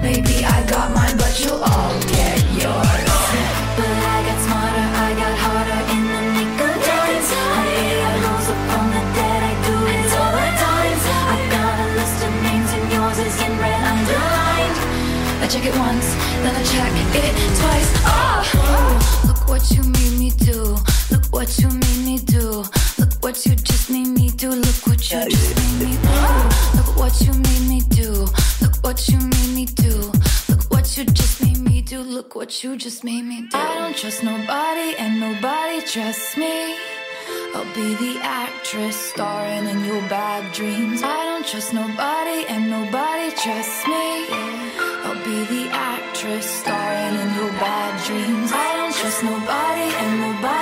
Maybe 0.00 0.42
I 0.42 0.64
got 0.70 0.94
mine, 0.94 1.18
but 1.18 1.38
you'll 1.38 1.62
all 1.62 2.00
get 2.08 2.40
yours. 2.62 3.11
Check 15.52 15.66
it 15.66 15.78
once, 15.78 16.14
then 16.40 16.56
I 16.56 16.62
check 16.62 16.92
it 17.14 17.34
twice. 17.60 17.90
Oh, 18.08 19.24
look 19.26 19.46
what 19.48 19.70
you 19.70 19.82
made 19.82 20.18
me 20.18 20.30
do. 20.30 20.78
Look 21.10 21.26
what 21.30 21.58
you 21.58 21.68
made 21.68 22.04
me 22.06 22.18
do. 22.20 22.64
Look 22.98 23.12
what 23.20 23.44
you 23.44 23.54
just 23.56 23.90
made 23.90 24.08
me 24.08 24.30
do. 24.30 24.48
Look 24.48 24.86
what 24.86 25.12
you 25.12 25.20
just 25.28 25.54
made 25.60 25.88
me 25.88 25.98
do. 26.00 26.16
Look 26.78 26.96
what 26.96 27.20
you 27.20 27.34
made 27.34 27.68
me 27.68 27.80
do. 27.90 28.26
Look 28.62 28.76
what 28.82 29.06
you 29.10 29.18
made 29.18 29.52
me 29.54 29.66
do. 29.66 30.10
Look 30.48 30.70
what 30.70 30.96
you 30.96 31.04
just 31.04 31.42
made 31.42 31.58
me 31.58 31.82
do. 31.82 32.00
Look 32.00 32.34
what 32.34 32.64
you 32.64 32.78
just 32.78 33.04
made 33.04 33.26
me 33.26 33.42
do. 33.42 33.58
I 33.58 33.74
don't 33.74 33.94
trust 33.94 34.22
nobody, 34.24 34.96
and 34.96 35.20
nobody 35.20 35.82
trusts 35.82 36.34
me. 36.38 36.76
I'll 37.54 37.74
be 37.74 37.94
the 37.96 38.18
actress 38.22 38.96
starring 38.96 39.68
in 39.68 39.84
your 39.84 40.00
bad 40.08 40.50
dreams. 40.54 41.02
I 41.02 41.24
don't 41.26 41.46
trust 41.46 41.74
nobody, 41.74 42.46
and 42.48 42.70
nobody 42.70 43.30
trusts 43.36 43.86
me. 43.86 44.28
I'll 44.32 44.61
be 45.32 45.44
the 45.54 45.64
actress 45.72 46.46
starring 46.60 47.14
in 47.22 47.28
your 47.38 47.52
bad 47.64 47.92
dreams. 48.06 48.50
I 48.52 48.68
don't 48.76 48.94
trust 49.00 49.20
nobody, 49.32 49.88
and 50.02 50.12
nobody 50.26 50.61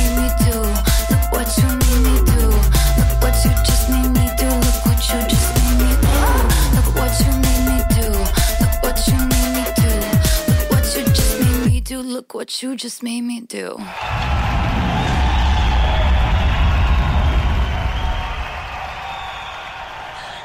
what 12.51 12.61
you 12.61 12.75
just 12.75 13.01
made 13.01 13.21
me 13.21 13.39
do. 13.39 13.77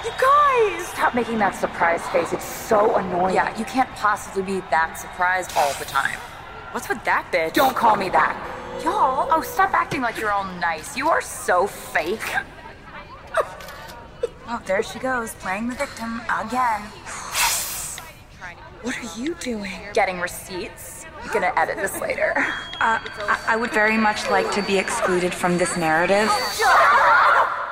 You 0.05 0.13
guys! 0.21 0.87
Stop 0.87 1.17
making 1.17 1.39
that 1.39 1.57
surprise 1.59 2.07
face. 2.11 2.33
It's 2.33 2.45
so 2.45 2.95
annoying. 2.95 3.35
Yeah, 3.35 3.59
you 3.59 3.65
can't 3.65 3.91
possibly 3.97 4.43
be 4.43 4.61
that 4.71 4.97
surprised 4.97 5.51
all 5.57 5.73
the 5.81 5.85
time. 5.85 6.17
What's 6.71 6.89
with 6.89 7.03
that 7.05 7.27
bitch? 7.33 7.55
Don't 7.55 7.75
call 7.75 7.97
me 7.97 8.09
that. 8.11 8.37
Y'all, 8.85 9.27
oh, 9.33 9.43
stop 9.43 9.75
acting 9.75 10.01
like 10.01 10.17
you're 10.17 10.31
all 10.31 10.45
nice. 10.61 10.97
You 10.97 11.09
are 11.09 11.21
so 11.21 11.67
fake. 11.67 12.21
oh, 14.49 14.63
there 14.65 14.85
she 14.85 15.01
goes, 15.01 15.35
playing 15.35 15.71
the 15.71 15.75
victim 15.75 16.21
again. 16.39 16.83
What 18.83 18.97
are 18.97 19.21
you 19.21 19.35
doing? 19.41 19.81
Getting 19.93 20.21
receipts. 20.21 20.96
Gonna 21.33 21.53
edit 21.57 21.77
this 21.77 22.01
later. 22.01 22.33
Uh, 22.81 22.99
I, 23.19 23.45
I 23.49 23.57
would 23.57 23.71
very 23.73 23.97
much 23.97 24.31
like 24.31 24.51
to 24.53 24.63
be 24.63 24.79
excluded 24.79 25.35
from 25.35 25.59
this 25.59 25.77
narrative. 25.77 26.31
Shut 26.55 27.66